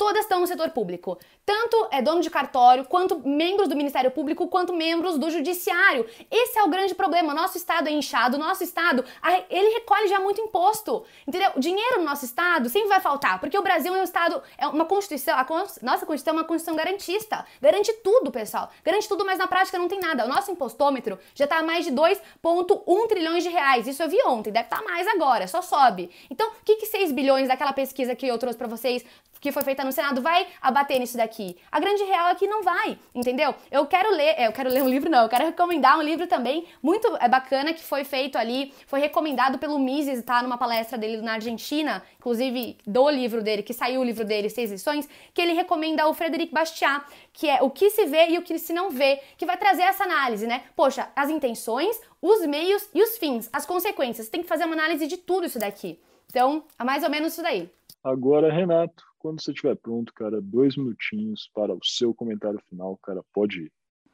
Todas 0.00 0.22
estão 0.22 0.40
no 0.40 0.46
setor 0.46 0.70
público. 0.70 1.18
Tanto 1.44 1.88
é 1.92 2.00
dono 2.00 2.22
de 2.22 2.30
cartório, 2.30 2.86
quanto 2.86 3.18
membros 3.18 3.68
do 3.68 3.76
Ministério 3.76 4.10
Público, 4.10 4.48
quanto 4.48 4.72
membros 4.72 5.18
do 5.18 5.30
Judiciário. 5.30 6.06
Esse 6.30 6.58
é 6.58 6.62
o 6.62 6.70
grande 6.70 6.94
problema. 6.94 7.34
Nosso 7.34 7.58
Estado 7.58 7.86
é 7.86 7.92
inchado, 7.92 8.38
nosso 8.38 8.64
Estado, 8.64 9.04
ele 9.50 9.74
recolhe 9.74 10.08
já 10.08 10.18
muito 10.18 10.40
imposto. 10.40 11.04
Entendeu? 11.28 11.50
Dinheiro 11.58 11.98
no 11.98 12.06
nosso 12.06 12.24
Estado 12.24 12.70
sempre 12.70 12.88
vai 12.88 12.98
faltar, 12.98 13.38
porque 13.40 13.58
o 13.58 13.62
Brasil 13.62 13.94
é 13.94 14.00
um 14.00 14.02
Estado, 14.02 14.42
é 14.56 14.66
uma 14.68 14.86
Constituição, 14.86 15.36
a 15.36 15.46
nossa 15.82 16.06
Constituição 16.06 16.32
é 16.32 16.36
uma 16.38 16.44
Constituição 16.44 16.76
garantista. 16.76 17.44
Garante 17.60 17.92
tudo, 18.02 18.30
pessoal. 18.30 18.70
Garante 18.82 19.06
tudo, 19.06 19.26
mas 19.26 19.38
na 19.38 19.46
prática 19.46 19.78
não 19.78 19.86
tem 19.86 20.00
nada. 20.00 20.24
O 20.24 20.28
nosso 20.28 20.50
impostômetro 20.50 21.18
já 21.34 21.44
está 21.44 21.58
a 21.58 21.62
mais 21.62 21.84
de 21.84 21.92
2,1 21.92 23.06
trilhões 23.06 23.42
de 23.42 23.50
reais. 23.50 23.86
Isso 23.86 24.02
eu 24.02 24.08
vi 24.08 24.16
ontem, 24.24 24.50
deve 24.50 24.64
estar 24.64 24.78
tá 24.78 24.82
mais 24.82 25.06
agora, 25.06 25.46
só 25.46 25.60
sobe. 25.60 26.10
Então, 26.30 26.48
o 26.48 26.64
que, 26.64 26.76
que 26.76 26.86
6 26.86 27.12
bilhões 27.12 27.48
daquela 27.48 27.74
pesquisa 27.74 28.14
que 28.14 28.26
eu 28.26 28.38
trouxe 28.38 28.56
para 28.56 28.66
vocês 28.66 29.04
que 29.40 29.50
foi 29.50 29.62
feita 29.62 29.82
no 29.82 29.89
Senado 29.92 30.20
vai 30.20 30.46
abater 30.60 30.98
nisso 30.98 31.16
daqui. 31.16 31.56
A 31.70 31.80
grande 31.80 32.02
real 32.04 32.28
é 32.28 32.34
que 32.34 32.46
não 32.46 32.62
vai, 32.62 32.98
entendeu? 33.14 33.54
Eu 33.70 33.86
quero 33.86 34.10
ler, 34.10 34.34
é, 34.36 34.46
eu 34.46 34.52
quero 34.52 34.70
ler 34.70 34.82
um 34.82 34.88
livro, 34.88 35.10
não, 35.10 35.22
eu 35.22 35.28
quero 35.28 35.44
recomendar 35.44 35.98
um 35.98 36.02
livro 36.02 36.26
também 36.26 36.66
muito 36.82 37.16
é, 37.20 37.28
bacana 37.28 37.72
que 37.72 37.82
foi 37.82 38.04
feito 38.04 38.36
ali, 38.36 38.72
foi 38.86 39.00
recomendado 39.00 39.58
pelo 39.58 39.78
Mises, 39.78 40.22
tá? 40.22 40.42
Numa 40.42 40.58
palestra 40.58 40.96
dele 40.98 41.22
na 41.22 41.34
Argentina, 41.34 42.02
inclusive 42.18 42.76
do 42.86 43.10
livro 43.10 43.42
dele, 43.42 43.62
que 43.62 43.72
saiu 43.72 44.00
o 44.00 44.04
livro 44.04 44.24
dele, 44.24 44.48
Seis 44.48 44.70
Lições, 44.70 45.08
que 45.32 45.40
ele 45.40 45.52
recomenda 45.52 46.06
o 46.06 46.14
Frederic 46.14 46.52
Bastiat, 46.52 47.04
que 47.32 47.48
é 47.48 47.62
o 47.62 47.70
que 47.70 47.90
se 47.90 48.06
vê 48.06 48.30
e 48.30 48.38
o 48.38 48.42
que 48.42 48.58
se 48.58 48.72
não 48.72 48.90
vê, 48.90 49.20
que 49.36 49.46
vai 49.46 49.56
trazer 49.56 49.82
essa 49.82 50.04
análise, 50.04 50.46
né? 50.46 50.64
Poxa, 50.76 51.08
as 51.14 51.30
intenções, 51.30 52.00
os 52.20 52.46
meios 52.46 52.88
e 52.94 53.02
os 53.02 53.18
fins, 53.18 53.48
as 53.52 53.64
consequências. 53.64 54.28
Tem 54.28 54.42
que 54.42 54.48
fazer 54.48 54.64
uma 54.64 54.74
análise 54.74 55.06
de 55.06 55.16
tudo 55.16 55.46
isso 55.46 55.58
daqui. 55.58 55.98
Então, 56.26 56.64
é 56.78 56.84
mais 56.84 57.02
ou 57.02 57.10
menos 57.10 57.32
isso 57.32 57.42
daí. 57.42 57.68
Agora, 58.04 58.52
Renato, 58.52 59.04
quando 59.20 59.40
você 59.40 59.52
estiver 59.52 59.76
pronto, 59.76 60.12
cara, 60.14 60.40
dois 60.40 60.76
minutinhos 60.76 61.48
para 61.54 61.74
o 61.74 61.84
seu 61.84 62.12
comentário 62.14 62.60
final, 62.68 62.96
cara, 62.96 63.22
pode 63.32 63.64
ir. 63.64 63.72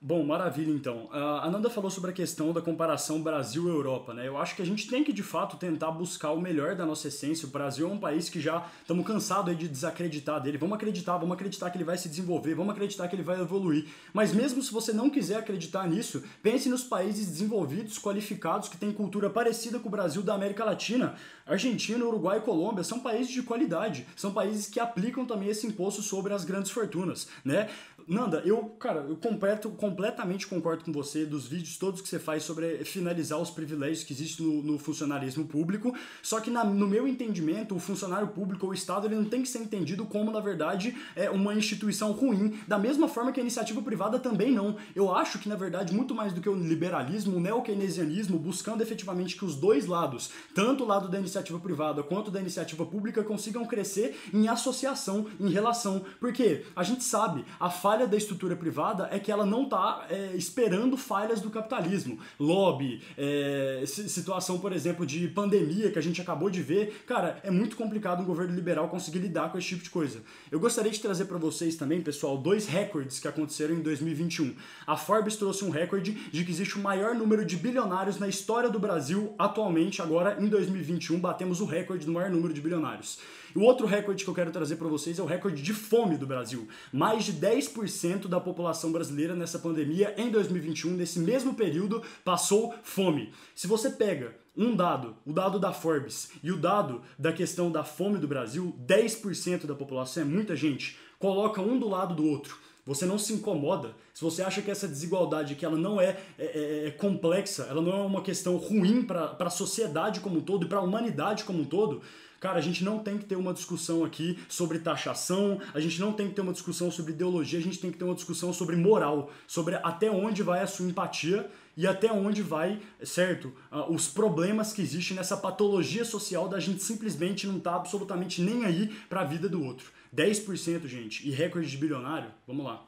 Bom, 0.08 0.22
maravilha 0.22 0.70
então. 0.70 1.08
A 1.10 1.48
Ananda 1.48 1.68
falou 1.68 1.90
sobre 1.90 2.12
a 2.12 2.14
questão 2.14 2.52
da 2.52 2.60
comparação 2.60 3.20
Brasil-Europa, 3.20 4.14
né? 4.14 4.28
Eu 4.28 4.38
acho 4.38 4.54
que 4.54 4.62
a 4.62 4.64
gente 4.64 4.86
tem 4.86 5.02
que 5.02 5.12
de 5.12 5.24
fato 5.24 5.56
tentar 5.56 5.90
buscar 5.90 6.30
o 6.30 6.40
melhor 6.40 6.76
da 6.76 6.86
nossa 6.86 7.08
essência. 7.08 7.44
O 7.44 7.50
Brasil 7.50 7.90
é 7.90 7.92
um 7.92 7.98
país 7.98 8.28
que 8.28 8.40
já 8.40 8.64
estamos 8.80 9.04
cansados 9.04 9.58
de 9.58 9.66
desacreditar 9.66 10.40
dele. 10.40 10.58
Vamos 10.58 10.76
acreditar, 10.76 11.16
vamos 11.16 11.34
acreditar 11.34 11.70
que 11.70 11.76
ele 11.76 11.82
vai 11.82 11.98
se 11.98 12.08
desenvolver, 12.08 12.54
vamos 12.54 12.72
acreditar 12.72 13.08
que 13.08 13.16
ele 13.16 13.24
vai 13.24 13.40
evoluir. 13.40 13.88
Mas 14.14 14.32
mesmo 14.32 14.62
se 14.62 14.72
você 14.72 14.92
não 14.92 15.10
quiser 15.10 15.38
acreditar 15.38 15.88
nisso, 15.88 16.22
pense 16.40 16.68
nos 16.68 16.84
países 16.84 17.26
desenvolvidos, 17.26 17.98
qualificados, 17.98 18.68
que 18.68 18.76
têm 18.76 18.92
cultura 18.92 19.28
parecida 19.28 19.80
com 19.80 19.88
o 19.88 19.90
Brasil 19.90 20.22
da 20.22 20.34
América 20.34 20.64
Latina. 20.64 21.16
Argentina, 21.44 22.04
Uruguai 22.04 22.38
e 22.38 22.42
Colômbia 22.42 22.84
são 22.84 23.00
países 23.00 23.32
de 23.32 23.42
qualidade, 23.42 24.06
são 24.16 24.32
países 24.32 24.68
que 24.68 24.78
aplicam 24.80 25.24
também 25.24 25.48
esse 25.48 25.66
imposto 25.66 26.02
sobre 26.02 26.32
as 26.32 26.44
grandes 26.44 26.70
fortunas, 26.70 27.28
né? 27.44 27.68
Nanda, 28.08 28.40
eu, 28.44 28.58
cara, 28.78 29.00
eu 29.00 29.16
completo, 29.16 29.68
completamente 29.70 30.46
concordo 30.46 30.84
com 30.84 30.92
você 30.92 31.26
dos 31.26 31.48
vídeos 31.48 31.76
todos 31.76 32.00
que 32.00 32.08
você 32.08 32.20
faz 32.20 32.44
sobre 32.44 32.84
finalizar 32.84 33.40
os 33.40 33.50
privilégios 33.50 34.04
que 34.04 34.12
existem 34.12 34.46
no, 34.46 34.62
no 34.62 34.78
funcionarismo 34.78 35.44
público. 35.44 35.92
Só 36.22 36.38
que, 36.40 36.48
na, 36.48 36.62
no 36.62 36.86
meu 36.86 37.08
entendimento, 37.08 37.74
o 37.74 37.80
funcionário 37.80 38.28
público 38.28 38.66
ou 38.66 38.70
o 38.70 38.74
Estado 38.74 39.08
ele 39.08 39.16
não 39.16 39.24
tem 39.24 39.42
que 39.42 39.48
ser 39.48 39.58
entendido 39.58 40.04
como, 40.04 40.30
na 40.30 40.38
verdade, 40.38 40.96
é 41.16 41.28
uma 41.28 41.52
instituição 41.54 42.12
ruim, 42.12 42.60
da 42.68 42.78
mesma 42.78 43.08
forma 43.08 43.32
que 43.32 43.40
a 43.40 43.42
iniciativa 43.42 43.82
privada 43.82 44.20
também 44.20 44.52
não. 44.52 44.76
Eu 44.94 45.12
acho 45.12 45.40
que, 45.40 45.48
na 45.48 45.56
verdade, 45.56 45.92
muito 45.92 46.14
mais 46.14 46.32
do 46.32 46.40
que 46.40 46.48
o 46.48 46.54
liberalismo, 46.54 47.36
o 47.36 47.40
neo-keynesianismo, 47.40 48.38
buscando 48.38 48.82
efetivamente 48.82 49.36
que 49.36 49.44
os 49.44 49.56
dois 49.56 49.86
lados, 49.86 50.30
tanto 50.54 50.84
o 50.84 50.86
lado 50.86 51.08
da 51.08 51.18
iniciativa 51.18 51.58
privada 51.58 52.04
quanto 52.04 52.30
da 52.30 52.40
iniciativa 52.40 52.86
pública, 52.86 53.24
consigam 53.24 53.66
crescer 53.66 54.16
em 54.32 54.46
associação, 54.46 55.26
em 55.40 55.48
relação. 55.48 56.04
Porque 56.20 56.64
a 56.76 56.84
gente 56.84 57.02
sabe, 57.02 57.44
a 57.58 57.68
falha 57.68 57.95
da 58.04 58.16
estrutura 58.16 58.56
privada 58.56 59.08
é 59.12 59.18
que 59.20 59.30
ela 59.30 59.46
não 59.46 59.62
está 59.62 60.06
é, 60.10 60.32
esperando 60.34 60.96
falhas 60.96 61.40
do 61.40 61.50
capitalismo. 61.50 62.18
Lobby, 62.38 63.00
é, 63.16 63.84
situação, 63.86 64.58
por 64.58 64.72
exemplo, 64.72 65.06
de 65.06 65.28
pandemia 65.28 65.90
que 65.92 65.98
a 65.98 66.02
gente 66.02 66.20
acabou 66.20 66.50
de 66.50 66.60
ver. 66.60 67.04
Cara, 67.06 67.38
é 67.44 67.50
muito 67.50 67.76
complicado 67.76 68.20
um 68.20 68.24
governo 68.24 68.54
liberal 68.54 68.88
conseguir 68.88 69.20
lidar 69.20 69.52
com 69.52 69.58
esse 69.58 69.68
tipo 69.68 69.84
de 69.84 69.90
coisa. 69.90 70.20
Eu 70.50 70.58
gostaria 70.58 70.90
de 70.90 71.00
trazer 71.00 71.26
para 71.26 71.38
vocês 71.38 71.76
também, 71.76 72.02
pessoal, 72.02 72.36
dois 72.36 72.66
recordes 72.66 73.20
que 73.20 73.28
aconteceram 73.28 73.74
em 73.74 73.80
2021. 73.80 74.54
A 74.86 74.96
Forbes 74.96 75.36
trouxe 75.36 75.64
um 75.64 75.70
recorde 75.70 76.12
de 76.12 76.44
que 76.44 76.50
existe 76.50 76.76
o 76.76 76.82
maior 76.82 77.14
número 77.14 77.44
de 77.44 77.56
bilionários 77.56 78.18
na 78.18 78.26
história 78.26 78.68
do 78.68 78.80
Brasil 78.80 79.34
atualmente, 79.38 80.02
agora 80.02 80.36
em 80.40 80.48
2021, 80.48 81.18
batemos 81.20 81.60
o 81.60 81.64
recorde 81.64 82.04
do 82.04 82.12
maior 82.12 82.30
número 82.30 82.52
de 82.52 82.60
bilionários. 82.60 83.20
O 83.56 83.62
outro 83.62 83.86
recorde 83.86 84.22
que 84.22 84.28
eu 84.28 84.34
quero 84.34 84.50
trazer 84.50 84.76
para 84.76 84.86
vocês 84.86 85.18
é 85.18 85.22
o 85.22 85.26
recorde 85.26 85.62
de 85.62 85.72
fome 85.72 86.18
do 86.18 86.26
Brasil. 86.26 86.68
Mais 86.92 87.24
de 87.24 87.32
10% 87.32 88.28
da 88.28 88.38
população 88.38 88.92
brasileira 88.92 89.34
nessa 89.34 89.58
pandemia 89.58 90.14
em 90.18 90.30
2021, 90.30 90.90
nesse 90.90 91.18
mesmo 91.18 91.54
período, 91.54 92.02
passou 92.22 92.74
fome. 92.82 93.32
Se 93.54 93.66
você 93.66 93.88
pega 93.88 94.36
um 94.54 94.76
dado, 94.76 95.16
o 95.24 95.32
dado 95.32 95.58
da 95.58 95.72
Forbes, 95.72 96.32
e 96.42 96.52
o 96.52 96.58
dado 96.58 97.00
da 97.18 97.32
questão 97.32 97.72
da 97.72 97.82
fome 97.82 98.18
do 98.18 98.28
Brasil, 98.28 98.76
10% 98.86 99.64
da 99.64 99.74
população 99.74 100.22
é 100.22 100.26
muita 100.26 100.54
gente, 100.54 100.98
coloca 101.18 101.62
um 101.62 101.78
do 101.78 101.88
lado 101.88 102.14
do 102.14 102.26
outro. 102.28 102.58
Você 102.84 103.04
não 103.04 103.18
se 103.18 103.32
incomoda. 103.32 103.96
Se 104.14 104.22
você 104.22 104.42
acha 104.42 104.62
que 104.62 104.70
essa 104.70 104.86
desigualdade 104.86 105.56
que 105.56 105.64
ela 105.64 105.76
não 105.76 106.00
é, 106.00 106.16
é, 106.38 106.44
é, 106.44 106.86
é 106.86 106.90
complexa, 106.92 107.66
ela 107.68 107.82
não 107.82 107.92
é 107.92 108.02
uma 108.02 108.22
questão 108.22 108.56
ruim 108.56 109.02
para 109.02 109.34
a 109.40 109.50
sociedade 109.50 110.20
como 110.20 110.38
um 110.38 110.40
todo 110.40 110.66
e 110.66 110.68
para 110.68 110.78
a 110.78 110.82
humanidade 110.82 111.42
como 111.42 111.62
um 111.62 111.64
todo, 111.64 112.00
Cara, 112.40 112.58
a 112.58 112.62
gente 112.62 112.84
não 112.84 112.98
tem 112.98 113.16
que 113.18 113.24
ter 113.24 113.36
uma 113.36 113.54
discussão 113.54 114.04
aqui 114.04 114.38
sobre 114.48 114.78
taxação, 114.78 115.60
a 115.72 115.80
gente 115.80 115.98
não 116.00 116.12
tem 116.12 116.28
que 116.28 116.34
ter 116.34 116.42
uma 116.42 116.52
discussão 116.52 116.90
sobre 116.90 117.12
ideologia, 117.12 117.58
a 117.58 117.62
gente 117.62 117.78
tem 117.78 117.90
que 117.90 117.98
ter 117.98 118.04
uma 118.04 118.14
discussão 118.14 118.52
sobre 118.52 118.76
moral, 118.76 119.30
sobre 119.46 119.76
até 119.76 120.10
onde 120.10 120.42
vai 120.42 120.62
a 120.62 120.66
sua 120.66 120.86
empatia 120.86 121.50
e 121.76 121.86
até 121.86 122.10
onde 122.10 122.42
vai, 122.42 122.80
certo, 123.02 123.52
uh, 123.70 123.92
os 123.92 124.08
problemas 124.08 124.72
que 124.72 124.80
existem 124.80 125.16
nessa 125.16 125.36
patologia 125.36 126.04
social 126.04 126.48
da 126.48 126.58
gente 126.58 126.82
simplesmente 126.82 127.46
não 127.46 127.58
estar 127.58 127.72
tá 127.72 127.76
absolutamente 127.76 128.40
nem 128.40 128.64
aí 128.64 128.88
para 129.08 129.20
a 129.20 129.24
vida 129.24 129.48
do 129.48 129.62
outro. 129.62 129.90
10%, 130.14 130.86
gente, 130.86 131.28
e 131.28 131.30
recorde 131.30 131.68
de 131.68 131.76
bilionário, 131.76 132.30
vamos 132.46 132.64
lá. 132.64 132.86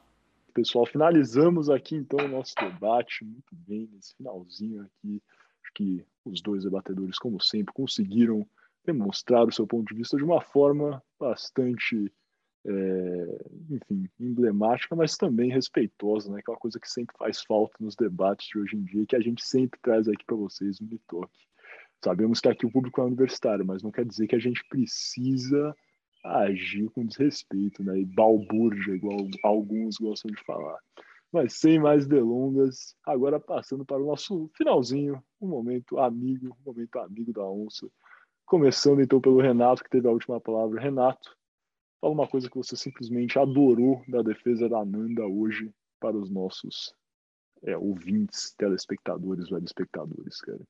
Pessoal, 0.53 0.85
finalizamos 0.85 1.69
aqui 1.69 1.95
então 1.95 2.25
o 2.25 2.27
nosso 2.27 2.55
debate, 2.55 3.23
muito 3.23 3.55
bem, 3.67 3.87
nesse 3.93 4.15
finalzinho 4.15 4.81
aqui. 4.81 5.21
Acho 5.63 5.73
que 5.75 6.05
os 6.25 6.41
dois 6.41 6.63
debatedores, 6.63 7.19
como 7.19 7.39
sempre, 7.39 7.73
conseguiram 7.73 8.47
demonstrar 8.85 9.47
o 9.47 9.51
seu 9.51 9.67
ponto 9.67 9.87
de 9.89 9.95
vista 9.95 10.17
de 10.17 10.23
uma 10.23 10.41
forma 10.41 11.01
bastante, 11.19 12.11
é, 12.65 13.45
enfim, 13.69 14.09
emblemática, 14.19 14.95
mas 14.95 15.15
também 15.17 15.51
respeitosa, 15.51 16.31
né? 16.31 16.39
Aquela 16.39 16.57
coisa 16.57 16.79
que 16.79 16.89
sempre 16.89 17.15
faz 17.17 17.41
falta 17.43 17.75
nos 17.79 17.95
debates 17.95 18.47
de 18.47 18.59
hoje 18.59 18.75
em 18.75 18.83
dia, 18.83 19.05
que 19.05 19.15
a 19.15 19.21
gente 19.21 19.43
sempre 19.43 19.79
traz 19.81 20.07
aqui 20.07 20.23
para 20.25 20.35
vocês 20.35 20.79
no 20.79 20.87
Bitoque. 20.87 21.47
Sabemos 22.03 22.39
que 22.39 22.47
aqui 22.47 22.65
o 22.65 22.71
público 22.71 23.01
é 23.01 23.03
universitário, 23.03 23.65
mas 23.65 23.83
não 23.83 23.91
quer 23.91 24.05
dizer 24.05 24.27
que 24.27 24.35
a 24.35 24.39
gente 24.39 24.63
precisa 24.69 25.75
agir 26.23 26.89
com 26.91 27.05
desrespeito, 27.05 27.83
né? 27.83 27.99
E 27.99 28.05
balbúrdia, 28.05 28.95
igual 28.95 29.27
alguns 29.43 29.97
gostam 29.97 30.31
de 30.31 30.43
falar. 30.43 30.79
Mas 31.31 31.53
sem 31.53 31.79
mais 31.79 32.07
delongas, 32.07 32.95
agora 33.05 33.39
passando 33.39 33.85
para 33.85 34.01
o 34.01 34.05
nosso 34.05 34.49
finalzinho, 34.55 35.21
um 35.39 35.47
momento 35.47 35.99
amigo, 35.99 36.47
um 36.47 36.71
momento 36.71 36.97
amigo 36.99 37.31
da 37.31 37.47
onça. 37.47 37.87
Começando 38.49 38.99
então 38.99 39.21
pelo 39.21 39.39
Renato, 39.39 39.83
que 39.83 39.89
teve 39.91 40.07
a 40.07 40.11
última 40.11 40.41
palavra. 40.41 40.81
Renato, 40.81 41.37
fala 42.01 42.13
uma 42.13 42.27
coisa 42.27 42.49
que 42.49 42.57
você 42.57 42.75
simplesmente 42.75 43.37
adorou 43.37 44.01
da 44.07 44.23
defesa 44.23 44.67
da 44.67 44.83
Nanda 44.83 45.23
hoje 45.23 45.71
para 45.99 46.17
os 46.17 46.31
nossos 46.31 46.91
é, 47.61 47.77
ouvintes, 47.77 48.55
telespectadores, 48.57 49.49
telespectadores, 49.49 50.41
cara. 50.41 50.61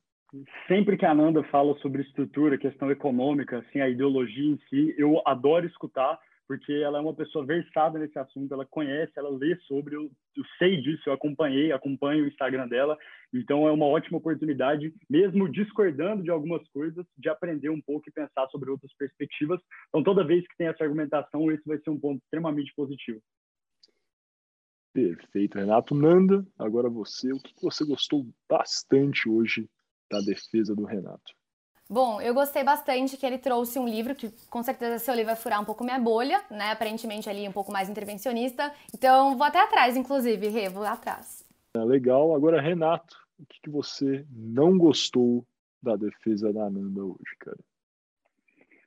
Sempre 0.68 0.98
que 0.98 1.06
a 1.06 1.16
Nanda 1.16 1.42
fala 1.46 1.74
sobre 1.80 2.02
estrutura, 2.02 2.58
questão 2.58 2.92
econômica, 2.92 3.60
assim, 3.60 3.80
a 3.80 3.88
ideologia 3.88 4.52
em 4.52 4.60
si, 4.70 4.94
eu 4.98 5.22
adoro 5.26 5.66
escutar, 5.66 6.20
porque 6.50 6.74
ela 6.74 6.98
é 6.98 7.02
uma 7.02 7.14
pessoa 7.14 7.46
versada 7.46 8.00
nesse 8.00 8.18
assunto, 8.18 8.52
ela 8.52 8.66
conhece, 8.66 9.14
ela 9.16 9.30
lê 9.30 9.56
sobre, 9.68 9.96
eu, 9.96 10.10
eu, 10.36 10.44
sei 10.58 10.82
disso, 10.82 11.04
eu 11.06 11.14
acompanhei, 11.14 11.72
acompanho 11.72 12.24
o 12.24 12.28
Instagram 12.28 12.68
dela, 12.68 12.98
então 13.32 13.68
é 13.68 13.72
uma 13.72 13.86
ótima 13.86 14.18
oportunidade, 14.18 14.92
mesmo 15.08 15.48
discordando 15.48 16.24
de 16.24 16.32
algumas 16.32 16.68
coisas, 16.70 17.06
de 17.16 17.30
aprender 17.30 17.70
um 17.70 17.80
pouco 17.80 18.10
e 18.10 18.12
pensar 18.12 18.48
sobre 18.50 18.72
outras 18.72 18.92
perspectivas. 18.96 19.62
Então, 19.90 20.02
toda 20.02 20.26
vez 20.26 20.42
que 20.48 20.58
tem 20.58 20.66
essa 20.66 20.84
argumentação, 20.84 21.52
esse 21.52 21.64
vai 21.68 21.78
ser 21.78 21.92
um 21.92 22.00
ponto 22.00 22.20
extremamente 22.24 22.74
positivo. 22.76 23.22
Perfeito, 24.92 25.60
Renato. 25.60 25.94
Nanda, 25.94 26.44
agora 26.58 26.90
você, 26.90 27.32
o 27.32 27.40
que 27.40 27.54
você 27.62 27.86
gostou 27.86 28.28
bastante 28.50 29.30
hoje 29.30 29.70
da 30.10 30.20
defesa 30.22 30.76
do 30.76 30.84
Renato? 30.84 31.39
Bom, 31.92 32.22
eu 32.22 32.36
gostei 32.36 32.64
bastante 32.64 33.18
que 33.18 33.26
ele 33.26 33.40
trouxe 33.40 33.80
um 33.80 33.88
livro 33.88 34.14
que 34.14 34.30
com 34.48 34.62
certeza 34.62 35.00
seu 35.00 35.16
livro 35.16 35.28
vai 35.28 35.36
furar 35.36 35.60
um 35.60 35.66
pouco 35.66 35.84
minha 35.84 35.98
bolha, 35.98 36.40
né? 36.52 36.72
Aparentemente 36.72 37.28
ali 37.28 37.48
um 37.48 37.52
pouco 37.52 37.72
mais 37.72 37.90
intervencionista. 37.90 38.72
Então 38.94 39.36
vou 39.36 39.48
até 39.48 39.60
atrás, 39.60 39.98
inclusive, 39.98 40.50
Rê, 40.50 40.70
vou 40.70 40.84
atrás. 40.84 41.44
É 41.74 41.84
legal. 41.84 42.36
Agora, 42.36 42.62
Renato, 42.62 43.18
o 43.40 43.46
que, 43.48 43.60
que 43.64 43.70
você 43.72 44.24
não 44.32 44.78
gostou 44.78 45.44
da 45.82 45.96
defesa 45.96 46.54
da 46.54 46.66
Ananda 46.66 47.04
hoje, 47.04 47.36
cara? 47.40 47.58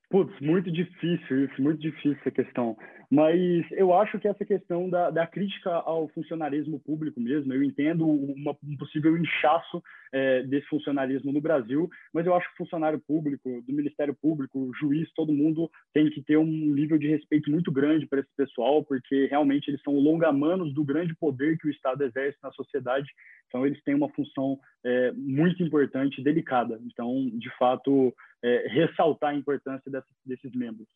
Putz, 0.08 0.38
muito 0.40 0.70
difícil 0.70 1.46
isso, 1.46 1.60
muito 1.60 1.80
difícil 1.80 2.18
essa 2.20 2.30
questão. 2.30 2.76
Mas 3.12 3.70
eu 3.72 3.92
acho 3.92 4.18
que 4.18 4.26
essa 4.26 4.42
questão 4.42 4.88
da, 4.88 5.10
da 5.10 5.26
crítica 5.26 5.70
ao 5.70 6.08
funcionarismo 6.08 6.80
público 6.80 7.20
mesmo, 7.20 7.52
eu 7.52 7.62
entendo 7.62 8.08
uma, 8.08 8.56
um 8.64 8.74
possível 8.74 9.14
inchaço 9.18 9.82
é, 10.10 10.42
desse 10.44 10.66
funcionarismo 10.68 11.30
no 11.30 11.38
Brasil, 11.38 11.90
mas 12.10 12.24
eu 12.24 12.34
acho 12.34 12.50
que 12.50 12.56
funcionário 12.56 12.98
público, 12.98 13.62
do 13.66 13.72
Ministério 13.74 14.14
Público, 14.14 14.72
juiz, 14.80 15.12
todo 15.12 15.30
mundo 15.30 15.70
tem 15.92 16.08
que 16.08 16.22
ter 16.22 16.38
um 16.38 16.46
nível 16.46 16.96
de 16.96 17.06
respeito 17.06 17.50
muito 17.50 17.70
grande 17.70 18.06
para 18.06 18.20
esse 18.20 18.34
pessoal, 18.34 18.82
porque 18.82 19.26
realmente 19.26 19.68
eles 19.68 19.82
são 19.82 19.92
longamanos 19.92 20.72
do 20.72 20.82
grande 20.82 21.14
poder 21.14 21.58
que 21.58 21.68
o 21.68 21.70
Estado 21.70 22.04
exerce 22.04 22.38
na 22.42 22.50
sociedade, 22.52 23.10
então 23.46 23.66
eles 23.66 23.84
têm 23.84 23.94
uma 23.94 24.08
função 24.08 24.58
é, 24.82 25.12
muito 25.12 25.62
importante 25.62 26.22
delicada. 26.22 26.80
Então, 26.86 27.28
de 27.34 27.50
fato, 27.58 28.14
é, 28.42 28.68
ressaltar 28.68 29.32
a 29.32 29.36
importância 29.36 29.90
dessas, 29.90 30.16
desses 30.24 30.52
membros. 30.52 30.88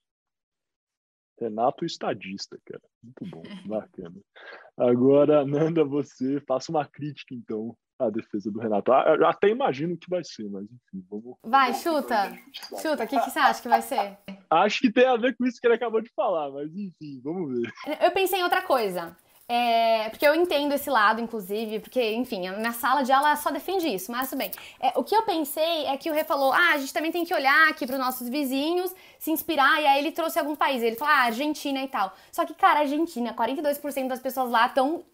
Renato 1.38 1.84
estadista, 1.84 2.58
cara. 2.64 2.82
Muito 3.02 3.26
bom, 3.26 3.42
bacana. 3.66 4.16
Agora, 4.76 5.44
Nanda, 5.44 5.84
você 5.84 6.40
faça 6.46 6.70
uma 6.70 6.86
crítica, 6.86 7.34
então, 7.34 7.76
à 7.98 8.10
defesa 8.10 8.50
do 8.50 8.58
Renato. 8.58 8.92
Ah, 8.92 9.16
eu 9.18 9.26
até 9.26 9.48
imagino 9.48 9.96
que 9.96 10.08
vai 10.08 10.22
ser, 10.24 10.48
mas 10.50 10.64
enfim, 10.64 11.04
vamos. 11.08 11.36
Vai, 11.42 11.74
chuta. 11.74 12.36
Chuta, 12.80 13.04
o 13.04 13.08
que, 13.08 13.18
que 13.18 13.30
você 13.30 13.38
acha 13.38 13.62
que 13.62 13.68
vai 13.68 13.82
ser? 13.82 14.18
Acho 14.50 14.80
que 14.80 14.92
tem 14.92 15.06
a 15.06 15.16
ver 15.16 15.36
com 15.36 15.44
isso 15.44 15.60
que 15.60 15.66
ele 15.66 15.74
acabou 15.74 16.00
de 16.00 16.10
falar, 16.14 16.50
mas 16.50 16.74
enfim, 16.74 17.20
vamos 17.22 17.60
ver. 17.60 17.72
Eu 18.02 18.10
pensei 18.12 18.40
em 18.40 18.44
outra 18.44 18.62
coisa. 18.62 19.16
É, 19.48 20.08
porque 20.08 20.26
eu 20.26 20.34
entendo 20.34 20.72
esse 20.72 20.90
lado, 20.90 21.20
inclusive, 21.20 21.78
porque, 21.78 22.12
enfim, 22.14 22.48
na 22.48 22.72
sala 22.72 23.02
de 23.02 23.12
aula 23.12 23.36
só 23.36 23.50
defende 23.50 23.86
isso, 23.86 24.10
mas 24.10 24.28
tudo 24.28 24.38
bem. 24.38 24.50
É, 24.80 24.92
o 24.96 25.04
que 25.04 25.14
eu 25.14 25.22
pensei 25.22 25.86
é 25.86 25.96
que 25.96 26.10
o 26.10 26.12
Rê 26.12 26.24
falou: 26.24 26.52
ah, 26.52 26.72
a 26.72 26.78
gente 26.78 26.92
também 26.92 27.12
tem 27.12 27.24
que 27.24 27.32
olhar 27.32 27.68
aqui 27.68 27.86
para 27.86 27.94
os 27.94 28.00
nossos 28.00 28.28
vizinhos, 28.28 28.92
se 29.20 29.30
inspirar, 29.30 29.80
e 29.80 29.86
aí 29.86 29.98
ele 30.00 30.10
trouxe 30.10 30.38
alguns 30.38 30.58
países. 30.58 30.82
Ele 30.82 30.96
falou: 30.96 31.14
ah, 31.14 31.18
Argentina 31.26 31.80
e 31.80 31.86
tal. 31.86 32.12
Só 32.32 32.44
que, 32.44 32.54
cara, 32.54 32.80
Argentina, 32.80 33.32
42% 33.34 34.08
das 34.08 34.18
pessoas 34.18 34.50
lá 34.50 34.66
estão 34.66 35.04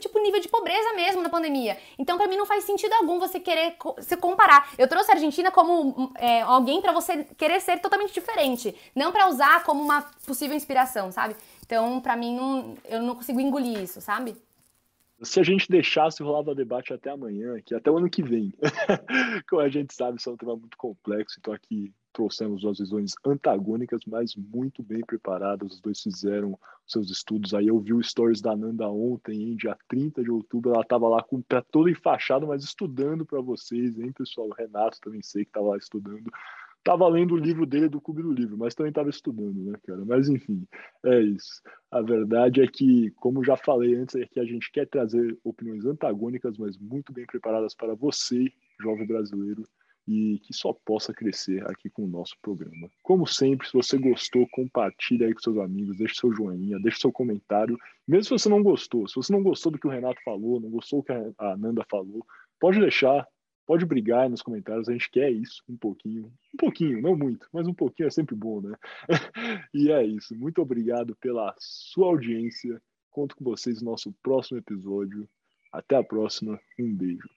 tipo 0.00 0.18
nível 0.18 0.40
de 0.40 0.48
pobreza 0.48 0.94
mesmo 0.94 1.22
na 1.22 1.28
pandemia. 1.28 1.76
Então 1.98 2.16
para 2.16 2.26
mim 2.26 2.36
não 2.36 2.46
faz 2.46 2.64
sentido 2.64 2.92
algum 2.94 3.18
você 3.18 3.38
querer 3.38 3.76
se 4.00 4.16
comparar. 4.16 4.70
Eu 4.78 4.88
trouxe 4.88 5.10
a 5.10 5.14
Argentina 5.14 5.50
como 5.50 6.10
é, 6.16 6.40
alguém 6.40 6.80
para 6.80 6.92
você 6.92 7.24
querer 7.36 7.60
ser 7.60 7.78
totalmente 7.78 8.14
diferente, 8.14 8.74
não 8.94 9.12
para 9.12 9.28
usar 9.28 9.62
como 9.64 9.82
uma 9.82 10.02
possível 10.26 10.56
inspiração, 10.56 11.12
sabe? 11.12 11.36
Então 11.72 12.02
para 12.02 12.14
mim 12.18 12.36
não, 12.36 12.74
eu 12.84 13.02
não 13.02 13.14
consigo 13.14 13.40
engolir 13.40 13.82
isso, 13.82 13.98
sabe? 13.98 14.36
Se 15.22 15.40
a 15.40 15.42
gente 15.42 15.70
deixasse 15.70 16.22
rolar 16.22 16.40
o 16.40 16.54
debate 16.54 16.92
até 16.92 17.08
amanhã, 17.08 17.58
que 17.64 17.74
até 17.74 17.90
o 17.90 17.96
ano 17.96 18.10
que 18.10 18.22
vem, 18.22 18.52
como 19.48 19.62
a 19.62 19.70
gente 19.70 19.94
sabe, 19.94 20.18
isso 20.18 20.28
é 20.28 20.32
um 20.34 20.36
tema 20.36 20.54
muito 20.54 20.76
complexo, 20.76 21.36
então 21.38 21.54
aqui 21.54 21.90
trouxemos 22.12 22.60
duas 22.60 22.78
visões 22.78 23.14
antagônicas, 23.24 24.02
mas 24.06 24.36
muito 24.36 24.82
bem 24.82 25.00
preparadas. 25.00 25.72
Os 25.72 25.80
dois 25.80 26.02
fizeram 26.02 26.58
seus 26.86 27.10
estudos. 27.10 27.54
Aí 27.54 27.68
eu 27.68 27.80
vi 27.80 27.94
o 27.94 28.02
stories 28.02 28.42
da 28.42 28.54
Nanda 28.54 28.86
ontem, 28.90 29.56
dia 29.56 29.74
30 29.88 30.22
de 30.22 30.30
outubro. 30.30 30.72
Ela 30.72 30.82
estava 30.82 31.08
lá 31.08 31.22
com 31.22 31.36
o 31.36 31.42
pé 31.42 31.62
todo 31.70 31.88
enfaixado, 31.88 32.46
mas 32.46 32.62
estudando 32.62 33.24
para 33.24 33.40
vocês, 33.40 33.98
hein, 33.98 34.12
pessoal? 34.12 34.48
O 34.48 34.52
Renato 34.52 35.00
também 35.00 35.22
sei 35.22 35.44
que 35.44 35.50
estava 35.50 35.68
lá 35.68 35.78
estudando. 35.78 36.30
Tava 36.84 37.06
lendo 37.08 37.34
o 37.34 37.38
livro 37.38 37.64
dele 37.64 37.88
do 37.88 38.00
Clube 38.00 38.22
do 38.22 38.32
Livro, 38.32 38.58
mas 38.58 38.74
também 38.74 38.90
estava 38.90 39.08
estudando, 39.08 39.62
né, 39.62 39.78
cara? 39.86 40.04
Mas 40.04 40.28
enfim, 40.28 40.66
é 41.04 41.20
isso. 41.20 41.62
A 41.90 42.02
verdade 42.02 42.60
é 42.60 42.66
que, 42.66 43.10
como 43.12 43.44
já 43.44 43.56
falei 43.56 43.94
antes, 43.94 44.16
é 44.16 44.26
que 44.26 44.40
a 44.40 44.44
gente 44.44 44.70
quer 44.72 44.88
trazer 44.88 45.38
opiniões 45.44 45.84
antagônicas, 45.84 46.58
mas 46.58 46.76
muito 46.76 47.12
bem 47.12 47.24
preparadas 47.24 47.74
para 47.74 47.94
você, 47.94 48.50
jovem 48.80 49.06
brasileiro, 49.06 49.62
e 50.06 50.40
que 50.40 50.52
só 50.52 50.72
possa 50.72 51.14
crescer 51.14 51.64
aqui 51.70 51.88
com 51.88 52.04
o 52.04 52.08
nosso 52.08 52.34
programa. 52.42 52.88
Como 53.02 53.26
sempre, 53.26 53.66
se 53.68 53.72
você 53.72 53.96
gostou, 53.96 54.48
compartilhe 54.50 55.24
aí 55.24 55.32
com 55.32 55.40
seus 55.40 55.58
amigos, 55.58 55.96
deixe 55.96 56.16
seu 56.16 56.32
joinha, 56.32 56.80
deixe 56.80 56.98
seu 56.98 57.12
comentário. 57.12 57.78
Mesmo 58.06 58.24
se 58.24 58.30
você 58.30 58.48
não 58.48 58.62
gostou, 58.62 59.06
se 59.06 59.14
você 59.14 59.32
não 59.32 59.42
gostou 59.42 59.70
do 59.70 59.78
que 59.78 59.86
o 59.86 59.90
Renato 59.90 60.20
falou, 60.24 60.60
não 60.60 60.70
gostou 60.70 61.00
do 61.00 61.04
que 61.04 61.12
a 61.12 61.56
Nanda 61.56 61.84
falou, 61.88 62.26
pode 62.58 62.80
deixar, 62.80 63.26
pode 63.66 63.86
brigar 63.86 64.20
aí 64.20 64.28
nos 64.28 64.42
comentários, 64.42 64.88
a 64.88 64.92
gente 64.92 65.10
quer 65.10 65.30
isso 65.30 65.62
um 65.68 65.76
pouquinho. 65.76 66.32
Um 66.54 66.56
pouquinho, 66.56 67.00
não 67.00 67.16
muito, 67.16 67.46
mas 67.52 67.66
um 67.66 67.74
pouquinho 67.74 68.06
é 68.06 68.10
sempre 68.10 68.34
bom, 68.34 68.60
né? 68.60 68.74
e 69.72 69.90
é 69.90 70.04
isso. 70.04 70.34
Muito 70.36 70.60
obrigado 70.60 71.16
pela 71.16 71.54
sua 71.58 72.06
audiência. 72.06 72.80
Conto 73.10 73.36
com 73.36 73.44
vocês 73.44 73.82
no 73.82 73.90
nosso 73.90 74.12
próximo 74.22 74.58
episódio. 74.58 75.28
Até 75.72 75.96
a 75.96 76.04
próxima. 76.04 76.58
Um 76.78 76.94
beijo. 76.94 77.28